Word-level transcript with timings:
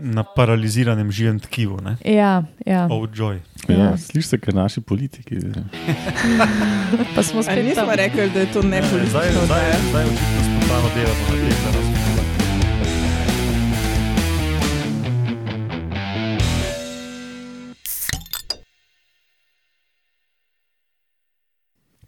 na 0.00 0.24
paraliziranem 0.24 1.12
živem 1.12 1.40
tkivu. 1.40 1.78
Ne? 1.80 1.96
Ja, 2.04 2.42
ja. 2.66 2.86
Oh, 2.86 3.08
joy. 3.08 3.38
Ja, 3.68 3.76
Ja. 3.76 3.96
Slišiš 3.96 4.26
se, 4.26 4.38
kot 4.38 4.54
naši 4.54 4.80
politiki. 4.80 5.36
pa 7.14 7.22
smo 7.22 7.40
A 7.40 7.42
spet 7.42 7.64
nismo 7.64 7.82
tam. 7.82 7.94
rekli, 7.94 8.30
da 8.30 8.40
je 8.40 8.46
to 8.46 8.60
Zdaj, 8.60 8.70
nepolitično. 8.70 9.10
zdaj, 9.10 9.28
oddaja. 9.42 9.76
zdaj 9.90 10.04
očitno 10.04 10.40
spontano 10.40 10.88
delamo 10.94 11.22
na 11.22 11.36
tem, 11.38 11.56
da 11.64 11.70
nas 11.70 11.88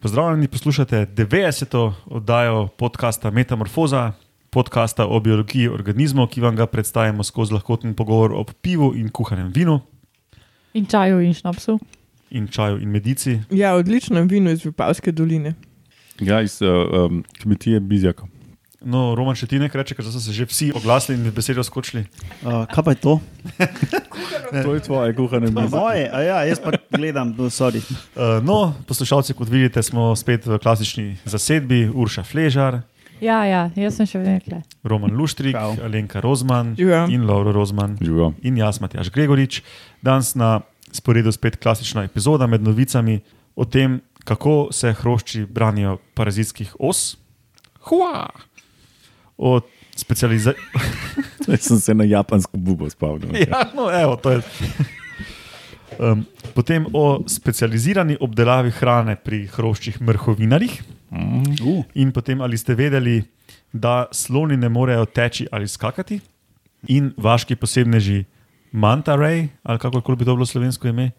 Pozdravljeni, 0.01 0.49
poslušate 0.49 1.07
90. 1.07 1.93
oddajo 2.07 2.67
podcasta 2.69 3.31
Metamorfoza, 3.31 4.13
podcasta 4.51 5.07
o 5.07 5.21
biologiji 5.21 5.69
organizmov, 5.69 6.29
ki 6.29 6.41
vam 6.41 6.57
ga 6.57 6.66
predstavimo 6.66 7.23
skozi 7.25 7.55
lahkoten 7.55 7.95
pogovor 7.95 8.33
o 8.33 8.45
pivu 8.45 8.93
in 8.96 9.09
kuhanem 9.09 9.53
vinu, 9.55 9.80
In 10.75 10.87
čaju 10.87 11.20
in 11.20 11.34
šnapsu. 11.34 11.79
in 12.30 12.48
čaju 12.48 12.78
in 12.78 12.89
medici. 12.91 13.41
Ja, 13.51 13.75
odličnem 13.75 14.28
vinu 14.28 14.51
iz 14.51 14.65
Vipavske 14.65 15.12
doline. 15.12 15.55
Ja, 16.20 16.41
iz 16.42 16.61
uh, 16.62 16.69
um, 17.06 17.25
kmetije 17.42 17.80
Bizjaka. 17.80 18.27
No, 18.80 19.15
Roman, 19.15 19.34
če 19.37 19.47
ti 19.47 19.59
nekaj 19.59 19.83
reče, 19.83 19.95
ker 19.95 20.05
so 20.05 20.20
se 20.20 20.33
že 20.33 20.47
vsi 20.47 20.70
oglasili 20.75 21.19
in 21.19 21.33
besedo 21.34 21.61
skočili. 21.62 22.05
Uh, 22.42 22.64
kaj 22.67 22.84
pa 22.84 22.91
je 22.91 22.97
to? 22.97 23.20
To 24.51 24.75
je 24.75 24.80
tvoje 24.83 25.14
kuhane 25.14 25.47
Pa 25.55 25.62
mizo. 25.62 25.77
moje, 25.77 26.11
a 26.11 26.23
ja, 26.23 26.39
jaz 26.45 26.59
pa 26.59 26.73
gledam, 26.91 27.34
no, 27.39 27.47
sorry. 27.47 27.78
Uh, 28.17 28.42
no, 28.42 28.75
poslušalci, 28.87 29.34
kot 29.34 29.48
vidite, 29.48 29.83
smo 29.83 30.17
spet 30.17 30.47
v 30.47 30.59
klasični 30.59 31.17
zasedbi, 31.25 31.87
Urša 31.87 32.23
Fležar, 32.27 32.80
Ja, 33.20 33.45
ja, 33.45 33.70
jaz 33.77 33.97
sem 34.01 34.06
še 34.09 34.19
vedno. 34.19 34.62
Roman 34.84 35.12
Luštrik, 35.12 35.52
Čau. 35.52 35.77
Alenka 35.84 36.20
Rozman 36.20 36.74
Živijo. 36.78 37.06
in 37.12 37.27
Lauro 37.28 37.52
Rozman 37.52 37.98
Živijo. 38.01 38.33
in 38.42 38.56
jaz, 38.56 38.80
Matjaš 38.80 39.11
Gregorič. 39.11 39.62
Danes 40.02 40.34
na 40.34 40.61
sporedu 40.92 41.33
spet 41.33 41.56
klasična 41.56 42.05
epizoda 42.05 42.47
med 42.47 42.62
novicami 42.62 43.20
o 43.56 43.64
tem, 43.64 44.00
kako 44.25 44.69
se 44.72 44.92
hrošči 44.92 45.45
branijo 45.47 45.98
parazitskih 46.14 46.75
os. 46.80 47.17
Hua! 47.80 48.28
O 49.39 49.61
specializaciji. 49.97 50.64
Jaz 51.48 51.61
sem 51.61 51.80
se 51.80 51.95
na 51.95 52.05
japonsko 52.05 52.56
bubo 52.56 52.91
spomnil. 52.91 53.36
ja, 53.36 53.70
no, 53.75 53.91
evo, 53.91 54.17
to 54.17 54.30
je. 54.30 54.41
Um, 55.98 56.25
potem 56.55 56.86
o 56.92 57.20
specializirani 57.28 58.17
obdelavi 58.20 58.70
hrane 58.70 59.17
pri 59.17 59.47
hroščih 59.52 60.00
mrhovinarjih. 60.00 60.80
Uh, 61.31 61.84
In 61.95 62.12
potem, 62.12 62.41
ali 62.41 62.59
ste 62.59 62.75
vedeli, 62.75 63.23
da 63.73 64.06
sloni 64.12 64.56
ne 64.56 64.69
morejo 64.69 65.05
teči 65.06 65.47
ali 65.53 65.69
skakati, 65.69 66.20
in 66.89 67.12
vaški 67.17 67.56
posebneži 67.56 68.25
Manta 68.73 69.17
Ray, 69.17 69.48
ali 69.62 69.78
kako 69.78 70.17
bi 70.17 70.25
to 70.25 70.34
bilo 70.34 70.47
slovensko 70.47 70.89
ime, 70.89 71.11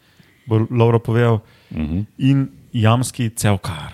bo 0.45 0.65
Lauro 0.71 0.99
povedal, 0.99 1.39
Mhm. 1.71 1.99
in 2.17 2.47
jamski 2.73 3.29
cevkar. 3.29 3.93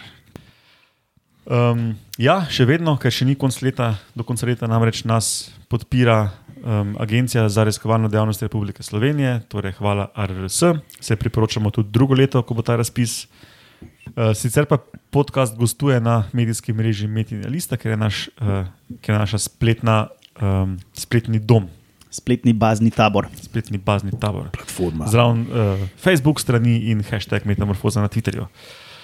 Um, 1.45 1.95
ja, 2.17 2.41
še 2.49 2.65
vedno, 2.65 2.97
ker 2.97 3.11
še 3.11 3.25
ni 3.25 3.35
konc 3.35 3.61
leta, 3.61 3.95
do 4.15 4.23
konca 4.23 4.45
leta 4.45 4.67
namreč 4.67 5.05
nas 5.05 5.47
podpira 5.71 6.31
um, 6.59 6.95
Agencija 6.99 7.45
za 7.49 7.63
raziskovalno 7.63 8.09
dejavnost 8.11 8.41
Republike 8.43 8.83
Slovenije, 8.83 9.45
torej 9.47 9.77
hvala 9.79 10.09
RRS, 10.17 10.63
se 10.99 11.15
priporočamo 11.15 11.71
tudi 11.71 11.89
drugo 11.91 12.13
leto, 12.13 12.41
ko 12.43 12.53
bo 12.53 12.61
ta 12.61 12.75
razpis. 12.75 13.27
Uh, 14.17 14.33
sicer 14.33 14.65
pa 14.65 14.77
podcast 15.13 15.53
gostuje 15.57 15.99
na 16.01 16.23
medijski 16.33 16.73
mreži 16.73 17.07
Metina 17.07 17.47
Lista, 17.47 17.77
ker 17.77 17.91
je, 17.91 17.97
naš, 17.97 18.29
uh, 18.41 18.65
ker 19.01 19.13
je 19.13 19.19
naša 19.19 19.37
spletna, 19.37 20.07
um, 20.41 20.79
spletni 20.97 21.37
dom, 21.39 21.67
spletni 22.09 22.53
bazni 22.53 22.89
tabor. 22.91 23.27
spletni 23.41 23.77
bazni 23.77 24.11
tabor. 24.19 24.49
Platforma. 24.51 25.05
Zraven 25.07 25.45
uh, 25.45 25.85
Facebook 26.01 26.41
strani 26.41 26.89
in 26.89 27.03
hashtag 27.11 27.45
Metamorfoza 27.45 28.01
na 28.01 28.07
Twitterju. 28.07 28.47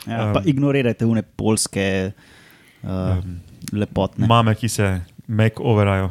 Ja, 0.07 0.25
Um, 0.27 0.33
pa 0.33 0.41
ignorirajte 0.45 1.05
une 1.05 1.21
polske 1.23 2.11
uh, 2.83 2.89
lepotne. 3.71 4.27
Mame, 4.27 4.55
ki 4.55 4.67
se 4.67 5.01
make-overajo. 5.27 6.09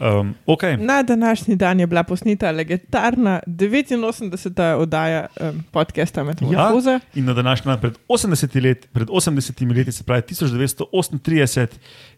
Um, 0.00 0.34
okay. 0.46 0.76
Na 0.76 1.02
današnji 1.02 1.56
dan 1.56 1.80
je 1.80 1.86
bila 1.86 2.02
posneta 2.02 2.50
legendarna 2.50 3.40
89. 3.46 4.76
oddaja 4.78 5.26
um, 5.40 5.64
podcasta 5.70 6.24
Metamorfoza. 6.24 6.90
Ja. 6.90 7.00
In 7.14 7.24
na 7.24 7.32
današnji 7.32 7.70
dan, 7.70 7.80
pred 7.80 7.98
80, 8.08 8.62
let, 8.62 8.88
pred 8.92 9.08
80 9.08 9.76
leti, 9.76 9.92
se 9.92 10.04
pravi 10.04 10.22
1938, 10.22 11.68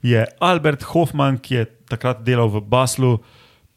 je 0.03 0.27
Albert 0.39 0.83
Hoffman, 0.83 1.39
ki 1.39 1.55
je 1.55 1.65
takrat 1.89 2.23
delal 2.25 2.49
v 2.49 2.61
Baslu, 2.61 3.19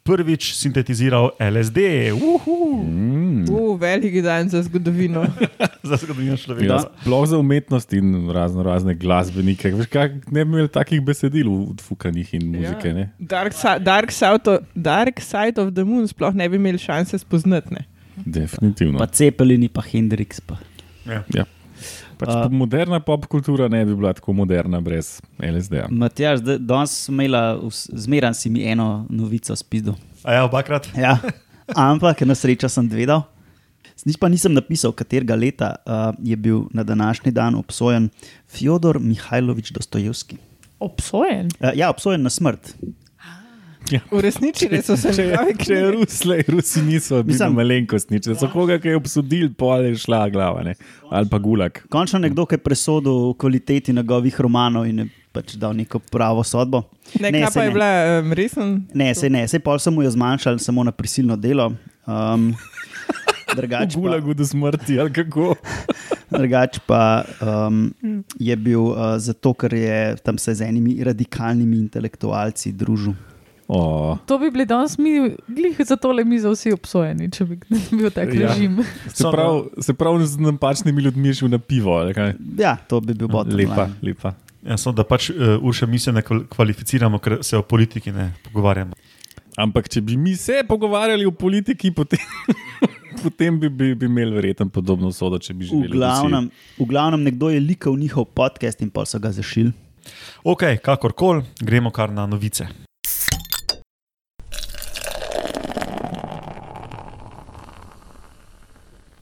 prvič 0.04 0.54
sintetiziral 0.54 1.30
LSD, 1.40 1.78
uhu, 2.14 2.58
Mm. 2.82 3.46
Uh, 3.50 3.80
veliki 3.80 4.22
dan 4.22 4.50
za 4.50 4.62
zgodovino. 4.64 5.26
za 5.84 5.96
zgodovino 5.96 6.38
človeka. 6.38 6.66
Ja, 6.66 6.80
sploh 7.02 7.28
za 7.28 7.38
umetnost 7.38 7.94
in 7.94 8.30
razno 8.30 8.64
razne 8.64 8.96
glasbenike. 8.96 9.72
Veš, 9.72 9.86
kak, 9.88 10.12
ne 10.32 10.46
bi 10.46 10.52
imeli 10.52 10.68
takih 10.68 11.02
besedil 11.02 11.50
v 11.50 11.78
fukanih 11.80 12.34
in 12.34 12.48
muzike. 12.48 12.88
Ja. 12.90 13.08
Dark, 13.20 13.54
si- 13.54 13.80
dark, 13.80 14.12
side 14.12 14.46
of, 14.48 14.64
dark 14.76 15.20
Side 15.22 15.58
of 15.58 15.74
the 15.74 15.84
Moon 15.84 16.08
sploh 16.08 16.34
ne 16.34 16.50
bi 16.50 16.56
imeli 16.56 16.78
šanse 16.78 17.18
spoznati. 17.18 17.74
ne. 17.74 17.86
Definitivno. 18.18 18.98
Pa 18.98 19.08
Cepelini, 19.08 19.70
pa 19.70 19.82
Hendrix. 19.84 20.42
Pa. 20.42 20.58
Ja. 21.06 21.24
Ja. 21.34 21.46
Pač 22.22 22.30
A- 22.30 22.46
uh, 22.46 22.52
moderna 22.54 23.00
pop 23.00 23.26
kultura 23.26 23.66
ne 23.68 23.82
bi 23.82 23.96
bila 23.96 24.14
tako 24.14 24.34
moderna 24.34 24.78
brez 24.80 25.18
LSD-ja. 25.40 25.88
Matjaž, 25.90 26.40
zdaj- 26.40 26.62
danes 26.62 26.94
sem 27.02 27.16
imela, 27.16 27.58
vs- 27.58 27.90
zmeran 27.98 28.34
si 28.34 28.50
mi 28.50 28.62
eno 28.64 29.06
novico 29.10 29.56
spizdo. 29.56 29.96
A 30.22 30.34
ja, 30.34 30.46
obakrat. 30.46 30.86
Ja, 30.94 31.18
ampak 31.74 32.22
na 32.22 32.36
srečo 32.36 32.70
sem 32.70 32.86
dvedal. 32.86 33.26
Nič 34.02 34.18
pa 34.18 34.26
nisem 34.26 34.50
napisal, 34.52 34.90
katerega 34.92 35.36
leta 35.36 35.76
uh, 35.80 36.10
je 36.20 36.34
bil 36.36 36.66
na 36.72 36.82
današnji 36.82 37.30
dan 37.32 37.54
obsojen 37.54 38.10
Fjodor 38.48 38.98
Mihajlovič 39.00 39.70
Dostojevski. 39.72 40.38
Obsojen. 40.80 41.50
Uh, 41.58 41.70
ja, 41.74 41.90
obsojen 41.90 42.22
na 42.22 42.30
smrt. 42.30 42.74
Uresničili 44.12 44.82
so 44.82 44.98
se 44.98 45.14
Če, 45.14 45.24
njegove 45.24 45.54
če 45.54 45.64
knjige. 45.66 45.92
Ruslej, 45.92 46.44
Rusi 46.48 46.82
niso 46.82 47.16
bili 47.18 47.34
Mislim- 47.34 47.56
malenkostni, 47.56 48.20
če 48.20 48.36
so 48.36 48.48
koga 48.48 48.80
kaj 48.80 48.96
obsodili, 48.96 49.50
pol 49.50 49.84
je 49.84 49.96
šla 49.98 50.30
glava, 50.30 50.64
ne? 50.64 50.76
ali 51.10 51.28
pa 51.28 51.38
gulag. 51.38 51.82
Končno 51.90 52.20
nekdo, 52.20 52.46
ki 52.46 52.56
je 52.56 52.60
presodil 52.60 53.12
o 53.12 53.34
kvaliteti 53.34 53.94
njegovih 53.94 54.42
romanov 54.42 54.86
in 54.86 55.00
je 55.00 55.08
pač 55.32 55.56
dal 55.56 55.74
neko 55.74 56.00
pravo 56.02 56.44
sodbo. 56.44 56.84
Ne, 57.20 57.32
Ne, 57.32 57.48
pa 57.54 57.64
je 57.64 57.68
ne. 57.68 57.74
bila 57.74 57.90
um, 58.20 58.34
resen? 58.34 58.86
Ne, 58.94 59.16
se 59.16 59.30
ne, 59.30 59.48
se 59.48 59.60
pol 59.60 59.80
sem 59.80 59.94
mu 59.94 60.04
jo 60.04 60.12
zmanjšal 60.12 60.60
samo 60.60 60.84
na 60.84 60.92
prisilno 60.92 61.36
delo. 61.36 61.74
Um, 62.06 62.54
drugač, 63.58 63.92
V 63.92 63.96
pa, 63.96 64.00
gulagu 64.00 64.34
do 64.34 64.46
smrti, 64.46 65.00
ali 65.00 65.12
kako. 65.12 65.56
drugač 66.32 66.80
pa 66.88 67.24
um, 67.42 67.92
je 68.40 68.56
bil 68.56 68.80
uh, 68.82 69.18
zato, 69.18 69.54
ker 69.54 69.74
je 69.74 70.16
tam 70.18 70.38
se 70.38 70.56
z 70.56 70.62
enimi 70.62 71.04
radikalnimi 71.04 71.78
intelektualci 71.78 72.72
družil. 72.72 73.14
Oh, 73.74 74.18
To 74.26 74.36
bi 74.36 74.52
bili 74.52 74.66
danes 74.66 74.98
mi, 74.98 75.12
glih 75.48 75.78
za 75.80 75.96
tole 75.96 76.26
mi 76.26 76.36
za 76.36 76.50
vsi 76.50 76.74
obsojeni, 76.74 77.32
če 77.32 77.46
bi 77.46 77.56
bil 77.92 78.10
tak 78.10 78.34
Ja. 78.34 78.50
režim. 78.50 78.82
se 79.08 79.24
pravi, 79.26 79.62
se 79.80 79.94
pravi, 79.94 80.26
z 80.26 80.38
napačnimi 80.40 81.02
ljudmi 81.02 81.34
šel 81.34 81.48
na 81.48 81.58
pivo. 81.58 81.94
ali 81.94 82.14
kaj? 82.14 82.34
Ja, 82.58 82.76
to 82.78 83.00
bi 83.00 83.14
bil 83.14 83.28
bottom 83.30 83.56
Lepa, 83.56 83.86
line. 83.86 83.96
lepa. 84.04 84.34
Ja, 84.62 84.76
samo 84.78 84.94
da 84.94 85.04
pač 85.04 85.30
uh, 85.30 85.36
Urša 85.62 85.86
mi 85.86 85.98
se 85.98 86.12
ne 86.12 86.22
kval- 86.22 86.44
kvalificiramo, 86.48 87.18
ker 87.18 87.38
se 87.42 87.56
o 87.56 87.64
politiki 87.64 88.12
ne 88.12 88.34
pogovarjamo. 88.44 88.92
Ampak 89.58 89.88
če 89.88 90.02
bi 90.02 90.18
mi 90.18 90.36
se 90.36 90.64
pogovarjali 90.68 91.26
o 91.26 91.32
politiki, 91.32 91.92
potem, 91.92 92.20
potem 93.24 93.58
bi, 93.58 93.70
bi, 93.70 93.96
bi 93.96 94.06
imeli 94.06 94.32
verjetno 94.34 94.68
podobno 94.68 95.12
sodo, 95.12 95.40
če 95.40 95.54
bi 95.54 95.64
V 95.64 95.68
živeli. 95.68 95.92
glavnem, 95.94 96.52
v 96.78 96.86
glavnem 96.86 97.24
nekdo 97.24 97.50
je 97.50 97.60
likal 97.62 97.96
njihov 97.96 98.26
podcast 98.28 98.82
in 98.82 98.90
pa 98.90 99.06
so 99.06 99.16
ga 99.18 99.32
zašili. 99.32 99.72
Ok, 100.44 100.64
kakorkoli, 100.78 101.44
gremo 101.60 101.90
kar 101.90 102.12
na 102.12 102.26
novice. 102.26 102.68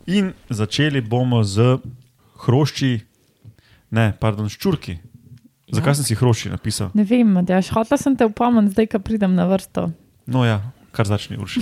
In 0.10 0.32
začeli 0.50 1.02
bomo 1.02 1.44
z 1.46 1.78
hrošči, 2.42 2.92
ne, 3.94 4.10
pardon, 4.18 4.50
ščurki. 4.50 4.98
Zakaj 5.70 5.92
Ja. 5.94 5.96
sem 5.96 6.06
si 6.08 6.16
hrošči 6.18 6.50
napisal? 6.50 6.90
Ne 6.98 7.06
vem, 7.06 7.30
Matjaž, 7.30 7.70
hotela 7.76 7.98
sem 8.02 8.16
te 8.18 8.26
upomniti, 8.26 8.74
zdaj, 8.74 8.88
ko 8.90 9.00
pridem 9.00 9.36
na 9.38 9.46
vrsto. 9.46 9.92
No, 10.26 10.42
ja, 10.42 10.62
kar 10.92 11.06
začne 11.06 11.38
urši. 11.38 11.62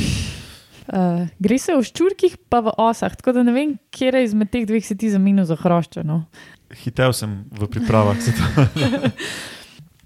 Uh, 0.87 1.27
gre 1.43 1.57
se 1.59 1.75
o 1.75 1.83
ščurkih, 1.83 2.37
pa 2.47 2.63
v 2.63 2.71
osah, 2.79 3.11
tako 3.19 3.35
da 3.35 3.43
ne 3.43 3.51
vem, 3.51 3.75
kje 3.91 4.23
izmed 4.23 4.47
teh 4.47 4.63
dveh 4.63 4.85
si 4.85 4.95
ti 4.95 5.11
zamenil 5.11 5.43
za 5.43 5.59
hrošče. 5.59 6.07
No. 6.07 6.23
Hitev 6.71 7.11
sem 7.11 7.43
v 7.51 7.67
pripravah. 7.67 8.15
zato- 8.15 9.03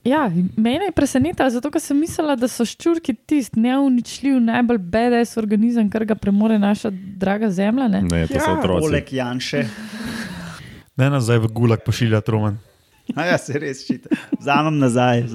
Ja, 0.03 0.31
mene 0.57 0.85
je 0.85 0.91
presenetilo, 0.91 1.49
zato 1.49 1.69
ker 1.69 1.81
sem 1.81 1.99
mislila, 2.01 2.33
da 2.35 2.47
so 2.49 2.65
ščurki 2.65 3.13
tisti 3.13 3.61
neuničljiv, 3.61 4.39
najbolj 4.41 4.79
BDS 4.81 5.37
organizem, 5.37 5.91
kar 5.93 6.07
ga 6.09 6.17
premore 6.17 6.57
naša 6.59 6.89
draga 7.21 7.51
zemlja. 7.53 7.87
Ne? 7.87 8.01
Ne, 8.09 8.23
to 8.27 8.39
so 8.39 8.49
Ja, 8.49 8.55
otroci. 8.57 8.87
Poleg 8.87 9.13
Janše. 9.13 9.61
Ne 10.97 11.09
nas 11.13 11.27
zdaj 11.29 11.43
v 11.45 11.53
gulag 11.53 11.85
pošiljati, 11.85 12.33
Roman. 12.33 12.57
A 13.15 13.27
ja, 13.29 13.37
se 13.37 13.59
res 13.61 13.85
ščita. 13.85 14.09
Vzamem 14.39 14.81
nazaj. 14.81 15.27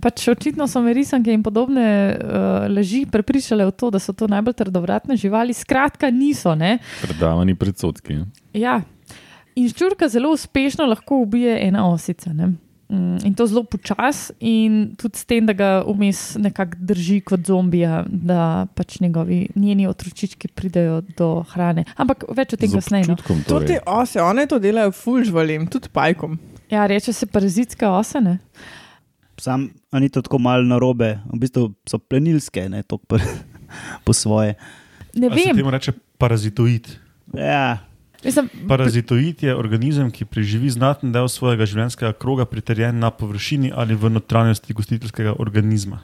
pač 0.00 0.24
očitno 0.32 0.66
so 0.68 0.80
me 0.82 0.94
risanke 0.96 1.32
in 1.32 1.42
podobne 1.44 1.86
uh, 2.16 2.66
laži 2.72 3.04
prepričale 3.10 3.66
v 3.68 3.74
to, 3.76 3.90
da 3.92 4.00
so 4.02 4.14
to 4.16 4.26
najbolj 4.30 4.56
trdovratne 4.64 5.16
živali. 5.20 5.54
Skratka, 5.54 6.10
niso. 6.10 6.54
Ne? 6.58 6.78
Predavani 7.04 7.54
predsotki. 7.54 8.24
Ja. 8.56 8.80
In 9.58 9.68
ščurka 9.68 10.08
zelo 10.08 10.32
uspešno 10.34 10.86
lahko 10.86 11.22
ubije 11.24 11.56
ena 11.66 11.86
osica. 11.90 12.32
Ne? 12.32 12.52
Mm, 12.90 13.18
In 13.24 13.34
to 13.38 13.46
zelo 13.46 13.62
počasi, 13.62 14.32
in 14.40 14.96
tudi 14.98 15.18
s 15.18 15.24
tem, 15.24 15.46
da 15.46 15.54
ga 15.54 15.68
vmes 15.86 16.34
nekako 16.42 16.78
drži 16.90 17.20
kot 17.22 17.46
zombija, 17.46 18.02
da 18.06 18.66
pač 18.74 18.98
njegovi 19.00 19.44
njeni 19.54 19.86
otročički 19.86 20.48
pridejo 20.48 21.00
do 21.18 21.28
hrane. 21.52 21.84
Ampak 21.96 22.24
več 22.34 22.54
o 22.54 22.58
tem 22.58 22.72
kasneje. 22.74 23.06
No. 23.06 23.14
občutkom 23.14 23.44
To 23.46 23.60
te 23.62 23.78
torej. 23.78 23.82
ose, 23.86 24.22
one 24.22 24.46
to 24.50 24.58
delajo 24.58 24.90
ful 24.96 25.22
žvalim, 25.26 25.68
tudi 25.70 25.90
pajkom. 25.94 26.34
Ja, 26.70 26.86
reče 26.90 27.14
se 27.14 27.26
parazitske 27.30 27.86
osene. 27.86 28.38
Sam, 29.40 29.70
a 29.94 30.02
ni 30.02 30.10
to 30.10 30.22
tako 30.22 30.38
malo 30.42 30.66
narobe, 30.66 31.14
v 31.30 31.38
bistvu 31.40 31.70
so 31.88 31.98
plenilske, 32.02 32.66
ne 32.68 32.82
toliko 32.82 33.06
po, 33.06 33.22
po 34.04 34.12
svoje. 34.12 34.58
Ne 35.14 35.30
A 35.30 35.38
se 35.38 35.46
vem, 35.46 35.62
temu 35.62 35.70
reče 35.70 35.94
parazitoid. 36.18 36.90
Ja, 37.38 37.78
mislim, 38.24 38.48
Parazitoid 38.68 39.42
je 39.42 39.56
organizem, 39.56 40.10
ki 40.10 40.24
preživi 40.24 40.70
znaten 40.70 41.12
del 41.12 41.28
svojega 41.28 41.66
življenjskega 41.66 42.12
kroga 42.20 42.46
pritrjen 42.46 42.98
na 42.98 43.10
površini 43.10 43.72
ali 43.74 43.94
v 43.94 44.10
notranjosti 44.10 44.76
gostiteljskega 44.76 45.36
organizma. 45.38 46.00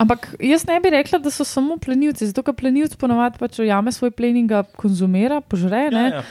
ampak 0.00 0.34
jaz 0.40 0.64
ne 0.66 0.80
bi 0.80 0.90
rekla, 0.90 1.18
da 1.20 1.30
so 1.30 1.44
samo 1.44 1.76
plenilci, 1.76 2.30
zato 2.30 2.42
ker 2.42 2.56
plenilc 2.56 2.96
ponovadi 2.96 3.40
pač 3.40 3.60
ujame 3.60 3.92
svoj 3.92 4.14
plen 4.16 4.38
in 4.40 4.48
ga 4.48 4.62
konzumira, 4.80 5.40
požre. 5.40 5.88
Ne? 5.92 6.06
ja. 6.08 6.22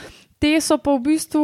Te 0.42 0.56
so 0.64 0.80
pa 0.82 0.96
v 0.98 1.04
bistvu 1.12 1.44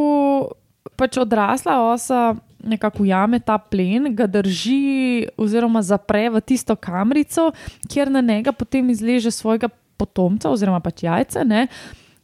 pač 0.97 1.19
odrasla 1.21 1.79
osa. 1.91 2.33
Nekako 2.65 3.03
ujame 3.03 3.37
ta 3.45 3.59
plen, 3.61 4.07
ga 4.17 4.25
drži, 4.25 5.27
oziroma 5.37 5.83
zapre 5.85 6.23
v 6.33 6.39
tisto 6.41 6.73
kamrico, 6.73 7.51
kjer 7.85 8.09
na 8.09 8.23
njega 8.25 8.49
potem 8.57 8.89
izleže 8.89 9.29
svojega 9.29 9.69
potomca, 10.01 10.49
oziroma 10.49 10.79
pač 10.81 11.03
jajce. 11.05 11.45
Ne? 11.45 11.67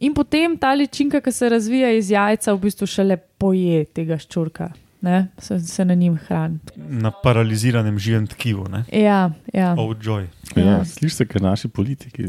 In 0.01 0.13
potem 0.13 0.57
ta 0.57 0.73
ličinka, 0.73 1.21
ki 1.21 1.31
se 1.31 1.49
razvija 1.49 1.91
iz 1.93 2.09
jajca, 2.09 2.53
v 2.53 2.59
bistvu 2.59 2.87
šele 2.87 3.17
poje 3.37 3.83
tega 3.87 4.17
ščurka, 4.17 4.71
ne? 5.01 5.27
se, 5.37 5.59
se 5.61 5.85
na 5.85 5.93
njim 5.93 6.15
hrani. 6.17 6.57
Na 6.75 7.11
paraliziranem 7.13 7.99
živem 7.99 8.25
tkivu. 8.27 8.65
ne? 8.67 8.81
Ja, 8.91 9.29
ja. 9.53 9.75
Oh, 9.75 9.93
joy. 9.95 10.25
Ja, 10.55 10.63
Ja. 10.63 10.85
Slišiš 10.85 11.13
se, 11.13 11.25
ker 11.25 11.41
naši 11.41 11.67
politiki. 11.69 12.25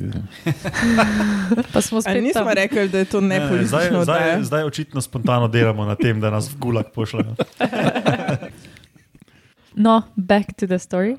pa 1.72 1.80
smo 1.80 1.98
A 1.98 2.02
spet 2.02 2.22
nismo 2.22 2.44
tam. 2.44 2.52
rekli, 2.52 2.88
da 2.88 2.98
je 2.98 3.04
to 3.06 3.20
Ne, 3.20 3.28
nepolitično 3.30 3.66
zdaj, 3.68 3.88
zdaj, 3.88 3.98
oddaja. 3.98 4.42
zdaj 4.42 4.64
očitno 4.64 5.00
spontano 5.00 5.48
delamo 5.48 5.84
na 5.84 5.94
tem, 5.96 6.20
da 6.20 6.30
nas 6.30 6.46
v 6.46 6.58
gulag 6.58 6.92
pošljajo. 6.94 7.34
No, 9.74 10.02
back 10.16 10.52
to 10.52 10.66
the 10.66 10.78
story. 10.78 11.16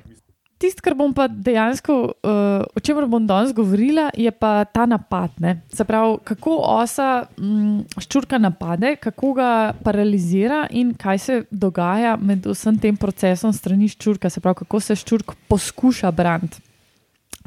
Tisto, 0.58 0.84
kar 0.86 0.94
bom 0.94 1.10
pa 1.14 1.26
dejansko, 1.28 1.94
uh, 2.22 2.62
o 2.76 2.80
čemer 2.80 3.08
bom 3.10 3.24
danes 3.26 3.50
govorila, 3.56 4.06
je 4.14 4.30
pa 4.30 4.64
ta 4.64 4.86
napad. 4.86 5.34
Ne? 5.42 5.56
Se 5.72 5.84
pravi, 5.84 6.20
kako 6.24 6.58
osa 6.62 7.26
mm, 7.38 7.98
ščurka 8.04 8.38
napade, 8.38 8.94
kako 9.02 9.32
ga 9.34 9.48
paralizira 9.84 10.64
in 10.70 10.94
kaj 10.94 11.18
se 11.18 11.40
dogaja 11.50 12.14
med 12.16 12.46
vsem 12.46 12.78
tem 12.78 12.96
procesom 12.96 13.52
strani 13.52 13.90
ščurka, 13.90 14.30
se 14.30 14.40
pravi, 14.40 14.62
kako 14.62 14.80
se 14.80 14.96
ščurk 15.00 15.34
poskuša 15.50 16.14
braniti. 16.14 16.62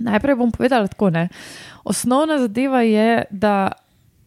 Najprej 0.04 0.38
bom 0.38 0.52
povedala 0.54 0.92
tako. 0.92 1.10
Ne? 1.10 1.30
Osnovna 1.88 2.38
zadeva 2.44 2.84
je, 2.86 3.24
da 3.32 3.72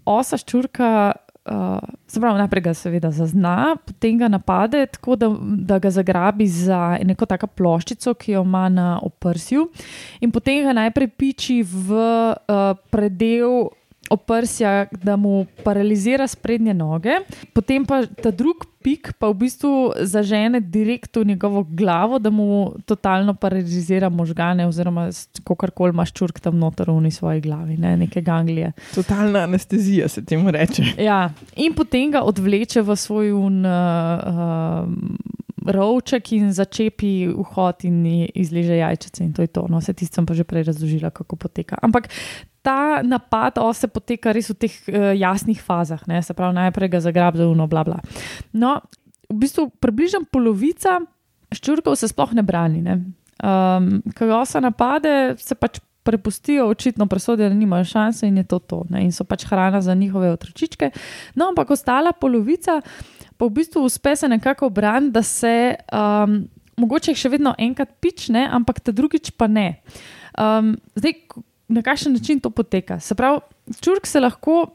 osa 0.08 0.40
ščurka. 0.40 1.12
Uh, 1.40 1.78
se 2.06 2.20
pravi, 2.20 2.38
najprej 2.38 2.62
ga 2.62 2.74
seveda 2.74 3.10
zazna, 3.10 3.76
potem 3.86 4.18
ga 4.20 4.28
napade, 4.28 4.82
tako 4.92 5.16
da, 5.16 5.30
da 5.40 5.78
ga 5.78 5.90
zagrabi 5.90 6.46
za 6.46 6.98
neko 7.04 7.26
tako 7.26 7.46
ploščico, 7.46 8.12
ki 8.14 8.34
jo 8.34 8.42
ima 8.44 8.68
na 8.68 8.88
oprsju, 9.02 9.64
in 10.20 10.30
potem 10.30 10.66
ga 10.68 10.76
najprej 10.76 11.08
piči 11.08 11.62
v 11.64 11.96
uh, 11.96 12.76
predel 12.92 13.70
oprsja, 14.10 14.86
da 15.02 15.16
mu 15.16 15.46
paralizira 15.64 16.26
sprednje 16.28 16.74
noge, 16.74 17.20
potem 17.54 17.86
pa 17.86 18.02
ta 18.06 18.30
drug 18.30 18.66
pik 18.82 19.12
pa 19.20 19.28
v 19.28 19.36
bistvu 19.44 19.70
zažene 20.08 20.60
direkt 20.60 21.16
v 21.16 21.24
njegovo 21.30 21.62
glavo, 21.68 22.18
da 22.18 22.30
mu 22.30 22.72
totalno 22.88 23.34
paralizira 23.34 24.08
možgane, 24.08 24.66
oziroma 24.66 25.08
kakorkoli 25.44 25.94
imaš 25.94 26.12
čurk 26.12 26.40
tam 26.40 26.58
noter 26.58 26.90
v 26.90 27.10
svoji 27.10 27.40
glavi, 27.40 27.76
ne, 27.76 27.96
neke 27.96 28.20
ganglije. 28.20 28.72
Totalna 28.94 29.44
anestezija 29.44 30.08
se 30.08 30.24
temu 30.24 30.50
reče. 30.50 30.82
Ja, 30.98 31.30
in 31.56 31.74
potem 31.74 32.10
ga 32.10 32.22
odvleče 32.22 32.82
v 32.82 32.96
svoj 32.96 33.32
un, 33.32 33.64
uh, 33.66 33.72
uh, 34.26 35.40
rovček 35.66 36.32
in 36.32 36.52
začepi 36.52 37.28
vhod 37.28 37.84
in 37.84 38.04
izleže 38.34 38.76
jajčice. 38.80 39.24
In 39.24 39.32
to 39.32 39.42
je 39.42 39.50
to. 39.52 39.66
No, 39.68 39.80
vse 39.80 39.92
tisto 39.92 40.20
sem 40.20 40.26
pa 40.26 40.34
že 40.34 40.44
prej 40.44 40.64
razložila, 40.70 41.10
kako 41.10 41.36
poteka. 41.36 41.76
Ampak 41.82 42.08
ta 42.62 43.00
napad 43.02 43.58
ose 43.62 43.88
poteka 43.88 44.34
res 44.36 44.50
v 44.52 44.58
teh 44.66 44.74
uh, 44.92 45.12
jasnih 45.16 45.60
fazah. 45.62 46.02
Ne? 46.08 46.22
Se 46.22 46.36
pravi, 46.36 46.56
najprej 46.58 46.92
ga 46.92 47.00
zagrabi, 47.00 47.44
uno, 47.46 47.66
bla, 47.70 47.84
bla. 47.84 48.00
No, 48.52 48.80
v 49.30 49.38
bistvu 49.44 49.70
približno 49.80 50.26
polovica 50.30 51.00
ščurkov 51.54 51.96
se 51.98 52.10
sploh 52.10 52.34
ne 52.36 52.44
brani. 52.46 52.82
Ne? 52.84 52.98
Um, 53.40 54.02
Ko 54.16 54.28
ga 54.28 54.42
osa 54.42 54.60
napade, 54.60 55.36
se 55.40 55.56
pač 55.56 55.80
prepustijo, 56.02 56.68
očitno 56.72 57.06
presodijo, 57.06 57.48
da 57.48 57.54
nimajo 57.54 57.84
šanse 57.84 58.28
in 58.28 58.40
je 58.40 58.44
to 58.44 58.58
to. 58.58 58.84
Ne? 58.90 59.04
In 59.04 59.12
so 59.12 59.24
pač 59.24 59.44
hrana 59.48 59.82
za 59.84 59.94
njihove 59.94 60.32
otročičke. 60.32 60.90
No, 61.34 61.50
ampak 61.52 61.70
ostala 61.70 62.12
polovica 62.12 62.80
pa 63.36 63.48
v 63.48 63.56
bistvu 63.56 63.84
uspe 63.88 64.16
se 64.16 64.28
nekako 64.28 64.66
obraniti, 64.66 65.12
da 65.12 65.22
se 65.22 65.74
um, 65.92 66.42
mogoče 66.76 67.14
jih 67.14 67.20
še 67.22 67.30
vedno 67.32 67.54
enkrat 67.58 67.94
pične, 68.00 68.44
ampak 68.52 68.82
ta 68.84 68.92
drugič 68.92 69.32
pa 69.36 69.48
ne. 69.48 69.80
Um, 70.36 70.74
zdaj, 70.96 71.16
na 71.70 71.82
kakšen 71.82 72.12
način 72.12 72.40
to 72.40 72.50
poteka? 72.50 72.98
Se 73.00 73.14
pravi, 73.14 73.40
čurk 73.80 74.06
se 74.06 74.20
lahko, 74.20 74.66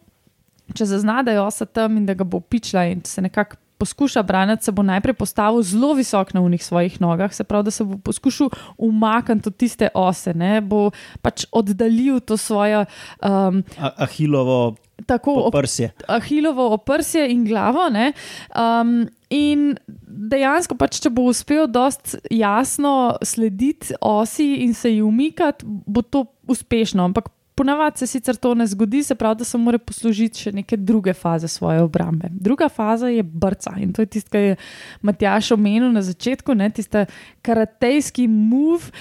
če 0.74 0.86
zazna, 0.86 1.20
da 1.24 1.36
je 1.36 1.42
osa 1.44 1.66
tam 1.66 1.98
in 1.98 2.06
da 2.08 2.14
ga 2.14 2.24
bo 2.24 2.40
pičla 2.40 2.86
in 2.92 3.04
se 3.06 3.22
nekako. 3.22 3.58
Poskuša 3.76 4.22
braniti, 4.24 4.64
se 4.64 4.72
bo 4.72 4.86
najprej 4.88 5.14
postavil 5.20 5.60
zelo 5.62 5.90
visoko 5.94 6.32
na 6.34 6.42
unih 6.42 6.62
svojih 6.64 7.02
nogah, 7.04 7.34
se 7.36 7.44
pravi, 7.44 7.68
da 7.68 7.72
se 7.76 7.84
bo 7.84 7.98
poskušal 7.98 8.48
umakniti 8.78 9.50
od 9.50 9.58
tiste 9.60 9.90
ose, 9.94 10.32
ne? 10.34 10.62
bo 10.62 10.92
pač 11.22 11.44
oddaljil 11.52 12.22
to 12.24 12.38
svojo 12.40 12.86
um, 13.20 13.60
A- 13.76 13.92
Ahilovo 14.08 14.76
tako 15.06 15.34
op- 15.36 15.52
oprsje. 15.60 15.92
Ahilovo 16.08 16.70
oprsje 16.74 17.28
in 17.32 17.44
glavo. 17.46 17.90
ne. 17.92 18.14
Um, 18.56 19.10
in 19.30 19.76
dejansko, 20.08 20.78
pač, 20.80 21.02
če 21.04 21.10
bo 21.12 21.28
uspel 21.28 21.68
dost 21.68 22.16
jasno 22.32 23.18
slediti 23.22 23.92
osi 24.02 24.54
in 24.64 24.74
se 24.74 24.94
ji 24.96 25.02
umikati, 25.04 25.66
bo 25.68 26.02
to 26.02 26.24
uspešno. 26.48 27.04
Ampak 27.06 27.30
ponavadi 27.56 27.98
se 27.98 28.08
sicer 28.08 28.36
to 28.36 28.54
ne 28.54 28.68
zgodi, 28.68 29.04
se 29.04 29.16
pravi, 29.16 29.38
da 29.38 29.44
se 29.44 29.58
mora 29.58 29.78
poslužiti 29.78 30.48
še 30.48 30.52
neke 30.52 30.78
druge 30.78 31.14
faze 31.14 31.48
svoje 31.48 31.82
obrambe. 31.82 32.30
Druga 32.32 32.70
faza 32.70 33.08
je 33.08 33.24
brca 33.24 33.75
in 33.80 33.94
to 33.94 34.02
je 34.02 34.06
tisto, 34.06 34.30
kar 34.32 34.42
je 34.42 34.56
Matjaš 35.02 35.52
omenil 35.56 35.92
na 35.92 36.02
začetku, 36.02 36.54
ne, 36.54 36.70
tiste 36.70 37.06
karatejski 37.42 38.28
move. 38.28 38.92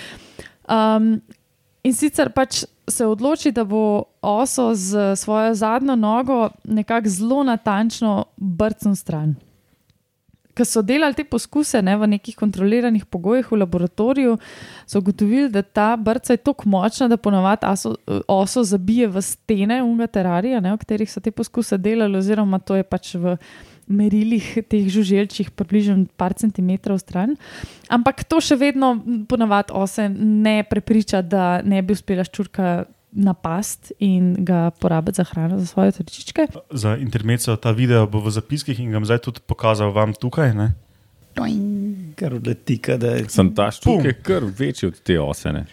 Um, 0.69 1.19
In 1.85 1.93
sicer 1.93 2.31
pač 2.33 2.63
se 2.89 3.05
odloči, 3.05 3.51
da 3.53 3.65
bo 3.69 4.05
oso 4.25 4.71
z 4.75 5.13
svojo 5.21 5.53
zadnjo 5.55 5.97
nogo 6.01 6.49
nekako 6.65 7.09
zelo 7.13 7.43
natančno 7.45 8.25
brcnil 8.37 8.95
stran. 8.97 9.35
Ker 10.55 10.67
so 10.69 10.83
delali 10.87 11.17
te 11.19 11.25
poskuse 11.27 11.83
ne, 11.83 11.97
v 11.99 12.09
nekih 12.15 12.37
kontroliranih 12.39 13.05
pogojih 13.11 13.51
v 13.51 13.61
laboratoriju, 13.65 14.39
so 14.87 15.03
ugotovili, 15.03 15.49
da 15.51 15.63
ta 15.63 15.95
brca 15.97 16.37
je 16.37 16.43
tako 16.43 16.69
močna, 16.71 17.09
da 17.11 17.19
ponavadi 17.19 17.67
oso, 17.67 17.95
oso 18.31 18.63
zabije 18.63 19.09
v 19.11 19.23
stene 19.23 19.83
unga 19.83 20.07
terarija, 20.07 20.63
ne, 20.63 20.75
v 20.75 20.83
katerih 20.83 21.11
so 21.11 21.21
te 21.21 21.35
poskuse 21.35 21.79
delali, 21.79 22.19
oziroma 22.19 22.63
to 22.63 22.79
je 22.79 22.87
pač 22.87 23.15
v 23.19 23.37
merilih 23.89 24.45
teh 24.69 24.87
žuželčih, 24.89 25.51
približno 25.53 26.07
par 26.17 26.33
centimetrov 26.39 26.99
stran. 27.03 27.37
Ampak 27.93 28.25
to 28.25 28.41
še 28.41 28.57
vedno 28.57 28.95
ponavadi 29.29 29.75
ose 29.77 30.09
ne 30.09 30.63
prepriča, 30.65 31.21
da 31.21 31.61
ne 31.65 31.83
bi 31.83 31.93
uspela 31.93 32.25
ščurka 32.25 32.85
napast 33.15 33.93
in 33.99 34.35
ga 34.45 34.71
porabiti 34.71 35.17
za 35.17 35.25
hrano 35.25 35.59
za 35.59 35.67
svoje 35.67 35.89
otročičke. 35.89 36.47
Za 36.71 36.97
intermezzo 36.97 37.57
ta 37.57 37.71
video 37.71 38.07
bo 38.07 38.21
v 38.21 38.31
zapiskih 38.31 38.81
in 38.81 38.91
ga 38.91 38.99
bom 38.99 39.07
zdaj 39.07 39.19
tudi 39.19 39.41
pokazal 39.47 39.93
vam 39.95 40.15
tukaj. 40.15 40.55
Ne? 40.55 40.75
Kar 42.15 42.35
odleti, 42.35 42.79
da 42.99 43.17
je 43.17 43.29
Sem 43.29 43.55
ta 43.55 43.71
ščurk 43.75 44.05
je 44.07 44.15
kar 44.23 44.45
večji 44.45 44.89
od 44.89 45.01
te 45.03 45.19
osene. 45.21 45.65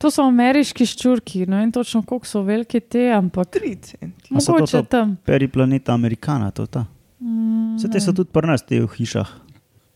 To 0.00 0.10
so 0.12 0.24
ameriški 0.28 0.86
ščurki, 0.86 1.44
ne 1.48 1.62
vem 1.62 1.72
točno, 1.72 2.02
koliko 2.06 2.28
so 2.28 2.42
velike 2.44 2.80
te, 2.80 3.08
ampak 3.12 3.56
3 3.56 3.76
centi. 3.84 4.32
A 4.34 4.40
so 4.40 4.52
to 4.52 4.58
mogoče 4.58 4.82
to? 4.82 4.88
tam. 4.92 5.16
periplaneta 5.24 5.94
Amerikana. 5.94 6.50
To, 6.56 6.66
ta. 6.66 6.86
Mm, 7.20 7.76
Vse 7.76 7.90
te 7.92 8.00
so 8.00 8.14
tudi 8.16 8.32
pri 8.32 8.48
nas, 8.48 8.64
te 8.64 8.80
v 8.80 8.88
hišah. 8.96 9.32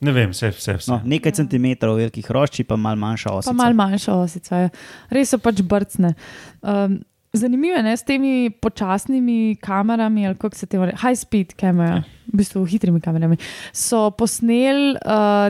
Ne 0.05 0.13
vem, 0.13 0.35
vse, 0.35 0.51
vse. 0.53 0.77
vse. 0.81 0.91
No, 0.93 1.01
nekaj 1.09 1.33
centimetrov 1.41 1.97
velikih 2.01 2.29
rošči, 2.31 2.67
pa 2.69 2.77
malo 2.77 3.01
manjša 3.01 3.31
Pa 3.31 3.41
osica. 3.41 3.57
malo 3.57 3.79
manjša 3.79 4.15
osica. 4.21 4.63
Je. 4.65 4.71
Res 5.17 5.33
so 5.33 5.41
pač 5.41 5.63
brcne. 5.65 6.13
Um, 6.61 6.99
zanimivo 7.35 7.79
je 7.79 7.83
ne, 7.83 7.97
s 7.97 8.07
temi 8.07 8.51
počasnimi 8.51 9.57
kamerami, 9.65 10.27
ali 10.29 10.39
kako 10.39 10.57
se 10.57 10.67
temu 10.67 10.91
reče, 10.91 11.01
high 11.03 11.19
speed 11.19 11.55
kamera, 11.59 12.03
v 12.33 12.39
bistvu 12.43 12.65
hitrimi 12.69 13.01
kamerami, 13.01 13.41
so 13.73 14.11
posneli 14.15 14.95
uh, 15.01 15.49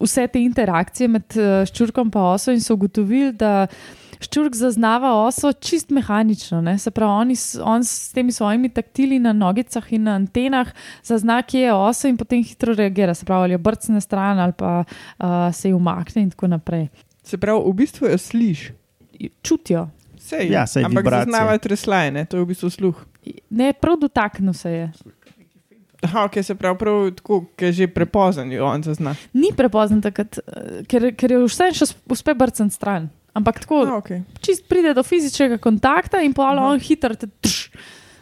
vse 0.00 0.26
te 0.32 0.42
interakcije 0.42 1.08
med 1.08 1.36
uh, 1.38 1.62
ščurkom 1.68 2.10
in 2.10 2.20
oso 2.20 2.54
in 2.54 2.64
so 2.64 2.74
ugotovili, 2.74 3.32
da 3.32 3.66
ščurk 4.20 4.54
zaznava 4.54 5.12
oso 5.24 5.52
čist 5.52 5.90
mehanično. 5.90 6.60
Ne? 6.60 6.78
Se 6.78 6.90
pravi, 6.90 7.12
on, 7.12 7.30
is, 7.30 7.56
on 7.62 7.84
s 7.84 8.12
temi 8.12 8.32
svojimi 8.32 8.68
taktili 8.68 9.18
na 9.18 9.32
nogicah 9.32 9.92
in 9.92 10.02
na 10.04 10.14
antenah 10.14 10.70
zazna, 11.02 11.42
kje 11.42 11.60
je 11.60 11.72
oso 11.74 12.08
in 12.08 12.16
potem 12.16 12.44
hitro 12.44 12.74
reagira. 12.74 13.14
Se 13.14 13.24
pravi, 13.24 13.42
ali 13.42 13.52
jo 13.52 13.58
brcne 13.58 14.00
stran 14.00 14.38
ali 14.38 14.52
pa 14.52 14.84
uh, 14.84 15.26
se 15.52 15.70
jo 15.70 15.76
umakne 15.76 16.22
in 16.22 16.30
tako 16.30 16.46
naprej. 16.48 16.88
Se 17.22 17.38
pravi, 17.38 17.60
v 17.64 17.74
bistvu 17.74 18.08
jo 18.08 18.18
slišiš. 18.18 18.70
Čutijo. 19.42 19.88
Sej, 20.18 20.48
Ja, 20.50 20.66
saj 20.66 20.84
ampak 20.84 21.04
vibracije. 21.04 21.24
zaznavajo 21.24 21.58
treslaje, 21.58 22.10
ne? 22.10 22.24
to 22.24 22.36
je 22.36 22.42
v 22.42 22.46
bistvu 22.46 22.70
sluh. 22.70 23.04
Ne, 23.50 23.72
prav 23.72 23.96
dotaknil 24.00 24.52
se 24.52 24.70
je. 24.70 24.86
Aha, 26.02 26.24
ok, 26.24 26.34
se 26.42 26.54
pravi, 26.54 26.78
prav 26.78 27.10
tako, 27.16 27.44
ker 27.56 27.66
je 27.66 27.72
že 27.72 27.86
prepozen, 27.88 28.52
jo 28.52 28.66
on 28.66 28.82
zazna. 28.82 29.14
Ni 29.32 29.52
prepozno, 29.56 30.00
takrat, 30.00 30.36
eh, 30.38 30.82
ker, 30.84 31.14
ker 31.16 31.32
je 31.32 31.38
vse 31.44 31.70
še 31.72 31.86
uspe 32.08 32.34
brcen 32.34 32.68
stran. 32.70 33.08
Ampak 33.34 33.64
tako, 33.64 33.82
Ah, 33.82 33.98
okay. 33.98 34.22
čist 34.40 34.68
pride 34.70 34.94
do 34.94 35.02
fizičnega 35.02 35.58
kontakta 35.58 36.22
in 36.22 36.32
pa 36.32 36.52
on 36.54 36.78
hitro 36.80 37.14
te 37.18 37.26
tš, 37.26 37.70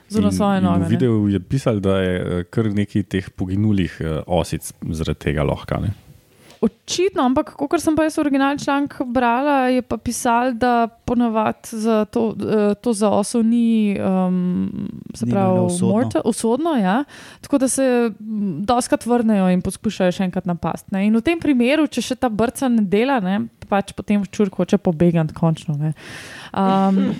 zelo 0.09 0.33
svoje 0.33 0.61
in 0.61 0.64
noge. 0.64 0.78
V 0.78 0.83
ne. 0.83 0.88
videu 0.88 1.28
je 1.28 1.40
pisal, 1.40 1.81
da 1.85 1.99
je 2.00 2.14
eh, 2.21 2.45
kar 2.49 2.71
nekaj 2.73 3.02
teh 3.04 3.28
poginulih 3.37 3.99
eh, 4.00 4.23
osic 4.26 4.73
zaradi 4.90 5.19
tega 5.28 5.45
lahko. 5.45 5.81
Ne? 5.85 5.92
Očitno, 6.62 7.23
ampak 7.23 7.57
kot 7.59 7.81
sem 7.83 7.97
pa 7.97 8.04
jaz 8.04 8.19
originalni 8.19 8.59
članek 8.59 9.00
brala, 9.04 9.66
je 9.66 9.83
pa 9.83 9.97
pisal, 9.97 10.52
da 10.52 10.87
ponavadi 11.04 11.75
za 11.75 12.04
to, 12.04 12.35
eh, 12.38 12.75
to 12.75 12.92
za 12.92 13.11
oso 13.11 13.42
ni, 13.42 13.97
um, 13.99 14.71
se 15.14 15.26
Ni 15.26 15.33
pravi, 15.33 15.59
usodno. 15.61 15.88
morta- 15.88 16.23
usodno. 16.25 16.71
Ja? 16.71 17.04
Tako 17.40 17.59
da 17.59 17.69
se 17.69 17.83
mm, 18.11 18.62
doskrat 18.62 19.07
vrnejo 19.07 19.49
in 19.50 19.62
poskušajo 19.62 20.12
še 20.12 20.25
enkrat 20.25 20.47
napasti. 20.47 20.95
In 20.97 21.16
v 21.16 21.21
tem 21.21 21.40
primeru, 21.40 21.87
če 21.87 22.02
še 22.02 22.14
ta 22.14 22.28
brca 22.28 22.69
ne 22.69 22.83
dela, 22.83 23.19
ne, 23.21 23.40
pač 23.69 23.90
potem 23.92 24.23
čurk 24.25 24.54
hoče 24.54 24.78
pobegati 24.78 25.35
končno. 25.35 25.75
ne. 25.75 25.92
Um, 26.54 27.11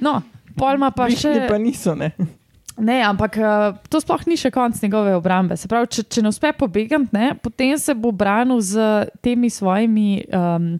no, 0.00 0.22
pol 0.56 0.74
ima 0.74 0.90
pa 0.90 1.10
še. 1.10 1.48
pa 1.48 1.58
niso, 1.58 1.94
ne. 1.94 2.12
Ne, 2.78 3.02
ampak 3.04 3.36
uh, 3.36 3.76
to 3.92 4.00
sploh 4.00 4.22
ni 4.26 4.38
še 4.40 4.50
konc 4.54 4.78
njegove 4.80 5.12
obrambe. 5.18 5.58
Se 5.60 5.68
pravi, 5.68 5.90
če, 5.92 6.06
če 6.08 6.22
ne 6.24 6.32
uspe 6.32 6.52
pobegati, 6.56 7.10
ne, 7.12 7.32
potem 7.36 7.76
se 7.78 7.94
bo 7.94 8.12
branil 8.16 8.62
z 8.64 9.08
temi 9.24 9.50
svojimi 9.52 10.24
um, 10.32 10.70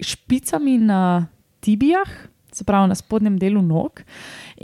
špicami 0.00 0.78
na 0.80 1.26
tibijah, 1.64 2.08
se 2.54 2.64
pravi 2.64 2.88
na 2.88 2.96
spodnjem 2.96 3.36
delu 3.38 3.62
nog. 3.62 4.00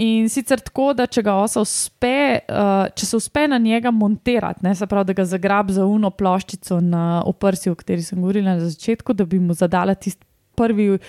In 0.01 0.29
sicer 0.31 0.63
tako, 0.63 0.93
da 0.97 1.09
če 1.11 1.25
ga 1.27 1.35
osa 1.43 1.61
uspe, 1.65 2.41
uh, 2.49 2.87
če 2.95 3.09
se 3.09 3.19
uspe 3.19 3.45
na 3.51 3.59
njega 3.61 3.93
montirati, 3.93 4.65
ne, 4.65 4.75
se 4.79 4.89
pravi, 4.89 5.11
da 5.11 5.19
ga 5.21 5.29
zagrab 5.29 5.75
za 5.75 5.85
uno 5.85 6.13
ploščico 6.15 6.81
na 6.81 7.21
oprsju, 7.29 7.75
o 7.75 7.79
kateri 7.79 8.07
sem 8.07 8.21
govorila 8.23 8.57
na 8.57 8.69
začetku, 8.71 9.17
da 9.19 9.27
bi 9.29 9.43
mu 9.43 9.57
zadala 9.59 9.99
tisti 9.99 10.25
prvi 10.61 10.91
uh, 10.95 11.01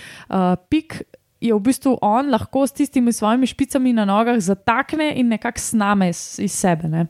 pik, 0.71 1.01
je 1.41 1.53
v 1.53 1.59
bistvu 1.59 1.97
on 2.01 2.29
lahko 2.29 2.67
s 2.67 2.75
tistimi 2.77 3.13
svojimi 3.13 3.47
špicami 3.49 3.93
na 3.93 4.05
nogah 4.05 4.39
zatakne 4.39 5.13
in 5.17 5.27
nekako 5.33 5.59
sname 5.59 6.09
iz, 6.09 6.39
iz 6.39 6.53
sebe. 6.53 6.87
Ne. 6.87 7.07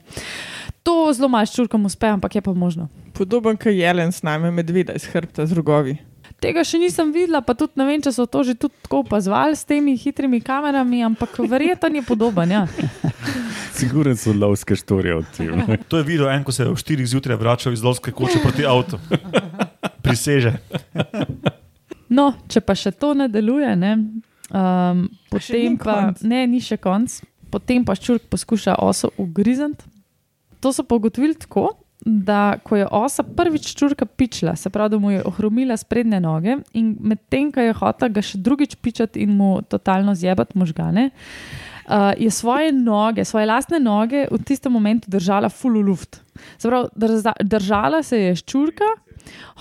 To 0.83 1.11
zelo 1.13 1.29
malo 1.29 1.45
ščurkom 1.45 1.85
uspe, 1.85 2.07
ampak 2.09 2.39
je 2.39 2.41
pa 2.41 2.53
možno. 2.53 2.87
Podoben 3.13 3.59
kot 3.59 3.75
jelen 3.75 4.11
sname 4.15 4.51
medveda 4.51 4.95
iz 4.97 5.05
hrbta 5.11 5.45
z 5.45 5.57
rogovi. 5.59 5.97
Tega 6.41 6.63
še 6.65 6.79
nisem 6.81 7.11
videla, 7.13 7.43
pa 7.45 7.53
tudi 7.53 7.77
ne 7.77 7.85
vem, 7.85 8.01
če 8.01 8.15
so 8.15 8.25
to 8.25 8.41
že 8.47 8.55
tudi 8.57 8.73
tako 8.81 9.03
opazovali 9.03 9.53
s 9.53 9.67
temi 9.67 9.93
hitrimi 9.99 10.39
kamerami, 10.41 11.03
ampak 11.05 11.37
verjetno 11.45 11.91
je 11.99 12.01
podoben. 12.07 12.49
Ja. 12.49 12.63
Siguren 13.77 14.17
so 14.17 14.33
lovske 14.33 14.73
štorije 14.79 15.19
o 15.19 15.21
tem. 15.37 15.53
ne. 15.53 15.77
To 15.91 16.01
je 16.01 16.07
videl 16.07 16.31
en, 16.31 16.41
ko 16.47 16.55
se 16.55 16.63
je 16.63 16.71
v 16.71 16.81
4 16.81 17.11
zjutraj 17.13 17.37
vračal 17.37 17.77
iz 17.77 17.85
lovske 17.85 18.09
koče 18.09 18.41
proti 18.41 18.65
avtu. 18.65 18.97
Priseže. 20.05 20.57
No, 22.11 22.31
če 22.51 22.61
pa 22.65 22.75
še 22.75 22.91
to 22.91 23.13
ne 23.15 23.29
deluje, 23.31 23.71
ne, 23.79 23.91
um, 24.51 25.05
potem 25.31 25.77
pa 25.79 25.95
konc. 26.11 26.23
ne, 26.27 26.43
ni 26.51 26.59
še 26.63 26.77
konc, 26.81 27.21
potem 27.51 27.85
pa 27.87 27.95
ščurk 27.95 28.27
poskuša 28.31 28.75
oso 28.83 29.13
ugrizniti. 29.21 29.87
To 30.61 30.73
so 30.75 30.83
pa 30.85 30.99
ugotovili 30.99 31.39
tako, 31.39 31.71
da 32.05 32.57
ko 32.65 32.75
je 32.75 32.87
osa 32.91 33.23
prvič 33.23 33.75
čurka 33.77 34.05
pičila, 34.05 34.55
se 34.55 34.69
pravi, 34.69 34.89
da 34.89 34.97
mu 34.97 35.11
je 35.11 35.23
ohromila 35.25 35.77
sprednje 35.77 36.19
noge 36.19 36.57
in 36.73 36.95
medtem, 36.99 37.51
ko 37.53 37.61
je 37.61 37.75
hotela 37.77 38.09
ga 38.09 38.23
še 38.25 38.41
drugič 38.41 38.75
pičati 38.81 39.21
in 39.21 39.35
mu 39.37 39.61
totalno 39.61 40.15
zjebati 40.17 40.57
možgane, 40.57 41.09
uh, 41.11 42.11
je 42.17 42.31
svoje 42.33 42.73
noge, 42.73 43.25
svoje 43.25 43.45
lastne 43.45 43.79
noge 43.79 44.25
v 44.31 44.41
tistem 44.45 44.73
momentu 44.73 45.13
držala 45.13 45.49
full 45.49 45.77
luft. 45.85 46.19
Se 46.57 46.69
pravi, 46.69 46.89
držala 47.45 48.01
se 48.03 48.17
je 48.17 48.35
ščurka, 48.41 48.89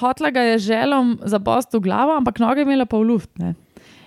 hotla 0.00 0.30
ga 0.30 0.40
je 0.40 0.58
želom 0.58 1.18
zabosti 1.24 1.76
v 1.76 1.80
glavo, 1.88 2.16
ampak 2.16 2.38
noge 2.38 2.60
je 2.60 2.68
imela 2.68 2.86
pa 2.86 2.96
v 2.96 3.10
luft. 3.12 3.30
Ne. 3.38 3.54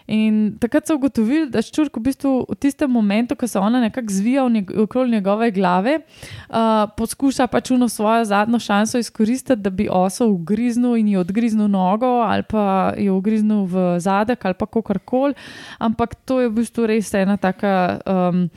In 0.07 0.57
takrat 0.59 0.87
so 0.87 0.97
ugotovili, 0.97 1.47
da 1.47 1.61
ščurk 1.63 1.95
v 1.95 2.03
bistvu 2.09 2.31
v 2.49 2.57
tistem 2.59 2.91
momentu, 2.91 3.37
ko 3.39 3.47
se 3.47 3.59
ona 3.59 3.79
nekako 3.85 4.11
zvija 4.11 4.43
njeg- 4.51 4.73
okoli 4.83 5.15
njegove 5.15 5.51
glave, 5.55 5.93
uh, 6.03 6.91
poskuša 6.97 7.47
pač 7.47 7.71
uno 7.71 7.87
svojo 7.89 8.25
zadnjo 8.25 8.59
šanso 8.59 8.99
izkoristiti, 8.99 9.61
da 9.61 9.69
bi 9.69 9.87
oso 9.91 10.27
ugriznil 10.27 10.97
in 10.99 11.07
ji 11.07 11.17
odgriznil 11.17 11.71
nogo 11.71 12.19
ali 12.27 12.43
pa 12.43 12.93
jo 12.97 13.15
ugriznil 13.17 13.63
v 13.63 13.99
zadek 13.99 14.45
ali 14.45 14.59
pa 14.59 14.65
kakorkoli. 14.65 15.33
Ampak 15.79 16.15
to 16.25 16.41
je 16.41 16.49
v 16.49 16.55
bistvu 16.59 16.87
res 16.91 17.13
ena 17.13 17.37
taka. 17.37 17.99
Um, 18.05 18.49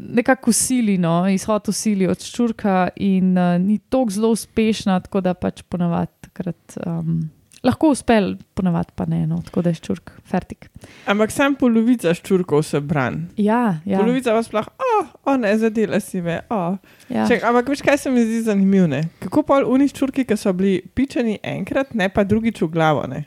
Nekako 0.00 0.52
sili, 0.52 0.96
no, 0.98 1.20
izhod 1.28 1.68
v 1.68 1.74
sili 1.76 2.06
od 2.08 2.22
ščurka, 2.24 2.88
in 2.96 3.34
uh, 3.36 3.56
ni 3.60 3.78
tako 3.78 4.14
zelo 4.14 4.30
uspešna, 4.32 5.00
tako 5.04 5.20
da 5.24 5.34
pač 5.36 5.60
ponavadi 5.68 6.28
takrat 6.28 6.78
um, 6.86 7.18
lahko 7.62 7.90
uspe, 7.92 8.16
ponavadi 8.54 8.94
pa 8.94 9.04
ne, 9.06 9.26
no, 9.26 9.40
tako 9.44 9.62
da 9.66 9.72
je 9.72 9.80
ščurk 9.80 10.12
fertik. 10.28 10.68
Ampak 11.10 11.32
sam 11.34 11.56
polovica 11.58 12.14
ščurkov 12.16 12.62
se 12.66 12.80
bran. 12.80 13.26
Ja, 13.36 13.80
ja, 13.88 14.00
Polovica 14.00 14.34
pa 14.36 14.44
sploh, 14.46 14.70
oh, 14.84 15.10
oh, 15.24 15.38
ne, 15.40 15.52
zadela 15.58 16.00
si 16.00 16.22
me. 16.24 16.40
Oh. 16.54 16.78
ja. 17.12 17.26
Ček, 17.28 17.44
ampak 17.48 17.72
veš, 17.72 17.82
kaj 17.84 17.98
se 18.04 18.14
mi 18.14 18.24
zdi 18.26 18.44
zanimivo? 18.48 18.86
Ne? 18.90 19.02
Kako 19.24 19.44
pol 19.48 19.66
unih 19.68 19.92
čurki, 19.94 20.26
ki 20.28 20.38
so 20.38 20.54
bili 20.56 20.78
pičeni 20.94 21.38
enkrat, 21.42 21.92
ne 21.98 22.08
pa 22.12 22.24
drugič 22.24 22.62
v 22.64 22.70
glavo. 22.72 23.04
Ne? 23.10 23.26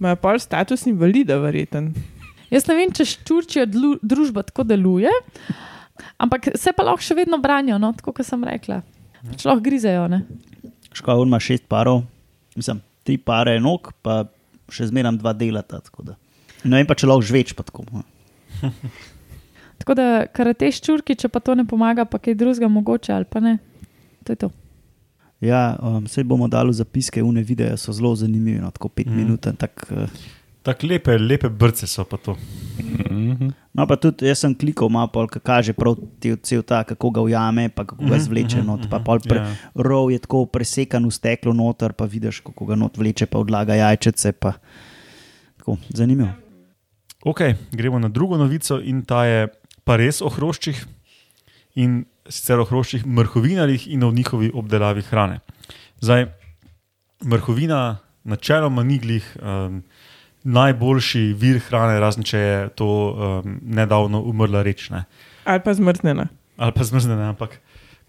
Imajo 0.00 0.20
pol 0.24 0.40
status 0.42 0.88
invalida, 0.90 1.38
verjeten. 1.42 1.92
Jaz 2.52 2.66
ne 2.68 2.76
vem, 2.78 2.92
če 2.94 3.06
ščurčija 3.08 3.66
dlu- 3.70 3.98
družba 4.02 4.44
tako 4.46 4.66
deluje, 4.68 5.12
ampak 6.20 6.52
se 6.60 6.72
pa 6.76 6.84
lahko 6.86 7.04
še 7.04 7.16
vedno 7.18 7.38
branijo, 7.42 7.78
no, 7.80 7.92
tako 7.96 8.12
kot 8.18 8.28
sem 8.28 8.44
rekla. 8.44 8.82
Pač 9.24 9.46
lahko 9.48 9.64
grizejo. 9.64 10.04
Ne? 10.12 10.24
Škoda, 10.94 11.24
ima 11.24 11.40
šest 11.40 11.64
parov, 11.70 12.04
mislim, 12.56 12.82
tri 13.06 13.16
pare 13.18 13.56
nog, 13.60 13.92
pa 14.04 14.24
še 14.72 14.90
zmeraj 14.90 15.18
dva 15.22 15.32
delata. 15.36 15.80
tako 15.80 16.10
da. 16.10 16.18
Ne 16.64 16.80
vem 16.80 16.88
pa, 16.88 16.96
če 16.96 17.08
lahko 17.08 17.24
žveč 17.24 17.54
pa 17.56 17.66
tako. 17.66 17.86
no. 17.92 18.04
Tako 19.84 19.96
da 19.98 20.04
karate 20.32 20.70
ščurki, 20.72 21.16
če 21.18 21.28
pa 21.28 21.42
to 21.44 21.52
ne 21.58 21.66
pomaga, 21.68 22.06
pa 22.08 22.20
kaj 22.22 22.36
drugega 22.38 22.70
mogoče 22.72 23.12
ali 23.12 23.26
pa 23.28 23.42
ne. 23.42 23.58
To 24.24 24.32
je 24.32 24.38
to. 24.46 24.48
Ja, 25.44 25.74
um, 25.82 26.06
vse 26.06 26.24
bomo 26.24 26.48
dali 26.48 26.72
zapiske, 26.72 27.20
une 27.20 27.42
videe 27.44 27.74
so 27.76 27.92
zelo 27.92 28.14
zanimivi, 28.16 28.62
no, 28.62 28.70
tako 28.72 28.88
pet 28.88 29.10
mm. 29.10 29.18
minut. 29.18 29.48
Tak, 29.60 29.84
uh, 29.92 30.22
Tako 30.64 30.86
lepe, 30.88 31.18
lepe 31.18 31.48
brce 31.48 31.86
so 31.86 32.04
pa 32.08 32.16
to. 32.16 32.36
Mhm. 33.10 33.50
no, 33.74 33.86
pa 33.86 33.96
tudi 34.00 34.26
jaz 34.26 34.40
sem 34.42 34.54
klikal, 34.56 34.88
malo 34.88 35.10
pol, 35.12 35.28
ka 35.28 35.40
kaže 35.40 35.74
prav 35.76 35.98
ti 36.20 36.32
cel 36.42 36.62
ta, 36.64 36.82
kako 36.88 37.10
ga 37.10 37.20
ujame, 37.20 37.68
pa 37.68 37.84
kako 37.84 38.04
ga 38.04 38.16
Mhm, 38.16 38.24
zvleče 38.24 38.58
mhm, 38.58 38.66
not. 38.66 38.88
Pa 38.90 38.96
mhm, 38.98 39.04
pol 39.04 39.20
pre, 39.20 39.38
ja. 39.38 39.52
rov 39.74 40.10
je 40.10 40.18
tako 40.24 40.46
presekan 40.46 41.04
v 41.04 41.12
steklo 41.12 41.52
noter, 41.52 41.92
pa 41.92 42.08
vidiš, 42.08 42.40
kako 42.40 42.66
ga 42.66 42.78
not 42.80 42.96
vleče, 42.96 43.26
pa 43.26 43.38
odlaga 43.38 43.76
jajčece. 43.76 44.32
Pa, 44.32 44.56
tako, 45.58 45.76
zanimivo. 45.92 46.32
Ok, 47.24 47.40
gremo 47.72 47.98
na 47.98 48.08
drugo 48.08 48.36
novico 48.36 48.80
in 48.80 49.02
ta 49.04 49.24
je 49.24 49.48
pa 49.84 49.96
res 49.96 50.20
o 50.20 50.28
hroščih 50.28 50.80
in 51.80 52.04
sicer 52.28 52.60
o 52.60 52.64
hroščih 52.64 53.04
mrhovinarjih 53.06 53.88
in 53.92 54.04
o 54.04 54.12
njihovi 54.12 54.50
obdelavi 54.54 55.04
hrane. 55.08 55.40
Zdaj, 56.00 56.28
mrhovina 57.24 57.98
načeloma 58.24 58.84
ni 58.84 58.98
glih 58.98 59.24
um, 59.40 59.82
najboljši 60.44 61.32
vir 61.40 61.60
hrane, 61.68 61.96
razen 62.00 62.24
če 62.26 62.38
je 62.38 62.56
to 62.76 62.88
um, 62.88 63.58
nedavno 63.64 64.20
umrla 64.28 64.62
reč. 64.64 64.90
Ne. 64.92 65.04
Ali 65.44 65.62
pa 65.64 65.74
zmrznjena. 65.74 66.28
ali 66.56 66.72
pa 66.72 66.84
zmrznjene, 66.84 67.24
ampak 67.32 67.58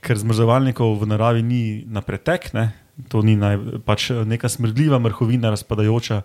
ker 0.06 0.20
zmrzovalnikov 0.22 1.00
v 1.01 1.08
naravi 1.10 1.42
ni 1.42 1.63
na 1.89 2.04
pretek, 2.06 2.51
ne, 2.54 2.70
to 3.10 3.24
ni 3.25 3.34
naj, 3.39 3.82
pač 3.88 4.12
neka 4.12 4.51
smrdljiva 4.51 5.00
mrhovina, 5.01 5.50
razpadajoča, 5.50 6.22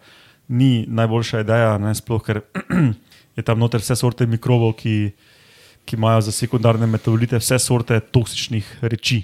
ni 0.52 0.84
najboljša 0.88 1.42
ideja, 1.46 1.78
ne, 1.80 1.94
sploh 1.96 2.22
ker 2.26 2.42
je 3.38 3.46
tam 3.46 3.62
noter 3.62 3.80
vse 3.80 3.96
sorte 3.96 4.26
mikrobov, 4.28 4.76
ki, 4.82 5.14
ki 5.86 5.96
imajo 5.96 6.26
za 6.28 6.34
sekundarne 6.34 6.90
metabolite 6.90 7.40
vse 7.40 7.58
sorte 7.62 8.00
toksičnih 8.00 8.80
reči. 8.82 9.22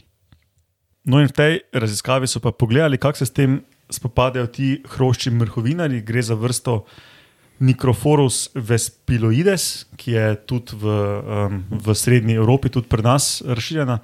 No, 1.07 1.21
in 1.23 1.31
v 1.31 1.37
tej 1.37 1.53
raziskavi 1.71 2.27
so 2.27 2.43
pa 2.43 2.51
pogledali, 2.51 2.99
kako 2.99 3.23
se 3.23 3.29
s 3.29 3.35
tem 3.35 3.61
spopadajo 3.91 4.47
ti 4.47 4.83
hrošči 4.85 5.31
mrhovinari. 5.31 6.03
Gre 6.03 6.23
za 6.23 6.35
vrsto 6.35 6.85
Microforus 7.59 8.51
vespiloides, 8.55 9.87
ki 9.97 10.13
je 10.13 10.27
tudi 10.45 10.77
v, 10.77 10.85
um, 10.87 11.65
v 11.71 11.95
srednji 11.97 12.37
Evropi, 12.37 12.69
tudi 12.69 12.89
pri 12.89 13.03
nas 13.07 13.41
razširjena. 13.47 13.99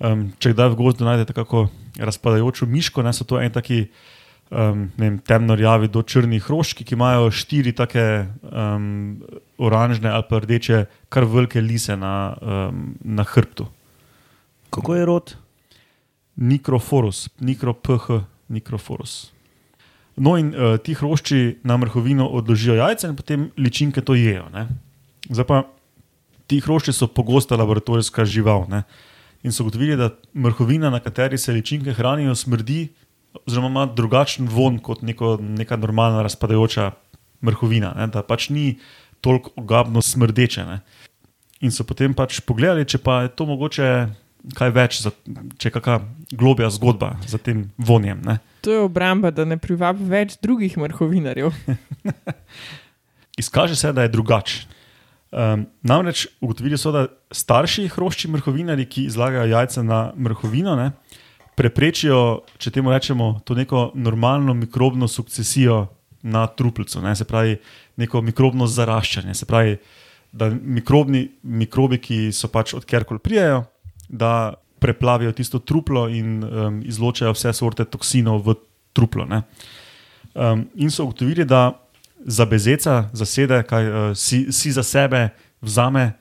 Um, 0.00 0.32
če 0.40 0.54
kdaj 0.54 0.72
v 0.72 0.78
gozdu 0.80 1.06
najdete 1.06 1.36
kako 1.36 1.68
razpadajočo 2.00 2.66
miško, 2.66 3.04
ne 3.04 3.12
so 3.14 3.28
to 3.28 3.38
en 3.38 3.52
taki 3.52 3.84
um, 4.50 4.88
vem, 4.96 5.20
temno-rjavi 5.20 5.90
do 5.92 6.02
črni 6.02 6.40
hroščki, 6.42 6.84
ki 6.88 6.96
imajo 6.96 7.30
štiri 7.30 7.74
take 7.76 8.26
um, 8.42 9.20
oranžne 9.60 10.10
ali 10.10 10.26
pa 10.28 10.40
rdeče, 10.42 10.84
kar 11.12 11.28
velike 11.28 11.60
lise 11.60 11.96
na, 12.00 12.34
um, 12.40 12.94
na 13.04 13.26
hrbtu. 13.28 13.68
Kako 14.74 14.96
je 14.96 15.06
rod? 15.06 15.36
Nikroforus, 16.34 17.28
nikroph, 17.38 18.24
nikroforus. 18.54 19.34
No, 20.16 20.36
in 20.38 20.54
uh, 20.54 20.76
ti 20.78 20.94
hrošči 20.94 21.66
na 21.66 21.76
mrhovino 21.76 22.28
odložijo 22.38 22.78
jajce 22.78 23.10
in 23.10 23.16
potem 23.18 23.48
ličinke 23.58 24.00
to 24.00 24.14
jejo. 24.14 24.46
Ne? 24.54 24.68
Zdaj 25.26 25.46
pa 25.48 25.62
ti 26.46 26.60
hrošči 26.62 26.94
so 26.94 27.08
pogosta 27.10 27.58
laboratorijska 27.58 28.24
žival. 28.24 28.68
Ne? 28.70 28.84
In 29.42 29.52
so 29.52 29.66
ugotovili, 29.66 29.96
da 29.98 30.12
mrhovina, 30.34 30.90
na 30.90 31.00
kateri 31.02 31.38
se 31.38 31.52
ličinke 31.52 31.92
hranijo, 31.92 32.34
smrdi, 32.34 32.88
oziroma 33.46 33.68
ima 33.68 33.86
drugačen 33.86 34.48
von 34.48 34.78
kot 34.78 35.02
neko, 35.02 35.36
neka 35.40 35.76
normalna 35.76 36.22
razpadajoča 36.22 36.92
mrhovina, 37.42 37.92
ne? 37.98 38.06
da 38.06 38.22
pač 38.22 38.48
ni 38.54 38.78
toliko 39.20 39.50
ogabno 39.56 40.02
smrdeče. 40.02 40.64
Ne? 40.64 40.80
In 41.60 41.72
so 41.74 41.84
potem 41.84 42.14
pač 42.14 42.38
pogledali, 42.46 42.86
če 42.86 43.02
pa 43.02 43.24
je 43.24 43.34
to 43.34 43.48
mogoče 43.50 43.90
kaj 44.52 44.72
več, 44.74 45.00
za, 45.04 45.12
če 45.56 45.70
je 45.70 45.74
kakšna 45.74 45.98
globja 46.36 46.68
zgodba 46.74 47.14
za 47.28 47.40
tem 47.40 47.70
vonjem. 47.78 48.20
Ne? 48.26 48.38
To 48.66 48.72
je 48.72 48.84
obramba, 48.84 49.32
da 49.32 49.46
ne 49.48 49.56
privabi 49.60 50.04
več 50.08 50.36
drugih 50.42 50.76
mrhovinarjev. 50.80 51.52
Izkaže 53.42 53.76
se, 53.76 53.92
da 53.92 54.04
je 54.04 54.12
drugačen. 54.12 54.70
Um, 55.34 55.64
namreč 55.82 56.28
ugotovili 56.44 56.78
so, 56.78 56.92
da 56.94 57.08
starši 57.34 57.88
hrošči 57.90 58.28
mrhovinari, 58.30 58.84
ki 58.86 59.08
izlagajo 59.08 59.48
jajca 59.50 59.82
na 59.82 59.98
mrhovino, 60.14 60.76
ne, 60.78 60.92
preprečijo, 61.58 62.44
če 62.62 62.70
temu 62.76 62.92
rečemo, 62.94 63.40
to 63.42 63.56
neko 63.58 63.88
normalno 63.98 64.54
mikrobno 64.54 65.08
sukcesijo 65.10 65.88
na 66.22 66.46
truplico, 66.46 67.02
ne, 67.02 67.16
se 67.18 67.26
pravi, 67.26 67.56
neko 67.98 68.22
mikrobno 68.22 68.68
zaraščanje. 68.70 69.34
Se 69.34 69.48
pravi, 69.50 69.74
da 70.34 70.52
mikrobni, 70.54 71.26
mikrobi, 71.42 71.98
ki 71.98 72.18
so 72.34 72.48
pač 72.50 72.76
odkjerkoli 72.78 73.22
prijajo, 73.22 73.64
da 74.08 74.54
preplavijo 74.78 75.32
tisto 75.32 75.58
truplo 75.58 76.08
in 76.08 76.44
um, 76.44 76.82
izločajo 76.84 77.32
vse 77.32 77.52
vrste 77.60 77.84
toksinov 77.84 78.42
v 78.44 78.54
truplo. 78.92 79.26
Um, 80.34 80.68
in 80.74 80.90
so 80.90 81.04
ugotovili, 81.04 81.44
da 81.44 81.80
za 82.24 82.44
bezeca, 82.44 83.10
za 83.12 83.24
sede, 83.24 83.62
kaj 83.62 83.88
uh, 83.88 84.16
si, 84.16 84.52
si 84.52 84.72
za 84.72 84.82
sebe 84.82 85.28
vzame 85.60 86.12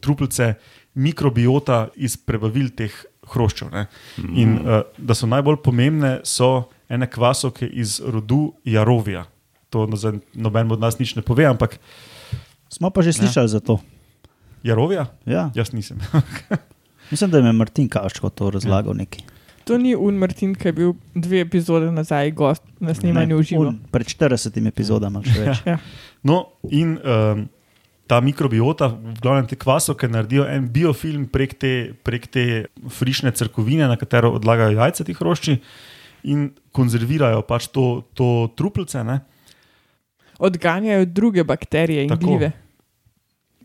truplice 0.00 0.54
mikrobiota 0.94 1.88
iz 1.96 2.16
prebavil 2.16 2.70
teh 2.76 2.92
hroščev. 3.32 3.70
Ne? 3.72 3.86
In 4.34 4.58
uh, 4.60 4.82
da 4.98 5.14
so 5.14 5.26
najbolj 5.26 5.62
pomembne, 5.64 6.20
so 6.24 6.68
ene 6.88 7.06
kvasovke 7.10 7.66
iz 7.66 8.00
rodu 8.04 8.52
Jarovija. 8.64 9.24
To 9.70 9.86
no, 9.86 9.96
noben 10.34 10.72
od 10.72 10.80
nas 10.80 10.98
nič 10.98 11.14
ne 11.16 11.22
pove, 11.22 11.46
ampak 11.48 11.78
Smo 12.72 12.88
pa 12.88 13.04
že 13.04 13.12
slišali 13.12 13.52
za 13.52 13.60
to. 13.60 13.84
Jarovija? 14.64 15.12
Ja. 15.28 15.52
Jaz 15.52 15.76
nisem. 15.76 16.00
Mislim, 17.12 17.30
da 17.30 17.38
je 17.38 17.52
Martin 17.52 17.88
Kaščko 17.92 18.30
to 18.32 18.50
razlagal 18.50 18.96
neki. 18.96 19.24
To 19.64 19.78
ni 19.78 19.94
Un 19.96 20.16
Martin, 20.18 20.54
ki 20.58 20.68
je 20.68 20.72
bil 20.72 20.94
dve 21.14 21.42
epizode 21.44 21.90
nazaj 21.92 22.30
gost 22.34 22.62
na 22.80 22.94
snemanju 22.94 23.36
v 23.38 23.42
živo. 23.46 23.72
Pred 23.92 24.08
40 24.10 24.56
epizodami 24.68 25.20
še 25.26 25.34
več. 25.38 25.60
Ja. 25.68 25.76
No, 26.26 26.38
in 26.70 26.96
um, 26.98 27.44
ta 28.10 28.20
mikrobiota, 28.24 28.88
v 28.94 29.14
glavnem 29.22 29.46
te 29.50 29.58
kvasovke, 29.60 30.08
naredijo 30.10 30.46
en 30.48 30.66
biofilm 30.72 31.28
prek 31.30 31.54
te, 31.60 31.72
prek 32.06 32.26
te 32.32 32.46
frišne 32.96 33.34
crkovine, 33.36 33.86
na 33.90 33.98
katero 34.00 34.32
odlagajo 34.38 34.78
jajce 34.80 35.06
ti 35.06 35.16
hrošči 35.18 35.58
in 36.32 36.48
konzervirajo 36.72 37.44
pač 37.46 37.68
to, 37.74 38.06
to 38.18 38.48
truplice. 38.58 39.04
Ne? 39.04 39.20
Odganjajo 40.42 41.06
druge 41.12 41.44
bakterije 41.44 42.08
in 42.08 42.14
Tako. 42.14 42.26
gljive. 42.26 42.52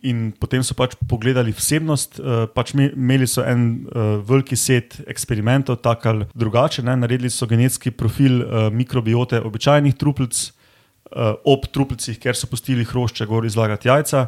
In 0.06 0.32
potem 0.38 0.62
so 0.64 0.76
pač 0.78 0.94
pogledali 1.10 1.54
vsebnost, 1.56 2.20
uh, 2.20 2.46
pač 2.54 2.74
me- 2.78 2.92
imeli 2.94 3.28
so 3.28 3.42
en 3.42 3.88
uh, 3.88 4.18
veliki 4.22 4.58
set 4.60 5.00
eksperimentov, 5.08 5.80
tako 5.82 6.10
ali 6.10 6.28
drugače. 6.38 6.84
Ne? 6.86 6.98
Naredili 7.00 7.32
so 7.34 7.48
genetski 7.50 7.92
profil 7.92 8.44
uh, 8.44 8.68
mikrobiote 8.74 9.42
običajnih 9.42 9.96
truplic 9.98 10.36
uh, 10.38 11.34
ob 11.46 11.66
truplicah, 11.74 12.18
ker 12.22 12.38
so 12.38 12.50
pustili 12.52 12.86
hrošče 12.86 13.26
gor 13.26 13.46
izlagati 13.46 13.90
jajca. 13.90 14.28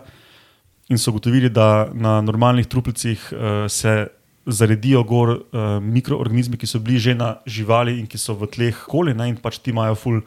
In 0.90 0.98
so 0.98 1.12
ugotovili, 1.12 1.50
da 1.54 1.90
na 1.94 2.20
normalnih 2.22 2.68
truplicah 2.68 3.30
uh, 3.32 3.68
se 3.70 4.08
zaredijo 4.50 5.04
gor 5.04 5.30
uh, 5.38 5.78
mikroorganizmi, 5.84 6.58
ki 6.58 6.68
so 6.68 6.80
bili 6.80 7.00
že 7.00 7.14
na 7.16 7.36
živali 7.46 8.00
in 8.00 8.08
ki 8.08 8.18
so 8.18 8.34
v 8.34 8.50
tleh 8.50 8.86
koli, 8.90 9.14
ne? 9.14 9.30
in 9.30 9.38
pač 9.38 9.60
ti 9.62 9.70
imajo 9.70 9.96
ful, 9.96 10.22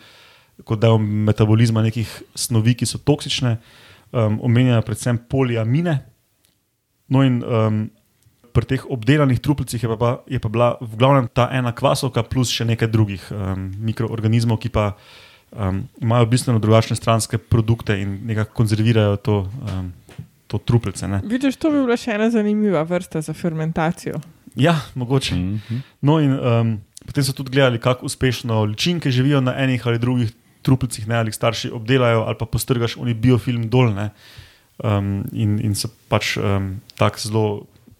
kot 0.64 0.78
del 0.78 0.98
metabolizma 1.00 1.82
nekih 1.82 2.06
snovi, 2.38 2.76
ki 2.78 2.86
so 2.86 3.00
toksične 3.02 3.56
um, 4.12 4.38
omenjajo 4.42 4.82
predvsem 4.82 5.18
poliamine. 5.28 5.98
No, 7.08 7.22
in 7.24 7.42
um, 7.44 7.90
pri 8.52 8.64
teh 8.68 8.84
obdelanih 8.88 9.40
truplicah 9.40 9.80
je 9.80 9.88
pa, 9.88 9.96
pa- 9.96 10.20
je 10.28 10.38
pa 10.40 10.48
bila 10.48 10.76
v 10.80 10.96
glavnem 10.96 11.28
ta 11.28 11.48
ena 11.52 11.72
kvasovka, 11.72 12.22
plus 12.22 12.52
še 12.52 12.64
nekaj 12.68 12.88
drugih 12.88 13.22
um, 13.32 13.70
mikroorganizmov, 13.80 14.60
ki 14.60 14.68
pa 14.68 14.92
um, 15.52 15.82
imajo 16.00 16.26
bistveno 16.28 16.60
drugačne 16.60 16.96
stranske 16.96 17.38
produkte 17.38 17.96
in 18.00 18.20
nekako 18.28 18.52
konzervirajo 18.54 19.16
to, 19.16 19.36
um, 19.72 19.92
to 20.46 20.58
truplice. 20.58 21.08
Ne. 21.08 21.20
Vidiš, 21.24 21.56
to 21.56 21.72
bi 21.72 21.80
bila 21.84 21.96
še 21.96 22.12
ena 22.16 22.28
zanimiva 22.30 22.84
vrsta 22.84 23.20
za 23.24 23.32
fermentacijo. 23.32 24.20
Ja, 24.56 24.76
mogoče. 24.94 25.34
Mhm. 25.36 25.80
No, 26.04 26.18
in 26.20 26.32
um, 26.36 26.74
potem 27.08 27.24
so 27.24 27.32
tudi 27.32 27.50
gledali, 27.56 27.80
kako 27.80 28.04
uspešno 28.06 28.64
ličinke 28.68 29.10
živijo 29.10 29.40
na 29.40 29.56
enih 29.56 29.80
ali 29.86 29.98
drugih 29.98 30.32
truplicah, 30.62 31.06
ne, 31.10 31.18
ali 31.18 31.32
starši 31.32 31.72
obdelajo, 31.74 32.24
ali 32.26 32.38
pa 32.38 32.46
postrgaš 32.46 32.96
oni 32.96 33.14
biofilm 33.14 33.68
dol. 33.70 33.92
ne. 33.94 34.10
Um, 34.82 35.22
in, 35.32 35.58
in 35.62 35.76
so 35.78 35.90
pač 36.10 36.36
um, 36.40 36.80
tako 36.98 37.20
zelo 37.20 37.44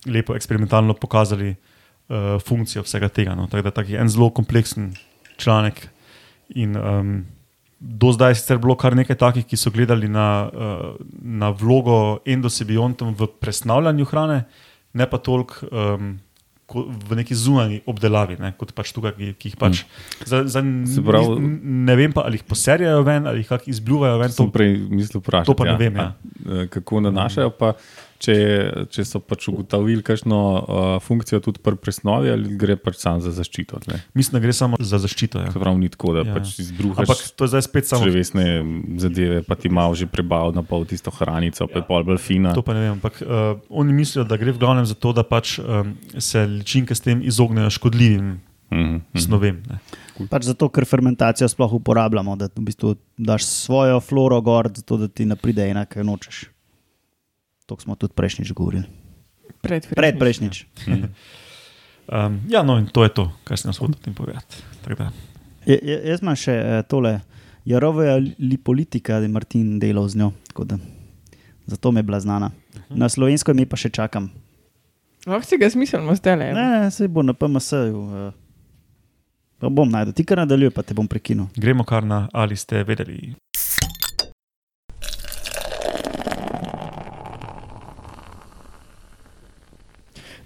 lepo 0.09 0.35
eksperimentalno 0.35 0.97
pokazali 0.99 1.53
uh, 1.53 2.41
funkcijo 2.43 2.83
vsega 2.83 3.09
tega. 3.09 3.37
No. 3.39 3.47
Tako 3.47 3.69
da 3.69 3.71
tak 3.71 3.93
je 3.93 4.01
en 4.01 4.09
zelo 4.09 4.31
kompleksen 4.31 4.95
članek. 5.37 5.89
In, 6.59 6.77
um, 6.77 7.13
do 7.79 8.13
zdaj 8.13 8.31
je 8.31 8.41
sicer 8.41 8.59
bilo 8.59 8.77
kar 8.79 8.97
nekaj 8.97 9.19
takih, 9.19 9.47
ki 9.47 9.57
so 9.59 9.71
gledali 9.71 10.09
na, 10.09 10.49
uh, 10.49 10.97
na 11.23 11.51
vlogo 11.51 12.23
endosebiontov 12.27 13.15
v 13.19 13.31
presnavljanju 13.43 14.07
hrane, 14.11 14.45
ne 14.95 15.07
pa 15.11 15.19
toliko 15.19 15.67
um, 15.71 16.17
v 16.75 17.17
neki 17.17 17.35
zunanji 17.35 17.81
obdelavi, 17.87 18.37
ne, 18.41 18.53
kot 18.59 18.73
pač 18.73 18.93
tukaj, 18.93 19.13
ki, 19.17 19.35
ki 19.39 19.49
jih 19.53 19.57
pač. 19.61 19.85
Za, 20.25 20.43
za, 20.49 20.61
Se 20.87 21.01
pravi- 21.05 21.39
ne 21.63 21.97
vem 21.97 22.13
pa, 22.13 22.25
ali 22.25 22.41
jih 22.41 22.45
poserjajo 22.49 23.03
ven, 23.03 23.27
ali 23.27 23.45
jih 23.45 23.69
izbljuvajo 23.69 24.19
ven. 24.19 24.33
Sem 24.33 24.51
prej 24.51 24.77
mislil 24.91 25.21
vprašati. 25.21 25.47
to 25.47 25.55
pa 25.55 25.65
ne 25.65 25.77
vem, 25.77 25.97
ja. 25.97 26.03
A, 26.03 26.63
eh, 26.63 26.67
Kako 26.73 27.01
nanašajo, 27.01 27.51
pa 27.51 27.73
če, 28.23 28.35
če 28.95 29.05
so 29.09 29.21
pač 29.21 29.49
ugotovili 29.51 30.05
kakšno 30.07 30.39
uh, 30.39 30.91
funkcijo 31.03 31.41
tudi 31.43 31.63
pri 31.63 31.75
presnovi, 31.81 32.31
ali 32.31 32.55
gre 32.59 32.77
pač 32.79 33.01
sam 33.03 33.19
za 33.25 33.33
zaščito. 33.35 33.81
tle? 33.83 33.99
Mislim, 34.19 34.39
da 34.39 34.43
gre 34.45 34.55
samo 34.57 34.79
za 34.79 35.01
zaščito. 35.03 35.43
Ja. 35.43 35.51
Se 35.55 35.63
pravi, 35.63 35.83
ni 35.83 35.91
tako, 35.93 36.15
da 36.19 36.23
Ja. 36.23 36.31
ja. 36.31 36.37
pač 36.39 36.55
izbruhaš. 36.63 37.03
Ampak 37.03 37.25
to 37.35 37.49
je 37.49 37.53
zdaj 37.55 37.65
spet 37.67 37.91
samo. 37.91 38.07
Črevesne 38.07 38.47
zadeve, 39.03 39.43
pa 39.43 39.59
ti 39.59 39.73
malo 39.73 39.99
že 39.99 40.07
prebavil 40.07 40.55
na 40.55 40.63
pol 40.63 40.87
tisto 40.87 41.11
hranico, 41.11 41.67
pa 41.67 41.83
je 41.83 41.87
pol 41.89 42.07
bolj 42.07 42.23
fina. 42.23 42.55
To 42.55 42.63
pa 42.63 42.77
ne 42.79 42.87
vem, 42.87 42.95
ampak 42.97 43.19
uh, 43.25 43.59
oni 43.69 43.93
mislijo, 43.97 44.25
da 44.29 44.39
gre 44.39 44.55
v 44.55 44.63
glavnem 44.63 44.87
za 44.87 44.95
to, 44.95 45.11
da 45.17 45.27
pač 45.27 45.59
um, 45.59 45.97
se 46.17 46.47
ličinke 46.47 46.95
s 46.95 47.03
tem 47.03 47.23
izognejo 47.27 47.71
škodljivim 47.75 48.39
Mhm, 48.73 48.95
mhm. 49.13 49.19
snovem. 49.21 49.61
Ne. 49.69 49.79
Pač 50.31 50.47
zato, 50.49 50.69
ker 50.73 50.87
fermentacijo 50.89 51.49
sploh 51.49 51.75
uporabljamo, 51.77 52.37
da 52.41 52.49
v 52.49 52.65
bistvu 52.65 52.95
daš 53.21 53.45
svojo 53.45 54.01
floro 54.01 54.41
gor, 54.41 54.71
zato 54.73 54.97
da 54.97 55.09
ti 55.09 55.27
ne 55.29 55.37
pride 55.37 55.67
ena, 55.69 55.85
kaj 55.85 56.05
nočeš. 56.05 56.52
To 57.73 57.81
smo 57.81 57.97
tudi 57.97 58.13
prejšnjič 58.13 58.53
govorili. 58.53 58.85
Predprejšnjič. 59.65 59.97
Pred 59.97 60.19
prejšnjič. 60.21 60.57
Um, 62.13 62.41
ja, 62.49 62.63
no 62.63 62.77
in 62.79 62.87
to 62.87 63.07
je 63.07 63.09
to, 63.15 63.31
kar 63.47 63.57
sem 63.57 63.71
jaz 63.71 63.79
hotel 63.81 63.97
o 63.97 64.05
tem 64.05 64.13
povedati. 64.13 64.61
Je, 65.65 65.79
je, 65.79 65.97
jaz 66.11 66.21
imam 66.21 66.37
še 66.37 66.53
eh, 66.53 66.83
tole, 66.85 67.23
Jaroveja 67.65 68.19
lipolitika, 68.43 69.21
da 69.23 69.25
je 69.25 69.33
Martin 69.33 69.79
delal 69.81 70.11
z 70.11 70.19
njo. 70.19 70.33
tako 70.51 70.67
Da, 70.67 70.77
zato 71.71 71.93
mi 71.95 72.03
je 72.03 72.09
bila 72.11 72.21
znana. 72.21 72.51
Na 72.91 73.09
slovensko 73.09 73.55
ime 73.55 73.65
pa 73.71 73.79
še 73.79 73.89
čakam. 73.89 74.29
Lahko 75.25 75.47
si 75.47 75.57
ga 75.57 75.71
smiselno 75.71 76.13
zdaj 76.19 76.37
le. 76.37 76.51
Ne, 76.59 76.67
ne, 76.75 76.91
se 76.91 77.09
bo 77.09 77.23
na 77.23 77.33
PMS-ju. 77.33 78.03
Uh, 78.03 78.35
pa 79.63 79.71
bom 79.71 79.89
najdel. 79.89 80.13
Ti 80.13 80.27
kar 80.27 80.43
nadaljuj, 80.43 80.75
pa 80.75 80.83
te 80.83 80.99
bom 80.99 81.07
prekinil. 81.09 81.49
gremo 81.57 81.87
kar 81.87 82.05
na 82.05 82.27
ali 82.35 82.59
ste 82.59 82.83
vedeli. 82.85 83.33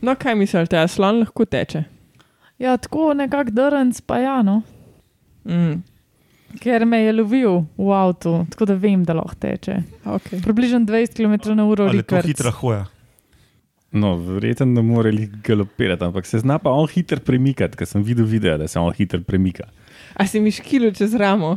No, 0.02 0.14
kaj 0.18 0.34
mislite, 0.34 0.78
a 0.78 0.88
slon 0.88 1.22
lahko 1.22 1.44
teče? 1.44 1.84
Ja, 2.58 2.76
tako 2.76 3.12
nekako 3.14 3.52
drnc, 3.52 4.00
pa 4.06 4.18
ja, 4.18 4.40
no. 4.42 4.62
Mm. 5.44 5.82
ker 6.60 6.84
me 6.86 6.98
je 7.02 7.12
lovil 7.12 7.64
v 7.76 7.92
avtu, 7.92 8.46
tako 8.50 8.66
da 8.70 8.74
vem, 8.80 9.04
da 9.04 9.14
lahko 9.18 9.36
teče. 9.40 9.76
Okay. 10.04 10.42
Približno 10.42 10.80
20 10.88 11.16
km 11.16 11.54
na 11.54 11.66
uro. 11.68 11.88
Ali 11.90 12.02
je 12.02 12.08
to 12.10 12.22
hitra 12.24 12.50
hoja? 12.50 12.86
No, 13.92 14.16
verjetno 14.16 14.66
ne 14.66 14.82
more 14.82 15.12
galopirati, 15.44 16.04
ampak 16.04 16.26
se 16.26 16.38
zna 16.38 16.58
pa 16.58 16.70
on 16.70 16.88
hiter 16.90 17.20
premikati, 17.20 17.76
ker 17.78 17.88
sem 17.88 18.02
videl 18.02 18.26
video, 18.26 18.56
da 18.58 18.68
se 18.68 18.80
on 18.80 18.92
hiter 18.92 19.22
premika. 19.24 19.68
A 20.14 20.26
si 20.26 20.40
mi 20.40 20.50
škilo 20.50 20.90
čez 20.90 21.14
ramo? 21.14 21.56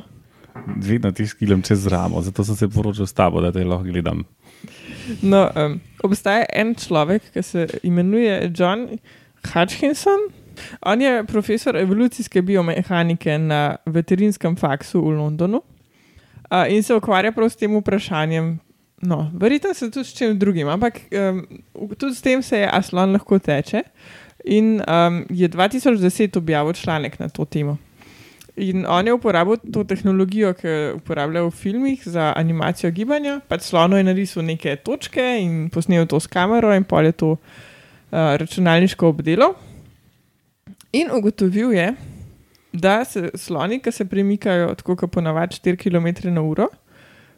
Vedno 0.77 1.11
ti 1.11 1.27
skilem 1.27 1.61
čez 1.61 1.87
ramo, 1.87 2.21
zato 2.21 2.43
sem 2.43 2.55
se 2.55 2.67
poročil 2.69 3.07
s 3.07 3.13
tabo, 3.13 3.41
da 3.41 3.51
te 3.51 3.63
lahko 3.63 3.87
gledam. 3.87 4.23
No, 5.21 5.49
um, 5.55 5.79
obstaja 6.03 6.45
en 6.53 6.75
človek, 6.75 7.31
ki 7.33 7.43
se 7.43 7.67
imenuje 7.83 8.51
John 8.57 8.87
Hutchinson. 9.53 10.29
On 10.81 11.01
je 11.01 11.23
profesor 11.27 11.77
evolucijske 11.77 12.41
biomehanike 12.41 13.37
na 13.37 13.75
veterinskem 13.85 14.55
faksu 14.59 15.01
v 15.01 15.15
Londonu 15.15 15.61
uh, 16.51 16.65
in 16.69 16.83
se 16.83 16.95
ukvarja 16.95 17.31
prav 17.31 17.49
s 17.49 17.55
tem 17.55 17.75
vprašanjem. 17.77 18.57
No, 19.01 19.31
verjetno 19.33 19.73
se 19.73 19.91
tudi 19.91 20.05
s 20.05 20.13
čim 20.17 20.39
drugim, 20.39 20.67
ampak 20.67 20.99
um, 21.11 21.45
tudi 21.97 22.15
s 22.15 22.21
tem 22.21 22.41
se 22.41 22.59
je 22.59 22.69
aslon 22.71 23.13
lahko 23.15 23.39
teče. 23.39 23.83
In 24.45 24.81
um, 24.81 25.25
je 25.29 25.49
2010 25.49 26.37
objavil 26.37 26.73
članek 26.73 27.19
na 27.19 27.29
to 27.29 27.45
temo. 27.45 27.77
In 28.59 28.83
on 28.87 29.07
je 29.07 29.13
uporabil 29.13 29.57
to 29.71 29.83
tehnologijo, 29.87 30.51
ki 30.53 30.67
jo 30.67 30.95
uporabljajo 30.97 31.47
v 31.47 31.55
filmih 31.55 32.01
za 32.03 32.33
animacijo 32.35 32.91
gibanja. 32.91 33.39
Pač 33.47 33.69
slono 33.69 33.97
je 33.97 34.03
narisal 34.03 34.43
neke 34.43 34.75
točke 34.83 35.23
in 35.39 35.69
posnel 35.71 36.07
to 36.09 36.19
s 36.19 36.27
kamero, 36.27 36.73
in 36.75 36.83
pol 36.83 37.07
je 37.07 37.15
to 37.15 37.29
uh, 37.31 38.35
računalniško 38.41 39.13
obdelal. 39.13 39.55
In 40.91 41.11
ugotovil 41.15 41.71
je, 41.73 41.93
da 42.73 43.05
se 43.05 43.31
sloni, 43.37 43.79
ki 43.79 43.91
se 43.95 44.05
premikajo 44.05 44.73
tako, 44.75 44.95
kot 44.95 45.11
ponavadi 45.11 45.55
4 45.55 45.79
km 45.79 46.33
na 46.33 46.41
uro, 46.41 46.67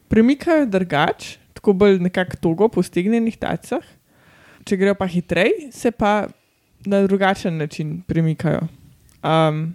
premikajo 0.10 0.66
drugače, 0.66 1.38
tako 1.54 1.74
bolj 1.74 2.00
nekako 2.00 2.42
togo, 2.42 2.68
po 2.68 2.84
stegnjenih 2.84 3.38
tacah. 3.38 3.86
Če 4.66 4.78
grejo 4.78 4.96
pa 4.98 5.06
hitreje, 5.10 5.70
se 5.72 5.92
pa 5.92 6.28
na 6.86 7.02
drugačen 7.06 7.58
način 7.58 8.02
premikajo. 8.08 8.66
Um, 9.22 9.74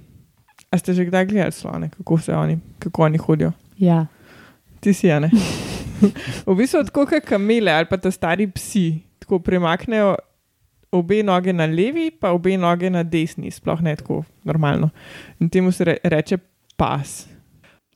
a 0.71 0.79
ste 0.79 0.95
že 0.95 1.07
kdaj 1.07 1.27
gledali 1.27 1.53
slone, 1.53 1.91
kako 1.91 2.19
se 2.19 2.35
oni, 2.35 2.59
kako 2.79 3.03
oni 3.03 3.19
hodijo? 3.19 3.53
Ja. 3.79 4.07
Ti 4.81 4.93
si, 4.93 5.11
a 5.13 5.21
ne. 5.21 5.31
v 6.47 6.55
bistvu 6.57 6.85
tako 6.91 7.07
kot 7.07 7.25
kamele 7.25 7.73
ali 7.73 7.89
pa 7.89 7.97
ta 7.97 8.11
stari 8.11 8.47
psi, 8.47 9.01
tako 9.23 9.39
premaknejo 9.39 10.17
obe 10.93 11.23
noge 11.23 11.53
na 11.53 11.67
levi, 11.67 12.11
pa 12.11 12.33
obe 12.33 12.57
noge 12.57 12.91
na 12.91 13.03
desni, 13.03 13.51
sploh 13.51 13.81
ne 13.83 13.97
tako 13.97 14.23
normalno. 14.45 14.91
In 15.41 15.51
temu 15.51 15.73
se 15.73 15.85
re, 15.85 15.97
reče 16.05 16.39
pas. 16.77 17.27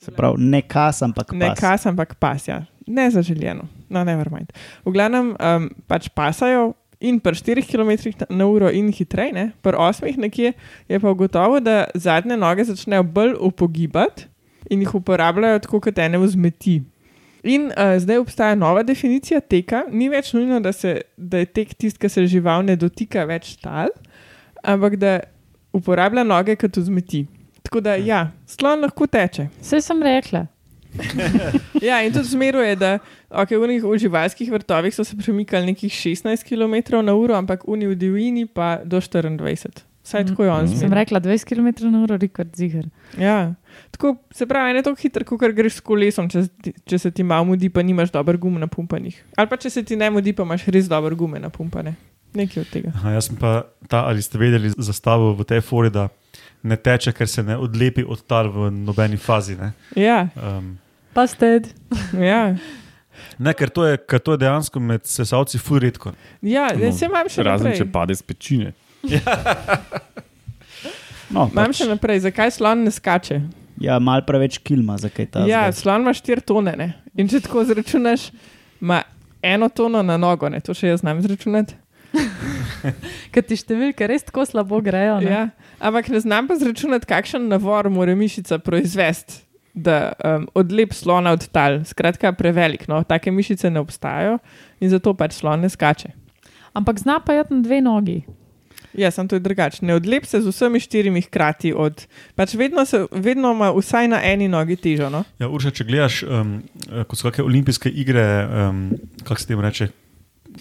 Se 0.01 0.13
pravi, 0.17 0.41
ne 0.41 0.63
kas, 0.63 1.03
ampak 1.03 1.33
Ne 1.33 1.53
pas. 1.53 1.61
kas, 1.61 1.87
ampak 1.87 2.17
pas, 2.19 2.49
ja. 2.49 2.63
Ne 2.87 3.11
zaželjeno, 3.11 3.69
no, 3.89 4.05
ne 4.05 4.17
verjamem. 4.17 4.49
V 4.85 4.93
glavnem 4.93 5.35
um, 5.37 5.69
pač 5.87 6.09
pasajo 6.09 6.73
in 7.01 7.21
pri 7.21 7.35
4 7.35 7.65
km 7.65 7.91
na 8.29 8.47
uro 8.47 8.71
in 8.71 8.93
hitreje, 8.93 9.33
ne? 9.33 9.51
pri 9.63 9.73
8 9.73 10.19
nekje 10.19 10.53
je 10.89 11.01
pa 11.01 11.13
gotovo, 11.13 11.61
da 11.61 11.85
zadnje 11.95 12.37
noge 12.37 12.65
začnejo 12.65 13.03
bolj 13.03 13.35
upogibati 13.41 14.29
in 14.71 14.81
jih 14.81 14.95
uporabljajo 14.95 15.59
tako 15.59 15.81
kot 15.81 15.99
ene 15.99 16.19
vzmeti. 16.19 16.83
In 17.43 17.71
uh, 17.73 17.97
zdaj 17.97 18.19
obstaja 18.21 18.55
nova 18.55 18.83
definicija 18.83 19.41
teka, 19.41 19.87
ni 19.89 20.11
več 20.13 20.35
nujno, 20.37 20.61
da, 20.61 20.73
se, 20.77 21.01
da 21.17 21.41
je 21.41 21.49
tek 21.49 21.73
tisti, 21.75 21.99
ki 21.99 22.09
se 22.09 22.27
žival 22.29 22.65
ne 22.69 22.77
dotika 22.77 23.25
več 23.25 23.55
tal, 23.63 23.89
ampak 24.61 24.99
da 25.01 25.21
uporablja 25.73 26.25
noge 26.25 26.59
kot 26.61 26.77
vzmeti. 26.77 27.25
Tako 27.65 27.81
da, 27.81 27.97
ja, 27.97 28.27
slon 28.49 28.85
lahko 28.85 29.09
teče. 29.09 29.49
Vse 29.63 29.81
sem 29.85 30.03
rekla. 30.05 30.45
Ja, 31.83 32.03
in 32.03 32.13
tudi 32.13 32.29
zmeruje, 32.29 32.77
da 32.77 32.99
okay, 33.31 33.57
v, 33.57 33.69
njih, 33.69 33.85
v 33.85 33.99
živalskih 33.99 34.51
vrtovih 34.51 34.91
so 34.91 35.05
se 35.05 35.17
premikali 35.17 35.67
nekih 35.67 35.89
16 35.89 36.45
km 36.45 36.75
na 37.01 37.15
uro, 37.15 37.35
ampak 37.35 37.65
v 37.65 37.77
njih 37.77 37.89
v 37.89 37.97
divjini 37.97 38.47
pa 38.47 38.81
do 38.85 38.97
24. 38.97 39.39
Vsaj 40.03 40.27
tako 40.27 40.45
je 40.45 40.51
on 40.51 40.65
Mhm. 40.65 40.77
Sem 40.77 40.93
rekla 40.93 41.21
20 41.21 41.45
km 41.45 41.69
na 41.87 42.03
uro, 42.03 42.17
rekord 42.17 42.57
ziger. 42.57 42.89
Ja. 43.17 43.55
Tako, 43.91 44.17
se 44.31 44.47
pravi, 44.47 44.73
ne 44.73 44.83
tako 44.83 44.97
hiter, 44.97 45.25
kot 45.25 45.41
greš 45.53 45.75
s 45.75 45.81
kolesom, 45.81 46.29
če, 46.29 46.43
se 46.43 46.49
ti- 46.63 46.75
če 46.85 46.99
se 46.99 47.11
ti 47.11 47.23
malo 47.23 47.45
mudi, 47.45 47.69
pa 47.69 47.83
nimaš 47.83 48.11
dober 48.11 48.37
gum 48.37 48.59
na 48.59 48.67
pumpanih. 48.67 49.15
Ali 49.37 49.49
pa 49.49 49.57
če 49.57 49.71
se 49.71 49.83
ti 49.83 49.97
ne 49.97 50.11
mudi, 50.11 50.33
pa 50.33 50.43
imaš 50.43 50.65
res 50.67 50.89
dober 50.89 51.15
gume 51.15 51.39
na 51.39 51.49
pumpane. 51.49 51.95
Nekaj 52.35 52.61
od 52.61 52.69
tega. 52.69 52.91
Aha, 52.95 53.11
jaz 53.11 53.27
sem 53.27 53.37
pa 53.37 53.63
ta, 53.89 54.05
ali 54.05 54.23
ste 54.23 54.39
vedeli, 54.39 54.71
zastavil 54.71 55.35
v 55.35 55.45
tej 55.45 55.61
fori, 55.61 55.91
da 55.91 56.09
ne 56.63 56.77
teče, 56.77 57.13
ker 57.13 57.29
se 57.29 57.43
ne 57.43 57.57
odlepi 57.57 58.05
od 58.05 58.23
tal 58.25 58.49
v 58.49 58.71
nobeni 58.73 59.17
fazi. 59.17 59.57
Ne, 59.57 59.73
Ja, 59.97 60.29
um, 60.37 60.79
Pa 61.15 61.27
ste. 61.27 61.61
ja. 62.15 62.55
ne 63.39 63.53
ker, 63.53 63.69
to 63.69 63.85
je, 63.85 63.97
ker 63.99 64.19
to 64.19 64.33
je 64.33 64.39
dejansko 64.39 64.81
med 64.81 65.03
sesalci 65.05 65.59
ful 65.59 65.79
redko. 65.79 66.13
ja 66.43 66.69
No, 66.73 66.93
se 66.93 67.07
imam 67.07 67.29
še 67.29 67.43
Razen 67.43 67.67
naprej. 67.67 67.79
če 67.79 67.93
pade 67.93 68.15
z 68.15 68.23
pečine. 68.23 68.73
No, 71.31 71.45
Imam 71.47 71.71
pač, 71.71 71.79
še 71.79 71.87
naprej, 71.87 72.25
zakaj 72.25 72.51
slon 72.51 72.81
ne 72.85 72.91
skače? 72.91 73.37
ja, 73.81 73.97
mal 73.99 74.21
preveč 74.27 74.59
kilma, 74.59 74.97
zakaj 74.99 75.27
ta. 75.31 75.45
Ja, 75.47 75.63
slon 75.73 76.03
ima 76.03 76.13
4 76.13 76.43
tone. 76.43 76.75
Ne? 76.77 76.89
In 77.15 77.31
če 77.31 77.39
tako 77.41 77.63
zračunaš, 77.65 78.27
ima 78.83 78.99
eno 79.41 79.69
tono 79.71 80.03
na 80.03 80.19
nogo, 80.19 80.51
ne? 80.51 80.59
to 80.61 80.75
še 80.75 80.91
jaz 80.91 81.01
znam 81.01 81.23
izračunati. 81.23 81.79
Ker 83.33 83.47
ti 83.47 83.59
številke 83.59 84.09
res 84.11 84.27
tako 84.27 84.47
slabo 84.49 84.81
grejo. 84.85 85.21
ne? 85.23 85.31
Ja, 85.31 85.43
ampak 85.79 86.11
ne 86.13 86.21
znam 86.23 86.49
pa 86.51 86.59
zračunati, 86.61 87.09
kakšen 87.11 87.49
navor 87.51 87.91
mora 87.93 88.17
mišica 88.19 88.59
proizvesti, 88.63 89.45
da 89.75 90.13
um, 90.27 90.49
odlep 90.59 90.95
slona 90.97 91.37
od 91.37 91.47
tal. 91.55 91.81
Skratka, 91.87 92.33
prevelik. 92.35 92.89
No? 92.91 93.03
Take 93.07 93.31
mišice 93.31 93.71
ne 93.71 93.81
obstajajo 93.81 94.41
in 94.83 94.91
zato 94.91 95.15
pač 95.15 95.39
slon 95.39 95.63
ne 95.63 95.71
skače. 95.71 96.11
Ampak 96.75 96.99
zna 97.03 97.21
pa 97.23 97.39
jeti 97.39 97.55
na 97.55 97.63
dve 97.67 97.81
nogi. 97.83 98.19
Ja, 98.99 99.11
sem 99.15 99.29
to 99.31 99.39
je 99.39 99.43
drugače. 99.45 99.85
Ne 99.87 99.95
odlep 99.95 100.27
se 100.27 100.41
z 100.43 100.51
vsemi 100.51 100.81
štirimi 100.83 101.23
hkrati. 101.23 101.71
Od, 101.77 102.03
pač 102.35 102.55
vedno, 102.59 102.85
se, 102.87 103.05
vedno 103.15 103.53
ima 103.55 103.71
vsaj 103.71 104.09
na 104.11 104.19
eni 104.27 104.49
nogi 104.51 104.77
težo. 104.77 105.11
No? 105.13 105.23
Ja, 105.39 105.47
Urša, 105.49 105.71
če 105.79 105.87
gledaš, 105.87 106.23
um, 106.27 106.57
ko 107.07 107.19
so 107.19 107.29
kakšne 107.29 107.47
olimpijske 107.47 107.93
igre, 108.03 108.27
um, 108.47 108.83
kako 109.23 109.39
se 109.41 109.47
temu 109.47 109.63
reče, 109.63 109.91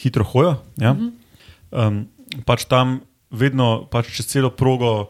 hitro 0.03 0.27
hojo. 0.29 0.59
Ja? 0.77 0.93
Um, 1.71 2.07
pač 2.43 2.65
tam 2.65 2.99
vedno 3.31 3.85
pač 3.85 4.09
čez 4.11 4.25
celo 4.27 4.49
progo 4.51 5.09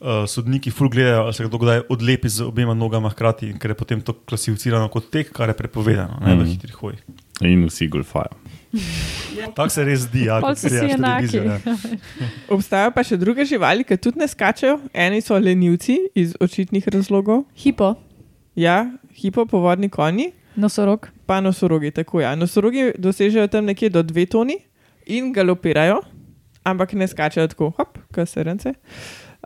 uh, 0.00 0.24
sodniki 0.24 0.70
ful 0.70 0.88
gledajo, 0.88 1.22
ali 1.22 1.34
se 1.34 1.44
kdo 1.44 1.58
kdaj 1.58 1.80
odlepi 1.88 2.28
z 2.28 2.40
obema 2.42 2.74
nogama 2.74 3.08
hkrati, 3.08 3.52
ker 3.54 3.70
je 3.70 3.76
potem 3.76 4.00
to 4.00 4.14
klasificirano 4.14 4.88
kot 4.88 5.08
tek, 5.08 5.30
kar 5.30 5.48
je 5.48 5.54
prepovedano 5.54 6.16
ne, 6.18 6.32
v 6.32 6.38
Mhm. 6.38 6.50
hitrih 6.50 6.74
hojih. 6.74 7.00
In 7.42 7.66
vsi 7.66 7.86
golfajo. 7.88 8.32
Tako 9.54 9.68
se 9.68 9.84
res 9.84 10.00
zdi, 10.00 10.24
ja, 10.24 10.40
gledaš 10.40 10.64
enaki. 10.90 11.28
televizijo, 11.28 11.42
Ja. 11.44 11.58
Obstajajo 12.50 12.90
pa 12.90 13.02
še 13.02 13.16
druge 13.16 13.44
živali, 13.44 13.84
ki 13.84 13.96
tudi 13.98 14.18
ne 14.18 14.26
skačejo. 14.26 14.80
Eni 14.92 15.20
so 15.20 15.36
lenivci 15.36 15.98
iz 16.14 16.34
očitnih 16.36 16.88
razlogov. 16.88 17.44
Hipo, 17.54 17.94
Ja, 18.56 18.90
hipopovodni 19.14 19.88
konji. 19.88 20.32
nosorog. 20.56 21.08
pa 21.24 21.40
nosorogi, 21.40 21.90
tako 21.92 22.20
ja. 22.20 22.34
Nosorogi 22.34 22.92
dosežejo 22.98 23.46
tam 23.46 23.64
nekje 23.66 23.90
do 23.90 24.02
dve 24.02 24.26
toni 24.26 24.56
in 25.08 25.32
galopirajo, 25.32 26.02
ampak 26.68 26.92
ne 26.92 27.08
skačejo 27.08 27.48
tako, 27.48 27.72
kot 28.14 28.28
srnce. 28.28 28.74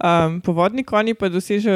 Um, 0.02 0.40
povodni 0.40 0.82
konji 0.84 1.14
pa 1.14 1.28
dosežejo 1.28 1.74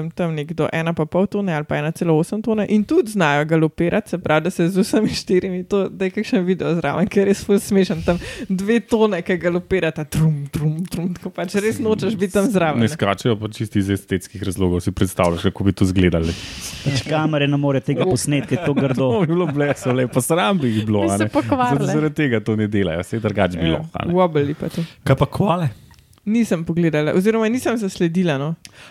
um, 0.00 0.10
tam 0.10 0.32
nek 0.34 0.50
do 0.52 0.66
1,5 0.66 1.26
tone 1.30 1.54
ali 1.54 1.64
pa 1.64 1.76
1,8 1.76 2.42
tone 2.42 2.66
in 2.68 2.82
tudi 2.84 3.10
znajo 3.10 3.44
galopirati, 3.44 4.10
se 4.10 4.18
pravi, 4.18 4.44
da 4.44 4.50
se 4.50 4.68
z 4.68 4.82
vsemi 4.82 5.08
štirimi, 5.14 5.64
to 5.64 5.88
da 5.88 6.04
je 6.04 6.10
kakšen 6.10 6.42
video 6.44 6.74
zraven, 6.74 7.06
ker 7.06 7.22
je 7.22 7.28
res 7.30 7.44
ful 7.46 7.60
smešen. 7.62 8.02
Tam 8.02 8.18
dve 8.48 8.80
tone, 8.80 9.22
ki 9.22 9.38
galopirata, 9.38 10.04
trum, 10.04 10.48
trum, 10.50 10.74
trum, 10.90 11.14
tako 11.14 11.30
pač 11.30 11.54
res 11.62 11.78
nočeš 11.78 12.18
biti 12.18 12.34
tam 12.34 12.50
zraven. 12.50 12.82
Ne 12.82 12.90
skačejo 12.90 13.38
pa 13.38 13.54
čisti 13.54 13.78
iz 13.78 13.94
estetskih 13.94 14.42
razlogov, 14.42 14.82
si 14.82 14.90
predstavljaš, 14.90 15.46
kako 15.52 15.70
bi 15.70 15.78
to 15.78 15.86
izgledali. 15.86 16.34
Pač 16.82 17.06
kamere 17.06 17.46
ne 17.46 17.56
more 17.56 17.80
tega 17.80 18.02
je 18.50 18.64
to 18.66 18.74
grdo. 18.74 19.12
To 19.12 19.20
bi 19.20 19.26
bilo 19.30 19.46
bleso, 19.46 19.92
lepo 19.92 20.20
sram 20.20 20.58
bi 20.58 20.74
jih 20.74 20.86
bilo. 20.86 21.06
Bi 21.06 21.86
Zaradi 21.86 22.14
tega 22.14 22.42
to 22.42 22.56
ne 22.56 22.66
delajo, 22.66 23.06
vse 23.06 23.22
drugače 23.22 23.58
bilo. 23.58 23.84
a 23.92 24.06
ne. 24.06 24.14
Wobble 24.14 24.54
pa 24.58 24.66
to. 24.66 24.82
Kaj 25.06 25.16
pa 25.16 25.26
kvale? 25.30 25.87
Nisem 26.28 26.60
pogledala, 26.64 27.14
oziroma 27.16 27.48
nisem 27.48 27.76
zasledila. 27.80 28.36
No. 28.38 28.50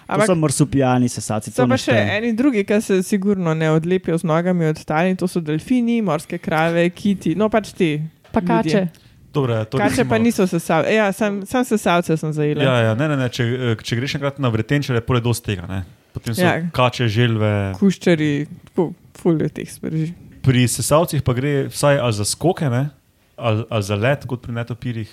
To 0.10 0.26
so 0.26 0.36
marsupijani, 0.36 1.10
sesaci. 1.10 1.52
So 1.54 1.68
pa 1.70 1.78
še 1.78 1.94
eni 2.18 2.34
drugi, 2.34 2.64
ki 2.66 2.82
se 2.82 3.02
sigurno 3.06 3.54
ne 3.54 3.70
odlepijo 3.72 4.18
z 4.18 4.26
nogami 4.26 4.66
od 4.66 4.82
tal, 4.84 5.06
in 5.08 5.16
to 5.16 5.28
so 5.30 5.40
delfini, 5.40 6.00
morske 6.02 6.40
krave, 6.42 6.88
kiti, 6.90 7.36
no 7.38 7.50
pač 7.50 7.74
ti. 7.78 7.92
Pa 8.34 8.42
kače. 8.42 8.88
Dobre, 9.34 9.60
to 9.70 9.78
Kače 9.78 10.02
recimo- 10.02 10.10
pa 10.10 10.18
niso 10.18 10.48
sesalce, 10.50 10.90
ja, 10.90 11.12
sam, 11.14 11.44
sam 11.46 11.62
sesalce 11.66 12.16
sem 12.18 12.32
zajela. 12.34 12.64
Ja, 12.64 12.76
ja, 12.82 12.94
ne, 12.98 13.08
ne, 13.08 13.18
ne, 13.20 13.28
če, 13.30 13.44
eh, 13.44 13.76
če 13.78 13.96
greš 14.00 14.16
enkrat 14.18 14.40
na 14.42 14.50
vretenče, 14.50 14.96
je 14.98 15.02
pole 15.06 15.22
dosti 15.22 15.52
tega. 15.54 15.68
Ne. 15.70 15.84
Potem 16.14 16.34
so 16.34 16.42
Ja. 16.42 16.56
ja. 16.58 16.70
kače, 16.74 17.06
želve. 17.08 17.52
Kuščari, 17.78 18.48
fulje 19.20 19.50
teh 19.54 19.70
sprži. 19.70 20.14
Pri 20.42 20.64
sesalcih 20.66 21.22
pa 21.22 21.36
gre 21.38 21.68
vsaj 21.70 22.00
ali 22.00 22.14
za 22.18 22.26
skoke, 22.26 22.66
ne, 22.72 22.90
ali, 23.38 23.66
ali 23.70 23.84
za 23.84 23.96
let, 23.96 24.26
kot 24.26 24.42
pri 24.42 24.56
netopirjih. 24.58 25.12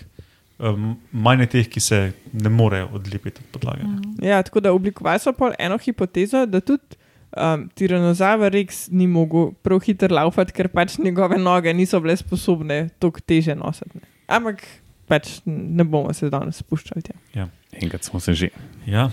Um, 0.65 0.95
manj 1.13 1.43
je 1.43 1.47
teh, 1.53 1.67
ki 1.69 1.81
se 1.81 1.99
ne 2.33 2.49
morejo 2.49 2.87
odlepiti 2.97 3.43
od 3.43 3.51
podlage. 3.53 3.83
ne. 3.85 4.29
Ja, 4.29 4.43
tako 4.43 4.61
da 4.61 4.73
oblikovali 4.73 5.21
so 5.21 5.33
pol 5.33 5.53
eno 5.59 5.77
hipotezo, 5.79 6.47
da 6.47 6.61
tudi 6.61 6.97
um, 7.37 7.67
tiranozaver 7.75 8.53
Rex 8.53 8.87
ni 8.91 9.07
mogel 9.07 9.51
prav 9.63 9.83
hitro 9.85 10.09
laufati, 10.15 10.53
ker 10.53 10.69
pač 10.69 10.97
njegove 10.99 11.37
noge 11.39 11.75
niso 11.75 12.01
bile 12.01 12.17
sposobne 12.17 12.89
toliko 12.99 13.21
teže 13.21 13.55
nositi. 13.55 13.99
ne. 13.99 14.09
Ampak 14.29 14.63
pač 15.07 15.41
ne 15.45 15.85
bomo 15.85 16.13
se 16.17 16.31
danes 16.31 16.63
spuščali. 16.63 17.03
tja. 17.03 17.49
Enkrat 17.83 18.03
smo 18.05 18.21
se 18.21 18.33
že. 18.35 18.49
Ja. 18.87 19.11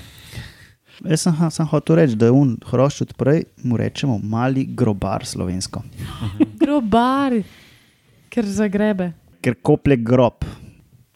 Jaz 1.03 1.21
sem, 1.25 1.33
sem 1.51 1.65
hotel 1.65 1.95
reči, 1.97 2.15
da 2.15 2.29
je 2.29 2.31
un 2.31 2.57
hrošč 2.69 3.01
odprej, 3.01 3.43
mu 3.63 3.77
rečemo 3.77 4.19
mali 4.23 4.63
grobar 4.69 5.25
slovensko, 5.25 5.81
Grobar, 6.61 7.33
ker 8.29 8.45
zagrebe. 8.45 9.11
ker 9.41 9.55
koplje 9.61 9.97
grob. 9.97 10.45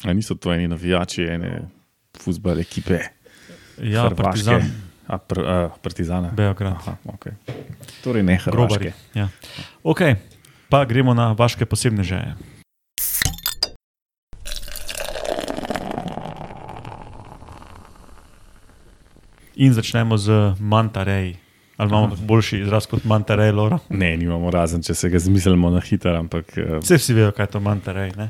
A 0.05 0.13
niso 0.13 0.35
to 0.35 0.53
eni 0.53 0.67
navijači, 0.67 1.23
ene 1.23 1.61
futbol 2.21 2.59
ekipe. 2.59 2.99
Ja, 3.81 4.05
Hrvaške. 4.05 4.23
partizan, 4.23 4.71
A, 5.07 5.17
pr, 5.17 5.39
uh, 5.39 5.71
partizana. 5.81 6.31
Beograd. 6.33 6.73
Aha, 6.73 6.97
okay. 7.13 7.33
Torej 8.03 8.23
ne. 8.23 8.39
Hrvaške. 8.41 8.93
Ja. 9.13 9.27
Ok, 9.83 10.01
pa 10.69 10.85
gremo 10.85 11.13
na 11.13 11.31
vaše 11.37 11.65
posebne 11.65 12.03
želje. 12.03 12.33
In 19.55 19.73
začnemo 19.73 20.17
z 20.17 20.55
Mantarej. 20.59 21.35
Ali 21.77 21.89
imamo 21.89 22.15
boljši 22.15 22.59
izraz 22.59 22.85
kot 22.87 23.03
Mantarej, 23.03 23.51
Loro? 23.51 23.79
Ne, 23.89 24.17
nimamo 24.17 24.51
razen, 24.51 24.81
če 24.83 24.93
se 24.93 25.09
ga 25.09 25.19
zmislimo 25.19 25.69
na 25.69 25.79
hitro, 25.83 26.15
ampak. 26.17 26.53
Vse 26.81 26.97
vsi 26.97 27.13
vejo, 27.13 27.31
kaj 27.35 27.43
je 27.43 27.51
to 27.51 27.59
Mantarej. 27.59 28.11
Ne? 28.17 28.29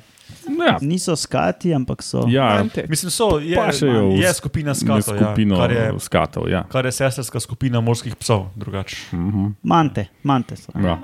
Ja, 0.67 0.77
Niso 0.81 1.15
skati, 1.15 1.73
ampak 1.73 2.03
so. 2.03 2.25
ja, 2.29 2.47
Ante. 2.59 2.85
Mislim, 2.89 3.11
so, 3.11 3.39
je, 3.39 3.55
Pašejo 3.55 4.09
je 4.17 4.33
skupina 4.33 4.67
na 4.67 4.75
skatov, 4.75 5.01
skupino 5.01 5.55
ja, 5.55 5.61
kar, 5.61 5.71
je, 5.71 5.99
skatov. 5.99 6.49
Ja. 6.49 6.63
kar 6.71 6.85
je 6.85 6.91
sestrska 6.91 7.39
skupina 7.39 7.81
morskih 7.81 8.15
psov. 8.15 8.47
Drugače. 8.55 8.97
Mhm. 9.13 9.45
Mante, 9.63 10.05
mante 10.23 10.55
so. 10.55 10.71
Ja. 10.75 10.99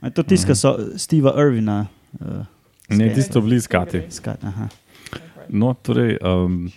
A 0.00 0.06
je 0.06 0.10
to 0.10 0.22
tisto, 0.22 0.46
kar 0.46 0.56
so 0.56 0.76
Steva 0.96 1.34
Irvina. 1.38 1.86
Uh, 2.20 2.44
Ne, 2.88 3.14
tisto 3.14 3.40
bili 3.40 3.60
skati. 3.60 4.02
skat, 4.10 4.44
aha. 4.44 4.68
No, 5.48 5.74
torej, 5.74 6.16
um, 6.22 6.70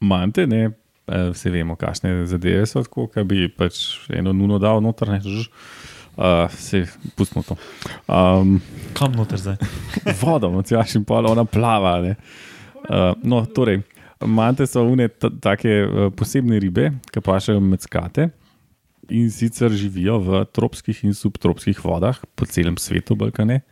mante, 0.00 0.46
ne, 0.46 0.70
eh, 1.06 1.30
vse 1.32 1.50
vemo, 1.50 1.76
kakšne 1.76 2.26
zadeve 2.26 2.66
so, 2.66 2.82
tako 2.82 3.08
da 3.14 3.24
bi 3.24 3.48
pač 3.48 3.98
eno 4.10 4.32
nuno 4.32 4.58
dal 4.58 4.80
noter, 4.82 5.08
ne, 5.08 5.20
žž, 5.20 5.48
uh, 6.18 6.50
se 6.50 6.84
pustimo 7.16 7.42
to. 7.46 7.56
Um, 8.10 8.58
Kam 8.98 9.14
noter 9.16 9.38
zdaj? 9.38 9.56
vodo, 10.22 10.50
močaš 10.50 10.98
in 10.98 11.06
pol, 11.06 11.30
ona 11.30 11.44
plava. 11.46 11.98
ne. 12.02 12.16
Uh, 12.88 13.14
no, 13.22 13.44
torej, 13.46 13.82
mante 14.26 14.66
so 14.66 14.82
une 14.86 15.08
ta- 15.08 15.30
take 15.30 15.70
uh, 15.86 16.10
posebne 16.14 16.58
ribe, 16.62 16.90
ki 17.12 17.22
pašajo 17.24 17.62
med 17.62 17.82
skate 17.84 18.28
in 19.08 19.30
sicer 19.32 19.72
živijo 19.72 20.18
v 20.20 20.42
tropskih 20.52 20.98
in 21.08 21.14
subtropskih 21.16 21.78
vodah 21.80 22.18
po 22.36 22.44
celem 22.44 22.76
svetu, 22.76 23.16
Balkane. 23.16 23.62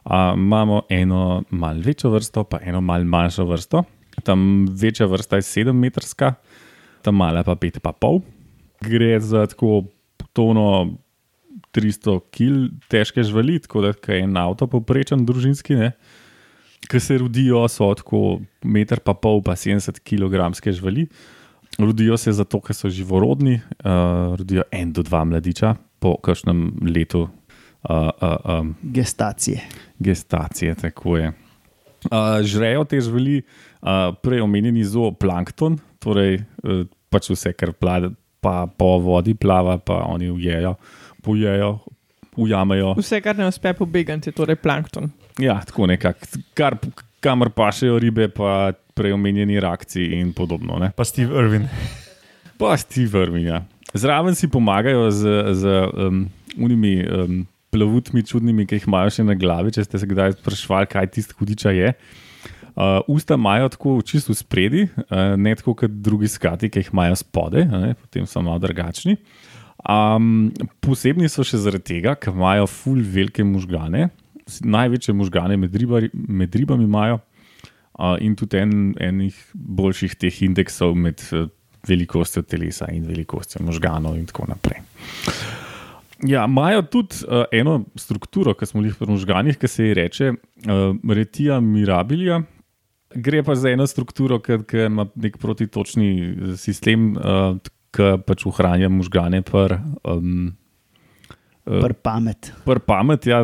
Uh, 0.00 0.32
imamo 0.32 0.82
eno 0.88 1.42
malce 1.50 1.84
večjo 1.90 2.10
vrsto, 2.14 2.44
pa 2.48 2.62
eno 2.64 2.80
malce 2.80 3.04
manjšo 3.04 3.44
vrsto. 3.44 3.82
Tam 4.24 4.66
večja 4.66 5.06
vrsta 5.06 5.36
je 5.36 5.42
7 5.42 5.72
metrska, 5.76 6.34
tam 7.04 7.20
mala 7.20 7.44
pa 7.44 7.54
5 7.54 7.78
pa 7.84 7.92
pol. 7.92 8.20
Gre 8.80 9.20
za 9.20 9.44
tako 9.46 9.84
tono 10.32 10.96
300 11.74 12.16
kg 12.34 12.70
težke 12.90 13.22
živali, 13.22 13.58
tako 13.62 13.84
da 13.84 13.92
je 13.92 14.22
en 14.24 14.36
avto 14.36 14.66
povprečen 14.70 15.24
družinski, 15.26 15.76
ne, 15.78 15.92
ki 16.90 17.00
se 17.00 17.18
rodijo, 17.20 17.62
so 17.68 17.90
tako 17.94 18.40
meter 18.64 19.02
pa 19.04 19.14
pol, 19.14 19.42
pa 19.44 19.54
70 19.58 20.00
kg 20.02 20.50
živali. 20.72 21.06
Rodijo 21.78 22.16
se 22.18 22.32
zato, 22.32 22.60
ker 22.60 22.74
so 22.74 22.90
živorodni, 22.90 23.60
uh, 23.84 24.34
rodijo 24.36 24.64
en 24.72 24.92
do 24.92 25.04
dva 25.06 25.22
mladiča 25.24 25.76
po 26.00 26.16
kakšnem 26.18 26.80
letu 26.90 27.22
uh, 27.22 28.10
uh, 28.10 28.60
um, 28.60 28.74
Gestacije. 28.82 29.60
gestacije. 29.98 30.74
Tako 30.74 31.16
je. 31.16 31.32
Uh, 32.10 32.40
žrejo 32.42 32.84
te 32.84 33.00
živali, 33.00 33.42
uh, 33.82 34.16
prej 34.22 34.40
omenjeni 34.40 34.84
zooplankton, 34.84 35.78
torej 36.00 36.40
uh, 36.64 36.84
pač 37.10 37.30
vse, 37.30 37.52
kar 37.52 37.72
plava, 37.72 38.10
pa 38.40 38.66
po 38.66 38.98
vodi 38.98 39.34
plava, 39.34 39.78
pa 39.78 40.02
oni 40.08 40.30
ujejo, 40.30 40.74
pojejo, 41.22 41.78
ujamejo. 42.36 42.94
Vse, 42.98 43.20
kar 43.20 43.38
ne 43.38 43.48
uspe 43.48 43.72
pobegati, 43.76 44.30
je 44.30 44.36
torej 44.36 44.56
plankton. 44.62 45.10
Ja, 45.40 45.60
tako 45.66 45.86
nekako, 45.90 46.40
kar, 46.54 46.76
kamor 47.20 47.52
pašejo 47.56 47.98
ribe, 48.00 48.28
pa 48.32 48.72
prej 48.94 49.14
omenjeni 49.16 49.60
rakci 49.60 50.10
in 50.18 50.32
podobno. 50.36 50.78
Ne? 50.80 50.92
Pa 50.96 51.04
Steve 51.04 51.36
Irvin. 51.36 51.68
Pa 52.60 52.76
ti 52.76 53.06
vrmi. 53.06 53.44
Ja. 53.46 53.62
Zraven 53.94 54.34
si 54.36 54.48
pomagajo 54.48 55.10
z, 55.10 55.54
z 55.56 55.76
um, 55.96 56.26
unimi 56.60 56.98
um, 57.08 57.46
plavutmi 57.72 58.22
čudnimi, 58.26 58.66
ki 58.68 58.76
jih 58.76 58.88
imajo 58.90 59.14
še 59.14 59.24
na 59.24 59.36
glavi, 59.38 59.72
če 59.72 59.86
ste 59.86 60.00
se 60.02 60.08
kdaj 60.10 60.36
sprašvali, 60.40 60.90
kaj 60.90 61.08
tisti 61.14 61.38
hudiča 61.38 61.72
je. 61.72 61.94
Uh, 61.94 62.29
usta 63.06 63.34
imajo 63.34 63.68
tako 63.68 64.02
čisto 64.06 64.34
spredi, 64.34 64.86
uh, 64.96 65.36
ne 65.36 65.54
tako 65.54 65.74
kot 65.74 65.90
drugi 65.90 66.28
skati, 66.28 66.70
ki 66.70 66.84
jih 66.84 66.90
imajo 66.92 67.16
spode, 67.16 67.64
ne, 67.64 67.94
potem 67.94 68.26
so 68.26 68.42
malo 68.42 68.58
drugačni. 68.62 69.16
Um, 69.88 70.50
posebni 70.84 71.28
so 71.32 71.44
še 71.46 71.60
zaradi 71.62 71.94
tega, 71.94 72.14
ker 72.20 72.34
imajo 72.36 72.66
ful 72.68 73.00
velike 73.00 73.44
možgane, 73.48 74.10
največje 74.60 75.14
možgane 75.16 75.56
med, 75.56 75.74
ribari, 75.76 76.10
med 76.12 76.54
ribami 76.54 76.84
imajo 76.84 77.20
uh, 77.20 78.16
in 78.20 78.36
tudi 78.36 78.60
en, 78.60 78.92
enih 79.00 79.38
boljših 79.54 80.18
teh 80.20 80.42
indeksov 80.44 80.96
med 80.98 81.22
uh, 81.32 81.48
velikostjo 81.88 82.44
telesa 82.44 82.90
in 82.92 83.06
velikostjo 83.08 83.64
možganov 83.64 84.18
in 84.18 84.26
tako 84.28 84.50
naprej. 84.50 84.82
Ja, 86.28 86.44
imajo 86.44 86.82
tudi 86.82 87.24
uh, 87.24 87.46
eno 87.52 87.84
strukturo, 87.96 88.52
ki 88.54 88.68
smo 88.68 88.84
jih 88.84 88.96
pri 88.98 89.08
možganih, 89.08 89.56
ki 89.56 89.68
se 89.68 89.86
ji 89.88 89.94
reče 89.96 90.32
uh, 90.34 90.82
retija 91.08 91.60
mirabilija. 91.64 92.42
Gre 93.14 93.42
pa 93.42 93.54
za 93.58 93.70
eno 93.70 93.86
strukturo, 93.86 94.38
ki 94.38 94.60
ki 94.70 94.86
ima 94.86 95.06
nek 95.14 95.38
protitočni 95.42 96.10
eh, 96.22 96.56
sistem, 96.60 97.12
uh, 97.18 97.58
ki 97.90 98.10
pač 98.26 98.44
ohranja 98.46 98.88
možgane 98.92 99.42
pr, 99.42 99.80
um, 100.06 100.52
eh, 101.66 101.80
Pr 101.80 101.94
pamet. 102.02 102.52
pr 102.64 102.78
pamet, 102.86 103.26
ja, 103.26 103.40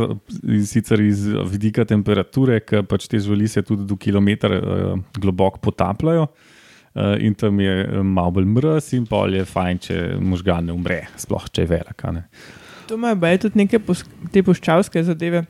in 0.46 0.66
sicer 0.66 1.02
iz 1.02 1.26
vidika 1.50 1.84
temperature, 1.84 2.60
ki 2.62 2.84
pač 2.86 3.08
te 3.10 3.18
živali 3.18 3.48
se 3.48 3.62
tudi 3.62 3.86
do 3.86 3.96
kilometra 3.96 4.60
uh, 4.60 5.00
globoko 5.18 5.58
potapljajo. 5.58 6.28
Uh, 6.96 7.18
in 7.20 7.34
tam 7.34 7.58
je 7.60 8.02
malo 8.02 8.38
bolj 8.38 8.46
mrz, 8.48 8.92
in 8.96 9.04
pol 9.04 9.34
je 9.34 9.44
fajn, 9.44 9.82
če 9.82 9.98
možgan 10.22 10.70
ne 10.70 10.72
umre, 10.72 11.02
sploh 11.20 11.50
če 11.50 11.66
je 11.66 11.72
velik. 11.74 12.04
a 12.06 12.14
ne. 12.14 12.24
To 12.86 12.94
imajo 12.94 13.38
tudi 13.42 13.58
neke 13.64 13.82
pos, 13.82 14.04
te 14.32 14.46
puščavske 14.46 15.02
zadeve. 15.04 15.42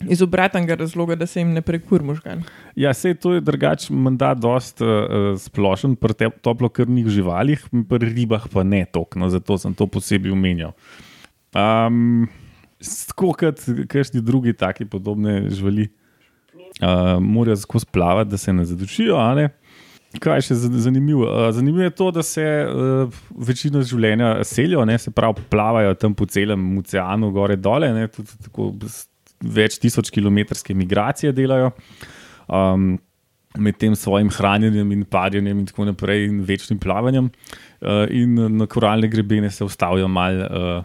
Iz 0.00 0.22
obratnega 0.22 0.74
razloga, 0.76 1.14
da 1.14 1.26
se 1.26 1.40
jim 1.40 1.50
ne 1.50 1.60
prekur 1.60 2.02
možgan. 2.02 2.44
Ja, 2.76 2.94
se 2.94 3.14
to 3.14 3.32
je 3.32 3.40
drugače, 3.40 3.90
menda 3.92 4.34
dost 4.34 4.78
uh, 4.80 4.88
splošen 5.36 5.96
pri 5.96 6.14
te- 6.14 6.30
toplokrvnih 6.40 7.08
živalih, 7.08 7.58
pri 7.88 8.06
ribah 8.08 8.46
pa 8.46 8.62
ne 8.62 8.84
toliko, 8.84 9.18
no, 9.18 9.28
zato 9.28 9.58
sem 9.58 9.74
to 9.74 9.86
posebej 9.88 10.30
omenjal. 10.30 10.70
Um, 11.52 12.28
tako 13.08 13.32
kot 13.34 13.58
kakšni 13.88 14.20
drugi 14.20 14.52
taki 14.52 14.84
podobne 14.84 15.48
živali, 15.50 15.88
uh, 16.78 16.88
morajo 17.18 17.56
skozi 17.56 17.86
plavati, 17.86 18.30
da 18.30 18.36
se 18.36 18.52
ne 18.52 18.64
zadušijo. 18.64 19.16
a 19.16 19.34
Ne? 19.34 19.48
Kaj 20.18 20.36
je 20.36 20.42
še 20.42 20.54
za- 20.54 20.70
zanimivo? 20.78 21.26
Zanimivo 21.52 21.82
je 21.82 21.90
to, 21.90 22.10
da 22.10 22.22
se 22.22 22.44
uh, 22.64 23.10
večino 23.38 23.82
življenja 23.82 24.44
selijo, 24.44 24.84
ne? 24.84 24.98
se 24.98 25.10
pravi, 25.10 25.42
plavajo 25.50 25.94
tam 25.94 26.14
po 26.14 26.26
celem 26.26 26.78
oceanu, 26.78 27.30
gore 27.30 27.56
dole, 27.56 27.92
ne? 27.92 28.06
tudi 28.08 28.30
tako 28.44 28.70
več 29.40 29.78
tisoč 29.82 30.10
kilometrske 30.14 30.74
migracije 30.74 31.32
delajo. 31.32 31.72
Um, 32.48 32.96
med 33.58 33.78
tem 33.80 33.94
svojim 33.96 34.28
hranjenjem 34.30 34.92
in 34.92 35.04
padjanjem, 35.08 35.62
in 35.62 35.66
tako 35.66 35.88
naprej, 35.88 36.26
in 36.28 36.42
večnim 36.46 36.78
plavanjem. 36.78 37.30
Uh, 37.80 38.04
in 38.10 38.36
na 38.58 38.66
koralne 38.70 39.08
grebene 39.08 39.50
se 39.50 39.64
ustavijo 39.64 40.08
malo 40.08 40.46
uh, 40.46 40.84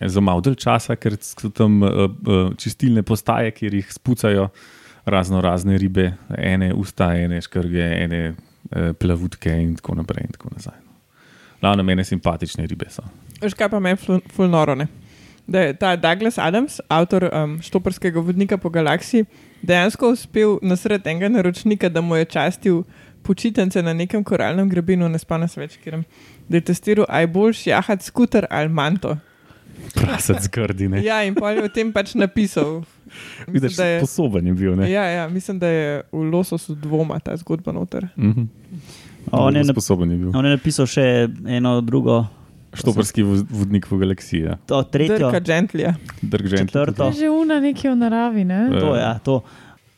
za 0.00 0.20
malo 0.20 0.40
dalj 0.40 0.58
časa, 0.60 0.96
ker 0.96 1.16
so 1.20 1.50
tam 1.54 1.80
uh, 1.82 2.04
uh, 2.08 2.52
čistilne 2.58 3.02
postaje, 3.06 3.52
kjer 3.56 3.74
jih 3.80 3.92
spucajo 3.92 4.48
razno 5.04 5.40
razne 5.40 5.78
ribe, 5.78 6.12
ene 6.36 6.74
usta, 6.74 7.12
ene 7.16 7.40
škrge, 7.40 7.88
ene 8.04 8.22
uh, 8.30 8.92
plavutke 8.98 9.52
in 9.62 9.76
tako 9.76 10.00
naprej. 10.02 10.28
In 10.28 10.38
tako 10.38 10.54
nazaj. 10.56 10.78
Glavno 11.60 11.84
mene 11.84 12.04
simpatične 12.04 12.66
ribe 12.66 12.88
so. 12.90 13.04
Veš 13.40 13.54
kaj 13.56 13.68
pa 13.72 13.80
me 13.80 13.96
fulnorone? 13.96 14.86
Da 15.50 15.64
je 15.66 15.74
ta 15.74 15.96
Douglas 15.98 16.38
Adams, 16.38 16.78
avtor 16.86 17.26
um, 17.26 17.56
štoparskega 17.62 18.22
vodnika 18.22 18.58
po 18.58 18.70
galaksiji, 18.70 19.24
dejansko 19.66 20.12
uspel 20.14 20.60
nasred 20.62 21.06
enega 21.10 21.28
naročnika, 21.28 21.90
da 21.90 22.00
mu 22.00 22.16
je 22.16 22.28
častil 22.30 22.84
počitnice 23.26 23.82
na 23.82 23.92
nekem 23.92 24.24
koralnem 24.24 24.68
grebenu, 24.70 25.08
ne 25.08 25.18
spane 25.18 25.48
se 25.50 25.60
več, 25.60 25.74
ker 25.82 25.98
da 26.48 26.60
je 26.60 26.68
testiral, 26.70 27.08
aj 27.08 27.26
boljš 27.34 27.66
jahat 27.66 28.06
skuter 28.06 28.46
ali 28.50 28.70
manto. 28.70 29.16
Prasec 29.94 30.44
zgrdi, 30.46 30.88
ne. 30.88 31.02
Ja, 31.04 31.22
in 31.26 31.34
pol 31.34 31.58
je 31.58 31.66
o 31.66 31.72
tem 31.72 31.90
pač 31.92 32.14
napisal. 32.14 32.82
Mislim, 33.48 33.54
Vidiš, 33.54 33.76
da 33.76 33.86
je, 33.86 34.00
sposoben 34.04 34.46
je 34.46 34.54
bil. 34.54 34.74
Ne? 34.78 34.90
ja, 34.90 35.04
ja, 35.10 35.28
mislim, 35.28 35.58
da 35.58 35.66
je 35.66 36.02
v 36.12 36.24
lososu 36.30 36.76
dvoma 36.78 37.18
ta 37.18 37.34
zgodba 37.36 37.74
noter. 37.74 38.06
Mhm. 38.16 38.46
On 39.32 39.56
je, 39.56 39.62
nap 39.64 39.74
sposoben 39.74 40.10
je 40.10 40.16
bil. 40.16 40.30
on 40.34 40.46
je 40.46 40.52
napisal 40.54 40.86
še 40.88 41.04
eno 41.46 41.80
drugo, 41.84 42.22
Štoparski 42.72 43.22
vo- 43.22 43.46
vodnik 43.50 43.84
v 43.84 43.98
galaksiji. 43.98 44.40
Ja. 44.42 44.54
to 44.62 44.82
tretjo, 44.84 45.18
Drka 45.20 45.40
Gentlija. 45.40 45.94
Drg 46.22 46.46
Gently 46.46 46.66
četrto. 46.68 46.92
To 46.94 47.04
je 47.06 47.12
že 47.14 47.28
una 47.28 47.60
nekaj 47.60 47.90
v 47.90 47.96
naravi. 47.96 48.44
Ne? 48.44 48.68
Eh, 48.68 48.80
To, 48.80 48.94
ja, 48.94 49.18
to. 49.18 49.42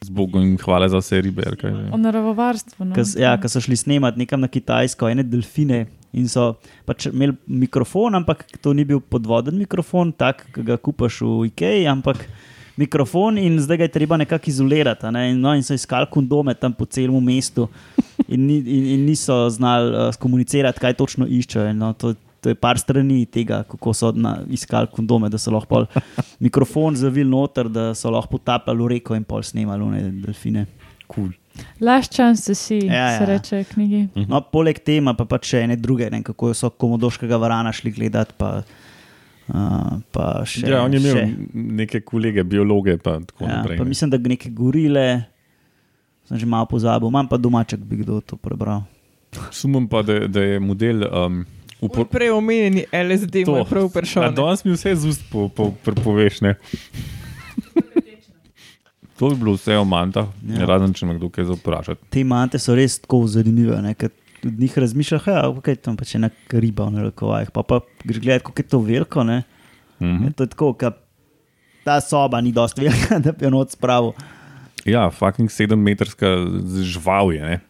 Z 0.00 0.10
Bogom 0.10 0.42
in 0.42 0.56
hvala 0.56 0.88
za 0.88 0.98
vse 0.98 1.20
ribe. 1.20 1.42
že. 1.52 1.68
O 1.92 1.96
naravovarstvu. 1.96 2.84
No. 2.84 2.94
Ja, 3.14 3.36
ko 3.36 3.46
so 3.46 3.60
šli 3.60 3.76
snemati 3.76 4.18
nekam 4.18 4.40
na 4.40 4.48
Kitajsko, 4.48 5.08
ene 5.08 5.22
delfine. 5.22 5.86
In 6.12 6.28
so 6.28 6.56
pač 6.84 7.06
imeli 7.06 7.32
mikrofon, 7.46 8.14
ampak 8.14 8.44
to 8.60 8.72
ni 8.72 8.84
bil 8.84 9.00
podvoden 9.00 9.54
mikrofon, 9.54 10.12
tak, 10.12 10.44
ki 10.50 10.60
ga 10.62 10.76
kupaš 10.76 11.20
v 11.20 11.46
IKEA, 11.46 11.88
ampak 11.88 12.18
mikrofon 12.76 13.38
in 13.38 13.56
zdaj 13.56 13.76
ga 13.76 13.84
je 13.84 13.88
treba 13.90 14.16
nekako 14.16 14.50
izolirati. 14.50 15.06
a 15.06 15.10
Ne? 15.10 15.30
In, 15.30 15.40
no, 15.40 15.54
in 15.54 15.62
so 15.62 15.72
iskali 15.72 16.06
kondome 16.06 16.54
tam 16.54 16.72
po 16.72 16.84
celem 16.84 17.16
mestu 17.16 17.68
in, 18.28 18.46
ni, 18.46 18.58
in, 18.58 18.84
in 18.86 19.06
niso 19.06 19.48
znali 19.48 19.88
uh, 19.88 20.14
komunicirati, 20.14 20.80
kaj 20.80 20.94
točno 20.94 21.26
iščejo. 21.26 21.72
No, 21.72 21.92
to, 21.92 22.14
to 22.42 22.50
je 22.50 22.56
par 22.58 22.78
strani 22.80 23.22
tega, 23.30 23.62
kako 23.70 23.92
so 23.94 24.10
na, 24.12 24.40
iskali 24.50 24.90
kondome, 24.90 25.30
da 25.30 25.38
so 25.38 25.52
lahko 25.54 25.68
pol 25.70 25.86
mikrofon 26.44 26.96
zavil 26.98 27.28
noter, 27.30 27.70
da 27.70 27.92
so 27.94 28.10
lahko 28.10 28.36
potapljali 28.36 28.82
v 28.82 28.90
reko 28.96 29.14
in 29.18 29.24
pol 29.24 29.44
snemali 29.46 29.86
one 29.86 30.02
delfine. 30.24 30.66
Cool. 31.12 31.30
Last 31.84 32.14
chance 32.16 32.46
to 32.48 32.54
see, 32.56 32.86
Ja, 32.88 32.94
ja, 33.12 33.18
se 33.18 33.24
ja. 33.24 33.28
reče 33.28 33.58
v 33.60 33.66
knjigi. 33.74 34.02
No, 34.26 34.40
poleg 34.40 34.78
tega 34.82 35.12
pa, 35.14 35.26
pa 35.28 35.38
še 35.44 35.60
ene 35.66 35.76
druge, 35.76 36.08
ne, 36.10 36.22
kako 36.24 36.54
so 36.56 36.70
komodoškega 36.72 37.36
varana 37.36 37.72
šli 37.76 37.92
gledati. 37.92 38.32
Pa, 38.40 38.62
uh, 39.52 40.00
pa 40.14 40.24
še, 40.48 40.64
Ja, 40.66 40.80
on 40.86 40.96
je 40.96 41.02
imel 41.02 41.18
še, 41.18 41.26
neke 41.82 42.00
kolege, 42.08 42.44
biologe, 42.48 42.96
pa 42.96 43.18
tako 43.20 43.44
ja, 43.44 43.58
naprej. 43.60 43.78
pa 43.82 43.84
mislim, 43.84 44.14
da 44.14 44.20
neke 44.24 44.48
gorile, 44.56 45.06
sem 46.30 46.40
že 46.40 46.48
malo 46.48 46.66
pozabil, 46.72 47.12
imam 47.12 47.28
pa 47.28 47.36
domaček, 47.36 47.84
bi 47.84 48.00
kdo 48.00 48.22
to 48.24 48.40
prebral. 48.40 48.86
Sumim 49.52 49.86
pa, 49.88 50.00
da, 50.04 50.22
da 50.28 50.42
je 50.44 50.60
model. 50.60 51.04
Um, 51.08 51.42
upor- 51.82 52.06
Prej 52.06 52.30
omenjeni 52.30 52.84
LSD, 52.88 53.44
To. 53.44 53.52
moj 53.52 53.64
prav 53.66 53.84
A 53.84 53.86
vprašanje. 53.88 54.32
danes 54.32 54.64
mi 54.64 54.72
vse 54.72 54.94
z 54.94 55.04
ust 55.06 55.22
po, 55.28 55.48
po, 55.48 55.70
poveš. 55.96 56.40
Ne? 56.40 56.54
To 59.14 59.28
bi 59.28 59.36
bilo 59.36 59.52
vse 59.52 59.76
o 59.76 59.84
mantah, 59.84 60.26
Ja. 60.42 60.56
ja. 60.56 60.66
razen 60.66 60.92
če 60.92 61.06
me 61.06 61.14
kdo 61.14 61.28
kaj 61.28 61.44
zapraša. 61.46 61.94
Te 62.08 62.24
mante 62.24 62.58
so 62.58 62.74
res 62.74 62.98
tako 62.98 63.20
zanimive. 63.28 63.76
Ne, 63.78 63.92
ker 63.94 64.10
od 64.42 64.56
njih 64.56 64.74
razmišljaš, 64.76 65.24
da 65.54 65.68
je 65.68 65.76
tam 65.78 65.94
pač 65.94 66.16
ena 66.16 66.26
riba 66.50 66.84
v 66.84 66.92
narekovajih. 66.92 67.50
Pa, 67.50 67.62
pa 67.62 67.76
greš 68.02 68.18
gledati, 68.18 68.44
kako 68.44 68.58
je 68.58 68.66
to 68.66 68.80
veliko. 68.80 69.22
Ne, 69.22 69.42
Mhm. 70.00 70.24
je 70.24 70.32
to 70.32 70.42
je 70.42 70.48
tako, 70.48 70.72
ka, 70.74 70.90
ta 71.84 72.00
soba 72.00 72.40
ni 72.40 72.50
dosti 72.50 72.80
velika, 72.80 73.18
da 73.20 73.30
bi 73.30 73.44
jo 73.44 73.50
noč 73.52 73.70
spravil. 73.72 74.10
Ja, 74.84 75.06
fucking 75.08 75.46
sedemmetrska 75.48 76.26
žival 76.82 77.30
je. 77.30 77.42
Ne? 77.42 77.60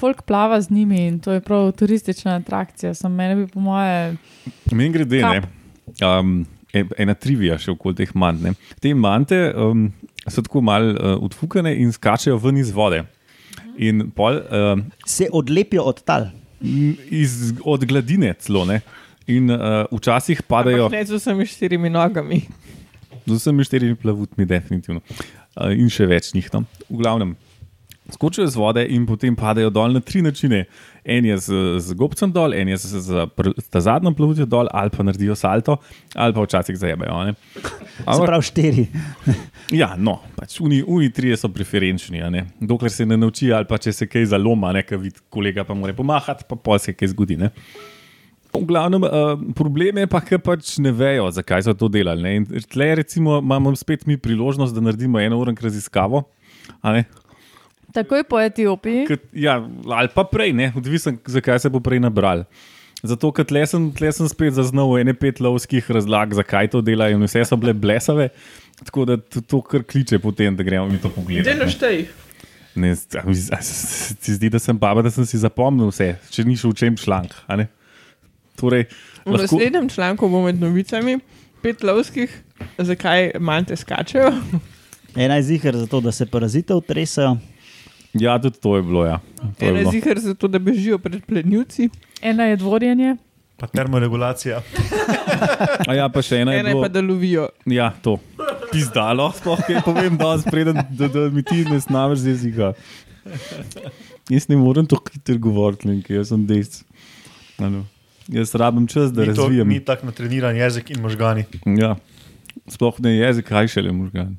Folk 0.00 0.22
plava 0.26 0.60
z 0.60 0.70
njimi 0.70 1.06
in 1.06 1.18
to 1.20 1.32
je 1.32 1.40
prav 1.40 1.72
turistična 1.78 2.34
atrakcija. 2.40 2.94
Sam 2.94 3.14
meni 3.14 3.44
bi 3.44 3.50
po 3.52 3.60
moje. 3.60 4.16
Meni 4.72 4.90
grede, 4.90 5.22
ne. 5.22 5.42
Um, 6.02 6.46
e- 6.72 6.84
ena 6.98 7.14
trivija 7.14 7.58
še 7.58 7.70
okoli 7.74 7.94
teh 8.02 8.14
mant. 8.14 8.42
Ne. 8.42 8.54
Te 8.80 8.94
mante 8.94 9.38
um, 9.54 9.88
so 10.26 10.42
tako 10.42 10.60
malo 10.64 10.94
uh, 10.94 11.16
odfukane 11.24 11.74
in 11.82 11.92
skačejo 11.92 12.38
ven 12.42 12.58
iz 12.62 12.70
vode. 12.74 13.02
In 13.78 14.10
pol, 14.16 14.40
um, 14.52 14.84
Se 15.06 15.28
odlepijo 15.32 15.82
od 15.82 16.02
tal. 16.04 16.30
iz, 17.10 17.52
od 17.64 17.84
gladine 17.84 18.34
celo. 18.38 18.64
Ne. 18.64 18.80
In 19.26 19.50
uh, 19.50 19.84
včasih 19.92 20.42
padajo. 20.42 20.88
Ne 20.92 21.04
z 21.04 21.18
vsemi 21.18 21.46
štirimi 21.46 21.90
nogami. 21.90 22.42
Z 23.26 23.38
vsemi 23.38 23.64
štirimi 23.64 23.94
plavutmi, 23.94 24.46
definitivno. 24.46 25.00
Uh, 25.54 25.70
in 25.76 25.90
še 25.90 26.06
več 26.10 26.32
njih. 26.34 26.48
No. 26.54 26.64
V 26.88 26.98
glavnem, 27.02 27.36
skočijo 28.10 28.46
z 28.46 28.56
vode 28.56 28.86
in 28.90 29.06
potem 29.06 29.36
padajo 29.36 29.70
dol 29.70 29.92
na 29.92 30.00
tri 30.00 30.22
načine. 30.22 30.64
En 31.04 31.26
je 31.26 31.36
z, 31.38 31.60
z 31.82 31.94
gobcem 31.98 32.32
dol, 32.32 32.54
en 32.54 32.68
je 32.68 32.76
z, 32.76 33.00
z, 33.02 33.26
z 33.58 33.70
ta 33.70 33.80
zadnjo 33.82 34.12
plavutjo 34.14 34.46
dol, 34.46 34.70
ali 34.70 34.90
pa 34.90 35.02
naredijo 35.02 35.34
salto, 35.38 35.76
ali 36.14 36.34
pa 36.34 36.42
včasih 36.42 36.78
zajebajo. 36.78 37.34
Ampak- 38.06 38.26
pravi, 38.26 38.42
štiri. 38.42 38.86
Ja, 39.72 39.94
no, 39.96 40.18
pač 40.36 40.58
uni, 40.60 40.82
uni 40.84 41.08
trije 41.08 41.38
so 41.40 41.48
preferenčni, 41.48 42.20
dokler 42.60 42.92
se 42.92 43.06
ne 43.08 43.16
nauči, 43.16 43.48
ali 43.56 43.64
pa 43.64 43.78
če 43.80 43.92
se 43.94 44.06
kaj 44.10 44.26
zaloma, 44.34 44.72
nekaj 44.76 44.98
vidi, 45.00 45.22
kolega 45.32 45.64
pa 45.64 45.72
mora 45.72 45.94
pomahati, 45.96 46.44
pa 46.44 46.58
pol 46.60 46.76
se 46.82 46.92
kaj 46.92 47.08
zgodi. 47.14 47.38
Ne. 47.40 47.48
V 48.52 48.66
glavnem, 48.68 49.06
uh, 49.06 49.32
problem 49.56 50.02
je 50.02 50.10
pa, 50.12 50.20
ker 50.20 50.42
pač 50.44 50.74
ne 50.84 50.92
vejo, 50.92 51.30
zakaj 51.32 51.64
so 51.64 51.72
to 51.72 51.88
delali. 51.88 52.20
Ne. 52.20 52.34
In 52.42 52.66
tle, 52.68 52.90
recimo, 53.00 53.38
imamo 53.40 53.72
spet 53.80 54.04
mi 54.04 54.18
priložnost, 54.20 54.76
da 54.76 54.84
naredimo 54.84 55.22
eno 55.22 55.40
uro 55.40 55.54
raziskavo. 55.56 56.26
Takoj 57.92 58.24
po 58.24 58.40
Etiopiji. 58.40 59.06
Ker, 59.08 59.18
ja, 59.36 59.58
ali 59.86 60.08
pa 60.14 60.24
prej, 60.24 60.54
ne, 60.56 60.70
odvisno, 60.76 61.14
zakaj 61.28 61.60
se 61.64 61.70
bo 61.72 61.80
prej 61.84 62.00
nabral. 62.00 62.46
Zato, 63.02 63.32
ker 63.34 63.44
tle 63.48 63.64
sem, 63.66 63.88
tle 63.96 64.12
sem 64.14 64.28
spet 64.30 64.54
zaznal 64.56 64.94
ene 65.00 65.14
pet 65.18 65.42
lovskih 65.42 65.90
razlag, 65.90 66.34
zakaj 66.38 66.70
to 66.72 66.80
delajo, 66.84 67.18
in 67.18 67.26
vse 67.26 67.42
so 67.48 67.58
bile 67.58 67.74
blesave. 67.74 68.30
Tako 68.86 69.06
da 69.10 69.16
to, 69.18 69.42
to 69.42 69.60
kar 69.66 69.84
kliče 69.86 70.20
potem, 70.22 70.56
da 70.56 70.64
gremo 70.66 70.86
mi 70.88 71.00
to 71.02 71.10
pogledati. 71.10 71.50
Dej 71.50 71.58
ne. 71.58 71.66
naštej. 71.66 72.04
Ne, 72.74 72.94
se 72.96 74.14
ti 74.16 74.32
zdi, 74.38 74.48
da 74.48 74.58
sem 74.62 74.78
baba, 74.78 75.02
da 75.04 75.10
sem 75.12 75.26
si 75.28 75.40
zapomnil 75.42 75.90
vse, 75.90 76.14
če 76.32 76.46
ni 76.48 76.56
šel 76.56 76.72
v 76.72 76.78
čem 76.80 76.96
članek. 76.96 77.34
ne? 77.52 77.68
Torej, 78.56 78.86
V 79.26 79.34
lahko, 79.34 79.58
naslednjem 79.58 79.88
članku 79.92 80.28
bo 80.28 80.42
med 80.44 80.60
novicami 80.60 81.18
pet 81.62 81.82
lovskih, 81.82 82.32
zakaj 82.78 83.32
mante 83.40 83.76
skačejo. 83.76 84.32
Ena 85.16 85.36
je 85.36 85.42
zihar 85.42 85.76
zato, 85.76 86.00
da 86.00 86.12
se 86.12 86.26
parazite 86.26 86.74
utresajo. 86.74 87.36
Ja, 88.14 88.38
tudi 88.38 88.60
to 88.60 88.76
je 88.76 88.82
bilo. 88.82 89.06
Ja. 89.06 89.20
To 89.58 89.64
je 89.64 89.70
Ena 89.70 89.78
je 89.78 89.86
zihar 89.90 90.18
zato, 90.18 90.48
da 90.48 90.58
bežijo 90.58 90.98
pred 90.98 91.24
plenilci, 91.24 91.88
Ena 92.22 92.44
je 92.44 92.56
dvorjenje. 92.56 93.16
Pa 93.56 93.66
termoregulacija. 93.66 94.62
A 95.88 95.94
ja, 95.94 96.08
pa 96.08 96.22
še 96.22 96.40
ena 96.42 96.52
je 96.52 96.60
ena 96.60 96.68
je 96.68 96.74
bilo. 96.74 96.82
pa, 96.82 96.88
da 96.88 97.00
lovijo. 97.00 97.48
Ja, 97.66 97.92
to. 98.02 98.16
Pizdalo, 98.72 99.28
sploh 99.32 99.60
kaj 99.60 99.82
povem, 99.84 100.16
da, 100.16 100.32
spreden, 100.38 100.78
da, 100.90 101.08
da 101.08 101.28
mi 101.30 101.42
ti 101.42 101.64
ne 101.64 101.78
snameš 101.80 102.18
z 102.18 102.28
jezika. 102.28 102.72
Jaz 104.30 104.48
ne 104.48 104.56
morem 104.56 104.86
to 104.86 104.96
hitro 105.12 105.38
govoriti, 105.38 106.00
jaz 106.08 106.28
sem 106.28 106.46
dejst. 106.46 106.82
Ano. 107.58 107.84
Jaz 108.28 108.54
rabim 108.54 108.86
čas, 108.86 109.12
da 109.12 109.26
Ni 109.26 109.34
to- 109.34 109.44
razvijem. 109.44 109.68
Ni 109.68 109.80
tako 109.84 110.06
natreniran 110.06 110.56
jezik 110.56 110.90
in 110.90 111.02
možgani. 111.02 111.44
Ja. 111.78 111.96
Sploh 112.66 112.98
ne 113.00 113.16
jezik, 113.16 113.46
kaj 113.46 113.68
šele 113.68 113.92
možgan. 113.92 114.36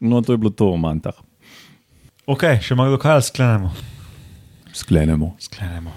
No, 0.00 0.20
to 0.20 0.32
je 0.32 0.38
bilo 0.38 0.50
to 0.50 0.72
o 0.72 0.76
mantah. 0.76 1.14
Ok, 2.32 2.46
še 2.64 2.72
malo 2.72 2.96
kaj 2.96 3.12
ali 3.12 3.24
sklenemo. 3.26 3.70
Sklenemo. 4.72 5.26
sklenemo. 5.36 5.90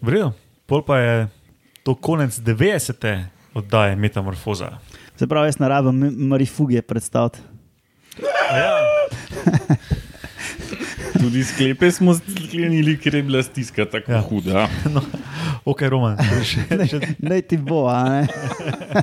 V 0.00 0.08
redu, 0.08 0.30
pol 0.64 0.80
pa 0.80 0.96
je 0.96 1.16
to 1.84 1.92
konec 1.92 2.32
90. 2.40 3.04
oddaje 3.52 3.98
Metamorfoza. 4.00 4.78
Se 5.16 5.28
pravi, 5.28 5.52
jaz 5.52 5.58
ne 5.60 5.68
rabim 5.68 6.00
marifugije 6.32 6.80
predstaviti. 6.82 7.44
Ja, 8.48 8.80
Tudi 11.20 11.44
sklepe 11.44 11.90
smo 11.90 12.14
sklenili, 12.14 12.96
ker 13.00 13.14
je 13.14 13.22
bila 13.22 13.42
stiska 13.42 13.84
tako 13.84 14.12
Ja. 14.12 14.20
huda. 14.20 14.68
ok, 15.70 15.80
Roman. 15.90 16.18
Še, 16.44 16.64
še, 16.86 17.00
Naj 17.18 17.42
ti 17.42 17.56
bo, 17.56 17.86
a 17.88 18.04
ne. 18.04 18.22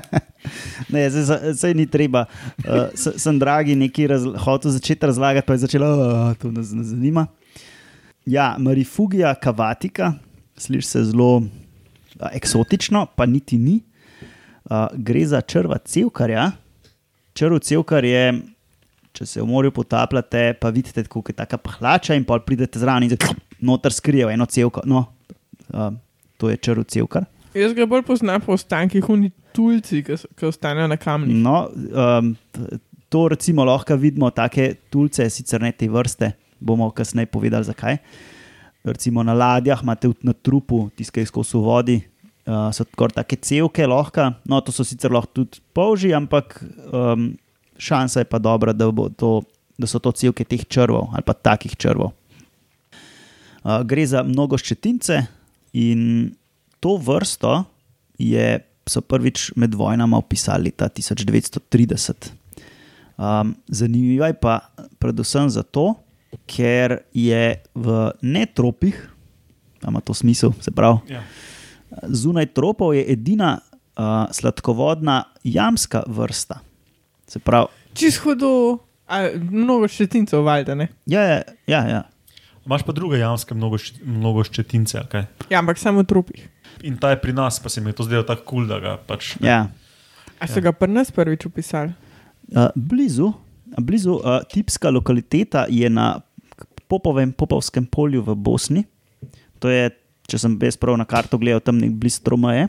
ne, 0.94 1.04
zdaj 1.10 1.74
ni 1.74 1.86
treba. 1.86 2.24
Uh, 2.60 2.88
sem 2.94 3.38
dragi 3.38 3.76
neki 3.76 4.06
raz, 4.10 4.26
hotel 4.44 4.70
začeti 4.70 5.06
razlagati, 5.06 5.46
pa 5.46 5.56
je 5.56 5.64
začela, 5.66 5.88
uh, 5.90 6.34
to 6.38 6.50
nas 6.54 6.72
ne 6.72 6.84
zanima. 6.84 7.26
Ja, 8.26 8.54
marifugija 8.58 9.34
kavatika, 9.34 10.14
sliši 10.56 10.88
se 10.88 11.04
zelo 11.04 11.36
uh, 11.36 11.48
eksotično, 12.32 13.06
pa 13.16 13.26
niti 13.26 13.58
ni. 13.58 13.80
Uh, 14.64 14.86
gre 14.96 15.26
za 15.26 15.40
črva 15.40 15.78
cevkarja. 15.84 16.52
Črv 17.34 17.58
cevkar 17.66 18.04
je, 18.06 18.24
če 19.14 19.26
se 19.26 19.42
v 19.42 19.46
morju 19.46 19.70
potapljate, 19.74 20.56
pa 20.60 20.72
vidite, 20.74 21.04
kako 21.06 21.22
je 21.30 21.36
ta 21.38 21.46
pahlača 21.46 22.16
in 22.18 22.24
pol 22.26 22.42
pridete 22.42 22.80
zraven 22.82 23.06
in 23.06 23.14
noter 23.64 23.94
skrijejo 23.94 24.32
eno 24.34 24.46
cevko. 24.46 24.82
No, 24.90 25.04
uh, 25.70 25.92
to 26.36 26.50
je 26.50 26.58
črv 26.58 26.82
cevkar. 26.90 27.28
Jaz 27.54 27.74
ga 27.76 27.86
bolj 27.86 28.02
poznam 28.02 28.42
po 28.42 28.56
ostankih 28.56 29.06
uni 29.14 29.30
tulci, 29.54 30.02
ki 30.02 30.46
ostanejo 30.48 30.88
na 30.90 30.96
kamnih. 30.98 31.36
No, 31.38 31.68
um, 31.70 32.32
to 33.08 33.28
recimo 33.30 33.62
lahko 33.64 33.94
vidimo, 33.96 34.32
take 34.34 34.72
tulce, 34.90 35.28
sicer 35.30 35.62
ne 35.62 35.70
te 35.70 35.86
vrste, 35.86 36.32
bomo 36.58 36.90
kasneje 36.90 37.30
povedali, 37.30 37.68
zakaj. 37.70 38.00
Recimo 38.84 39.22
na 39.22 39.32
ladjah 39.32 39.78
imate 39.86 40.10
v- 40.10 40.26
na 40.26 40.34
trupu, 40.34 40.88
tiskaj 40.98 41.30
skozi 41.30 41.62
vodi, 41.62 42.00
uh, 42.50 42.68
so 42.74 42.82
tako 42.84 43.08
take 43.14 43.38
cevke, 43.38 43.86
lahko, 43.86 44.32
no 44.50 44.58
to 44.60 44.74
so 44.74 44.82
sicer 44.84 45.14
lahko 45.14 45.30
tudi 45.38 45.62
polži, 45.72 46.10
ampak 46.12 46.58
um, 46.90 47.30
šansa 47.78 48.20
je 48.20 48.28
pa 48.30 48.38
dobra, 48.38 48.72
da, 48.72 48.90
to, 49.16 49.42
da 49.78 49.86
so 49.86 49.98
to 49.98 50.12
cevke 50.12 50.44
teh 50.44 50.64
črvov 50.66 51.10
ali 51.12 51.22
pa 51.26 51.32
takih 51.32 51.76
črvov. 51.76 52.12
Uh, 53.64 53.80
gre 53.84 54.06
za 54.06 54.22
mnogo 54.22 54.58
ščetince 54.60 55.22
in 55.72 56.34
to 56.80 56.96
vrsto 57.00 57.64
je, 58.20 58.60
so 58.84 59.00
prvič 59.00 59.54
med 59.56 59.74
vojnama 59.74 60.18
opisali 60.20 60.68
leta 60.68 60.90
1930. 60.92 62.28
Um, 63.16 63.54
zanimivo 63.68 64.26
je 64.26 64.34
pa 64.36 64.58
predvsem 64.98 65.48
zato, 65.50 65.94
ker 66.50 66.98
je 67.14 67.62
v 67.74 68.10
netropih, 68.20 68.98
ima 69.88 70.00
to 70.00 70.14
smisel, 70.14 70.52
se 70.60 70.70
pravi, 70.74 71.14
ja. 71.14 71.22
zunaj 72.08 72.50
tropov 72.52 72.94
je 72.94 73.04
edina 73.12 73.56
uh, 73.60 74.26
sladkovodna 74.32 75.22
jamska 75.44 76.02
vrsta. 76.06 76.60
Se 77.26 77.38
pravi, 77.38 77.70
Čez 77.94 78.18
hudo. 78.18 78.80
A, 79.06 79.28
mnogo 79.36 79.86
ščetincev, 79.88 80.42
valjda 80.42 80.74
ne. 80.74 80.88
Ja, 81.06 81.22
ja, 81.22 81.40
ja, 81.68 81.80
ja. 81.88 82.02
Imaš 82.64 82.82
pa 82.82 82.94
druge 82.96 83.20
jamske 83.20 83.54
mnogo, 83.54 83.76
šč- 83.76 84.00
mnogo 84.00 84.42
ščetince. 84.44 85.04
Okay? 85.04 85.28
Ja, 85.52 85.60
ampak 85.60 85.78
samo 85.78 86.00
v 86.00 86.08
trupih. 86.08 86.40
In 86.88 86.96
ta 87.00 87.12
je 87.12 87.20
pri 87.20 87.36
nas, 87.36 87.60
pa 87.60 87.68
se 87.68 87.84
mi 87.84 87.92
je 87.92 88.00
to 88.00 88.06
zdelo 88.08 88.24
tako 88.24 88.42
kul, 88.48 88.64
cool, 88.64 88.70
da 88.72 88.80
ga 88.80 88.96
pač. 88.96 89.36
ja. 89.44 89.68
A 90.40 90.48
so 90.50 90.60
ga 90.60 90.72
pri 90.74 90.90
nas 90.90 91.12
prvič 91.14 91.46
upisali? 91.46 91.94
Uh, 92.52 92.68
blizu, 92.76 93.30
blizu 93.80 94.18
uh, 94.18 94.42
tipska 94.50 94.90
lokaliteta 94.90 95.64
je 95.70 95.88
na 95.88 96.20
Popovem, 96.88 97.32
Popovskem 97.32 97.86
polju 97.86 98.20
v 98.24 98.34
Bosni. 98.36 98.82
To 99.62 99.70
je, 99.72 99.88
če 100.28 100.40
sem 100.42 100.56
jaz 100.60 100.76
prav 100.76 100.98
na 101.00 101.06
karto 101.08 101.38
gledal, 101.40 101.62
tam 101.64 101.80
nek 101.80 101.94
blizu 101.96 102.20
Tromeje, 102.26 102.68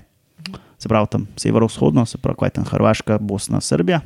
se 0.80 0.88
pravi 0.88 1.10
tam 1.12 1.28
severovzhodno, 1.36 2.06
se 2.08 2.20
pravi, 2.22 2.46
kaj 2.46 2.56
tam 2.60 2.68
Hrvaška, 2.70 3.20
Bosna, 3.20 3.60
Srbija. 3.60 4.00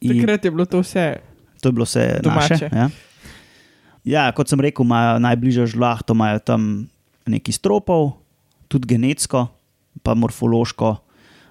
In 0.00 0.12
Takrat 0.12 0.44
je 0.44 0.50
bilo 0.50 0.64
to 0.64 0.80
vse. 0.80 1.16
to 1.60 1.68
je 1.68 1.72
bilo 1.72 1.84
vse 1.84 2.20
Domače. 2.22 2.54
naše. 2.54 2.68
Ja. 2.72 2.88
ja, 4.04 4.32
kot 4.32 4.48
sem 4.48 4.60
rekel, 4.60 4.84
imajo 4.84 5.18
najbližje 5.18 5.66
žlahto, 5.66 6.14
imajo 6.14 6.38
tam 6.38 6.88
nekaj 7.26 7.52
stropov, 7.52 8.12
tudi 8.68 8.86
genetsko, 8.86 9.46
pa 10.02 10.14
morfološko 10.14 10.96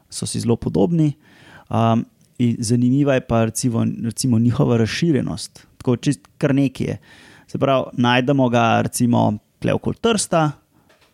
so 0.09 0.25
si 0.25 0.39
zelo 0.39 0.55
podobni. 0.55 1.13
Um, 1.69 2.05
zanimiva 2.59 3.13
je 3.13 3.21
pa 3.21 3.45
recimo, 3.45 3.85
recimo 4.03 4.39
njihova 4.39 4.77
razširjenost, 4.77 5.67
tako 5.77 5.95
čist 5.95 6.27
kar 6.37 6.55
nekaj 6.55 6.87
je. 6.87 6.97
Se 7.47 7.57
pravi, 7.57 7.83
najdemo 7.93 8.49
ga 8.49 8.81
recimo 8.81 9.37
okoli 9.73 9.95
Trsta, 10.01 10.51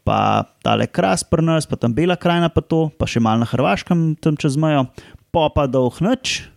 pa 0.04 0.44
tale 0.62 0.88
kras 0.88 1.24
pri 1.24 1.44
nas, 1.46 1.66
pa 1.66 1.76
tam 1.76 1.94
Bela 1.94 2.16
krajina, 2.16 2.50
pa 2.50 2.62
to, 2.62 2.90
pa 2.98 3.08
še 3.08 3.22
malo 3.24 3.46
na 3.46 3.48
Hrvaškem 3.48 4.16
tam 4.20 4.36
čez 4.36 4.58
mejo, 4.60 4.90
pa 5.32 5.48
pa 5.56 5.68
dolh 5.72 6.02
noč, 6.04 6.52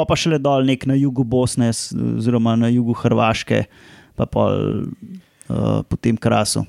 pa 0.00 0.08
pa 0.10 0.16
šele 0.18 0.40
dol 0.42 0.66
nek 0.66 0.86
na 0.88 0.96
jugu 0.98 1.24
Bosne, 1.24 1.70
oziroma 1.70 2.56
na 2.58 2.70
jugu 2.72 2.96
Hrvaške, 2.96 3.64
pa 4.16 4.26
pol 4.26 4.84
uh, 5.48 5.80
po 5.86 5.98
tem 6.00 6.16
krasu. 6.16 6.64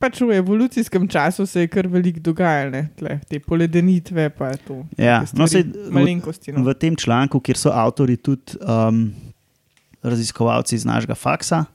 Pač 0.00 0.22
v 0.24 0.32
evolucijskem 0.38 1.04
času 1.12 1.44
se 1.44 1.66
je 1.66 1.68
kar 1.68 1.84
veliko 1.90 2.22
dogajalo, 2.24 2.86
te 3.28 3.36
poledenitve, 3.44 4.30
pa 4.32 4.54
to. 4.56 4.78
Ja, 4.96 5.18
no, 5.36 5.44
sej 5.44 5.66
v- 5.68 5.90
malenkosti. 5.92 6.54
No. 6.56 6.64
V 6.64 6.72
tem 6.72 6.96
članku, 6.96 7.36
kjer 7.44 7.58
so 7.60 7.74
avtori 7.76 8.16
tudi 8.16 8.56
um, 8.64 9.10
raziskovalci 10.00 10.78
iz 10.78 10.86
našega 10.88 11.18
faksa. 11.18 11.66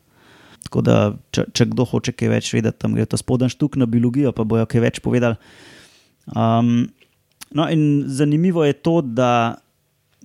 Tako 0.66 0.82
da, 0.82 0.98
če, 1.30 1.46
če 1.54 1.68
kdo 1.70 1.86
hoče 1.86 2.16
kaj 2.18 2.32
več 2.32 2.50
vedeti, 2.56 2.80
tam 2.82 2.98
gre 2.98 3.06
to 3.06 3.20
spodaj 3.22 3.54
štuk 3.54 3.78
na 3.78 3.86
biologijo, 3.86 4.34
pa 4.34 4.42
bojo 4.42 4.66
kaj 4.66 4.82
več 4.82 4.98
povedali. 5.06 5.38
Um, 6.34 6.88
no, 7.54 7.70
in 7.70 8.10
zanimivo 8.10 8.66
je 8.66 8.74
to, 8.74 9.04
da 9.06 9.62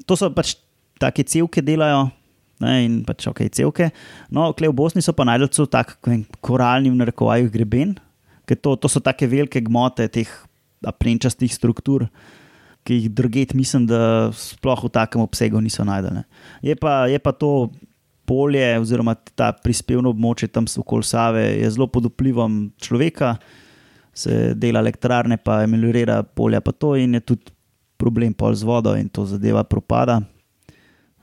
to 0.06 0.16
so 0.18 0.30
pač 0.34 0.56
take 1.00 1.24
cevke 1.24 1.64
delajo. 1.64 2.10
Ne, 2.60 2.74
in 2.84 2.98
pač 3.08 3.24
ok, 3.30 3.46
cevke. 3.56 3.88
No, 4.28 4.50
kle 4.52 4.68
v 4.68 4.76
Bosni 4.76 5.00
so 5.00 5.14
pa 5.16 5.24
najdel 5.24 5.48
tak 5.72 5.96
vem, 6.04 6.26
koralni 6.44 6.92
v 6.92 6.98
narekovaju 7.00 7.48
greben, 7.48 7.94
ker 8.44 8.58
to, 8.60 8.76
to 8.76 8.88
so 8.88 9.00
take 9.00 9.24
velike 9.24 9.62
gmote 9.64 10.04
teh 10.12 10.28
aprenčastih 10.84 11.48
struktur, 11.52 12.04
ki 12.84 12.96
jih 12.98 13.08
druget, 13.12 13.54
mislim, 13.56 13.86
da 13.88 14.28
sploh 14.36 14.84
v 14.84 14.92
takem 14.92 15.24
obsegu 15.24 15.60
niso 15.60 15.84
najdene. 15.88 16.26
Je 16.64 16.76
pa, 16.76 17.08
je 17.08 17.16
pa 17.20 17.32
to 17.32 17.70
polje, 18.28 18.64
oziroma 18.80 19.16
ta 19.36 19.50
prispevno 19.56 20.12
območje 20.12 20.50
tam 20.52 20.68
okoli 20.68 21.04
Save, 21.04 21.44
je 21.60 21.70
zelo 21.72 21.88
pod 21.90 22.12
vplivom 22.12 22.70
človeka, 22.80 23.34
se 24.12 24.52
dela 24.54 24.84
elektrarne, 24.84 25.40
pa 25.40 25.62
emulira 25.64 26.20
polja, 26.22 26.60
pa 26.60 26.72
to 26.72 26.94
in 27.00 27.16
je 27.18 27.24
tudi 27.32 27.52
problem 28.00 28.32
pol 28.32 28.56
z 28.56 28.64
vodo 28.64 28.96
in 28.96 29.12
to 29.12 29.26
zadeva 29.28 29.64
propada. 29.64 30.22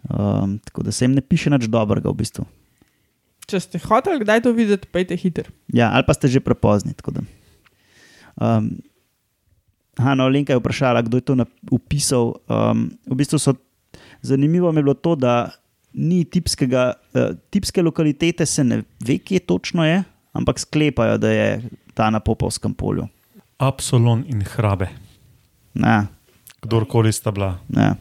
Um, 0.07 0.59
tako 0.63 0.85
da 0.85 0.93
se 0.93 1.05
jim 1.05 1.17
ne 1.17 1.21
piše 1.25 1.49
nič 1.49 1.65
dobrega 1.67 2.07
v 2.13 2.21
bistvu. 2.21 2.45
Če 3.47 3.59
ste 3.63 3.79
hoteli 3.81 4.21
kdaj 4.21 4.43
to 4.45 4.53
videti, 4.55 4.87
pejte 4.91 5.15
hiter. 5.17 5.49
Ja, 5.71 5.89
ali 5.95 6.05
pa 6.05 6.13
ste 6.13 6.29
že 6.29 6.43
prepozni. 6.43 6.93
tako 6.93 7.17
da. 7.17 7.21
Um, 8.37 8.77
aha, 9.97 10.13
no, 10.19 10.27
Lenka 10.29 10.53
je 10.53 10.59
vprašala, 10.59 11.01
kdo 11.07 11.17
je 11.17 11.25
to 11.25 11.35
napisal. 11.35 12.35
Um, 12.47 12.91
v 13.07 13.15
bistvu 13.17 13.39
so, 13.39 13.55
zanimivo 14.21 14.71
mi 14.71 14.79
je 14.79 14.87
bilo 14.87 14.95
to, 14.99 15.15
da 15.15 15.51
ni 15.97 16.21
tipskega, 16.27 16.93
uh, 17.15 17.33
tipske 17.49 17.81
lokalitete, 17.81 18.45
se 18.45 18.63
ne 18.63 18.83
ve, 19.01 19.17
kje 19.17 19.39
točno 19.47 19.87
je, 19.87 20.03
ampak 20.35 20.59
sklepajo, 20.59 21.17
da 21.17 21.31
je 21.31 21.47
ta 21.97 22.11
na 22.13 22.19
Popovskem 22.19 22.75
polju. 22.75 23.07
Absolon 23.57 24.21
in 24.29 24.43
hrabe, 24.45 24.91
Ja, 25.77 26.05
kdorkoli 26.67 27.13
sta 27.15 27.31
bila, 27.31 27.55
ja. 27.71 27.95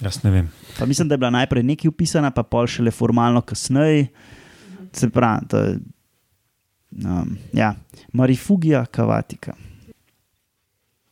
jaz 0.00 0.22
ne 0.24 0.32
vem. 0.32 0.50
Pa 0.78 0.88
mislim, 0.88 1.08
da 1.08 1.14
je 1.14 1.18
bila 1.20 1.30
najprej 1.30 1.62
nekaj 1.62 1.88
upisana, 1.92 2.32
pa 2.32 2.42
pol 2.42 2.66
šele 2.66 2.90
formalno 2.90 3.44
kasneje. 3.44 4.08
Se 4.92 5.10
pravi, 5.10 5.48
to 5.48 5.58
je. 5.58 5.78
Um, 7.04 7.36
ja, 7.54 7.74
Marifugija 8.12 8.82
Kavatika. 8.90 9.54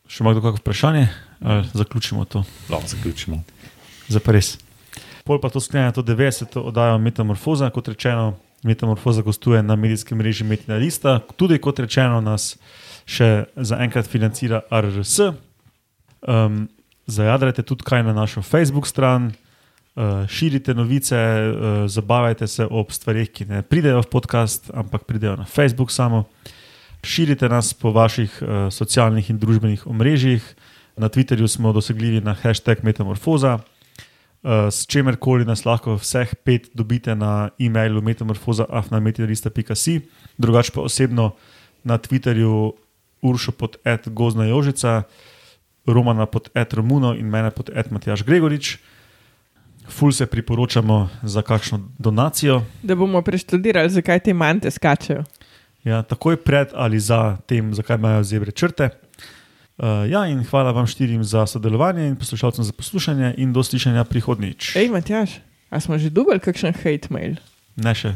Še 0.09 0.23
ima 0.23 0.33
kdo 0.33 0.41
kakšno 0.43 0.59
vprašanje? 0.59 1.05
Ali 1.39 1.69
zaključimo 1.73 2.25
to? 2.25 2.43
Lahko 2.69 2.89
zaključimo. 2.91 3.43
Za 4.09 4.19
res. 4.25 4.57
Pol 5.23 5.39
pa 5.39 5.49
to 5.53 5.61
sklenja 5.61 5.93
to 5.95 6.03
90. 6.03 6.57
oddajo 6.59 6.97
Metamorfoza, 6.97 7.69
kot 7.69 7.87
rečeno, 7.93 8.33
Metamorfoza 8.63 9.21
gostuje 9.21 9.61
na 9.63 9.75
medijskem 9.75 10.17
mreži 10.17 10.43
Metina 10.43 10.75
Lista, 10.75 11.19
tudi 11.37 11.61
kot 11.61 11.79
rečeno, 11.79 12.19
nas 12.21 12.57
še 13.05 13.45
zaenkrat 13.55 14.09
financira 14.09 14.63
RRS. 14.67 15.29
Um, 16.27 16.65
zajadrate 17.09 17.65
tudi 17.65 17.83
kaj 17.83 18.03
na 18.03 18.13
našo 18.13 18.41
Facebook 18.41 18.87
stran, 18.87 19.31
uh, 19.95 20.27
širite 20.29 20.73
novice, 20.73 21.17
uh, 21.17 21.87
zabavajte 21.89 22.47
se 22.47 22.65
ob 22.65 22.91
stvarih, 22.91 23.31
ki 23.31 23.45
ne 23.49 23.61
pridejo 23.61 24.01
v 24.05 24.11
podcast, 24.11 24.69
ampak 24.73 25.03
pridejo 25.09 25.35
na 25.35 25.45
Facebook 25.45 25.91
samo. 25.91 26.23
Širite 27.03 27.49
nas 27.49 27.73
po 27.73 27.91
vaših 27.91 28.41
uh, 28.41 28.69
socialnih 28.71 29.29
in 29.29 29.39
družbenih 29.39 29.87
omrežjih. 29.87 30.43
Na 30.99 31.09
Twitterju 31.09 31.47
smo 31.47 31.73
dosegljivi 31.73 32.21
na 32.21 32.33
hashtag 32.33 32.83
Metamorfoza. 32.83 33.59
S 34.43 34.87
čemerkoli 34.87 35.43
nas 35.45 35.65
lahko 35.65 35.97
vseh 35.99 36.31
pet 36.43 36.69
dobite 36.73 37.15
na 37.15 37.49
e-mailu 37.59 38.01
metamorfoza.afnametina.si, 38.01 39.99
drugače 40.37 40.71
pa 40.75 40.81
osebno 40.81 41.31
na 41.83 41.97
Twitterju 41.97 42.71
Uršo 43.21 43.51
pod 43.51 43.75
et 43.83 44.07
Gozna 44.07 44.45
Jožica, 44.45 45.03
Romana 45.93 46.25
pod 46.25 46.49
et 46.53 46.73
Romuno 46.73 47.13
in 47.15 47.29
mene 47.29 47.51
pod 47.51 47.69
et 47.73 47.91
Matjaš 47.91 48.23
Gregorič. 48.23 48.77
Ful 49.89 50.11
se 50.11 50.25
priporočamo 50.25 51.09
za 51.23 51.41
kakšno 51.41 51.79
donacijo. 51.97 52.61
Da 52.83 52.95
bomo 52.95 53.21
preštudirali, 53.21 53.89
zakaj 53.89 54.19
te 54.19 54.33
mante 54.33 54.71
skačejo. 54.71 55.23
Ja, 55.83 56.03
takoj 56.03 56.37
pred 56.37 56.75
ali 56.75 56.99
za 56.99 57.37
tem, 57.47 57.73
zakaj 57.73 57.97
imajo 57.97 58.23
zebre 58.23 58.51
črte. 58.51 58.89
Uh, 59.79 60.03
ja, 60.11 60.25
in 60.27 60.43
hvala 60.43 60.71
vam 60.75 60.87
štirim 60.87 61.23
za 61.23 61.45
sodelovanje 61.47 62.07
in 62.07 62.15
poslušalcem 62.19 62.63
za 62.63 62.73
poslušanje, 62.75 63.33
in 63.37 63.53
do 63.53 63.63
slišanja 63.63 64.03
prihodnjič. 64.03 64.75
Ej, 64.75 64.89
Matjaš, 64.91 65.39
a 65.71 65.79
smo 65.79 65.97
že 65.97 66.09
dobili 66.11 66.39
kakšen 66.43 66.75
hate 66.75 67.07
mail? 67.09 67.39
Ne 67.79 67.95
še. 67.95 68.11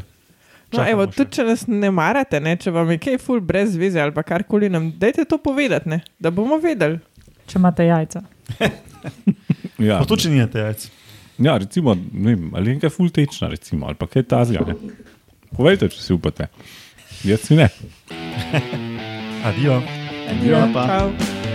No, 0.74 0.78
Čakamo 0.78 0.90
evo, 0.90 1.06
še. 1.08 1.16
tudi 1.16 1.30
če 1.38 1.46
nas 1.48 1.64
ne 1.66 1.90
marate, 1.90 2.40
ne, 2.40 2.52
če 2.60 2.70
vam 2.74 2.90
je 2.92 2.98
kaj 3.00 3.16
ful 3.22 3.40
brez 3.40 3.78
veze 3.80 3.96
ali 4.00 4.12
pa 4.12 4.22
karkoli 4.22 4.68
nam, 4.68 4.90
dajte 5.00 5.24
to 5.24 5.38
povedati, 5.40 5.88
ne, 5.88 6.02
da 6.20 6.30
bomo 6.30 6.60
vedeli. 6.60 7.00
Če 7.46 7.58
imate 7.58 7.86
jajca. 7.86 8.22
Ja, 9.78 9.98
Pa 9.98 10.06
to, 10.06 10.16
če 10.16 10.30
nimate 10.30 10.62
jajc. 10.62 10.84
ja, 11.42 11.56
recimo, 11.58 11.92
ne 12.12 12.34
vem, 12.34 12.44
ali 12.54 12.70
je 12.70 12.76
nekaj 12.78 12.92
fultečna, 12.94 13.48
recimo, 13.50 13.86
ali 13.86 13.98
pa 13.98 14.06
kaj 14.06 14.22
tazga. 14.30 14.62
ne. 14.64 14.76
Povejte, 15.50 15.88
če 15.90 16.00
si 16.00 16.14
upate. 16.14 16.46
Jaz 17.26 17.42
si 17.42 17.58
ne. 17.58 17.66
Adijo. 19.50 19.82
Adijo, 20.30 20.62
pa. 20.72 20.86
Čau. 20.88 21.53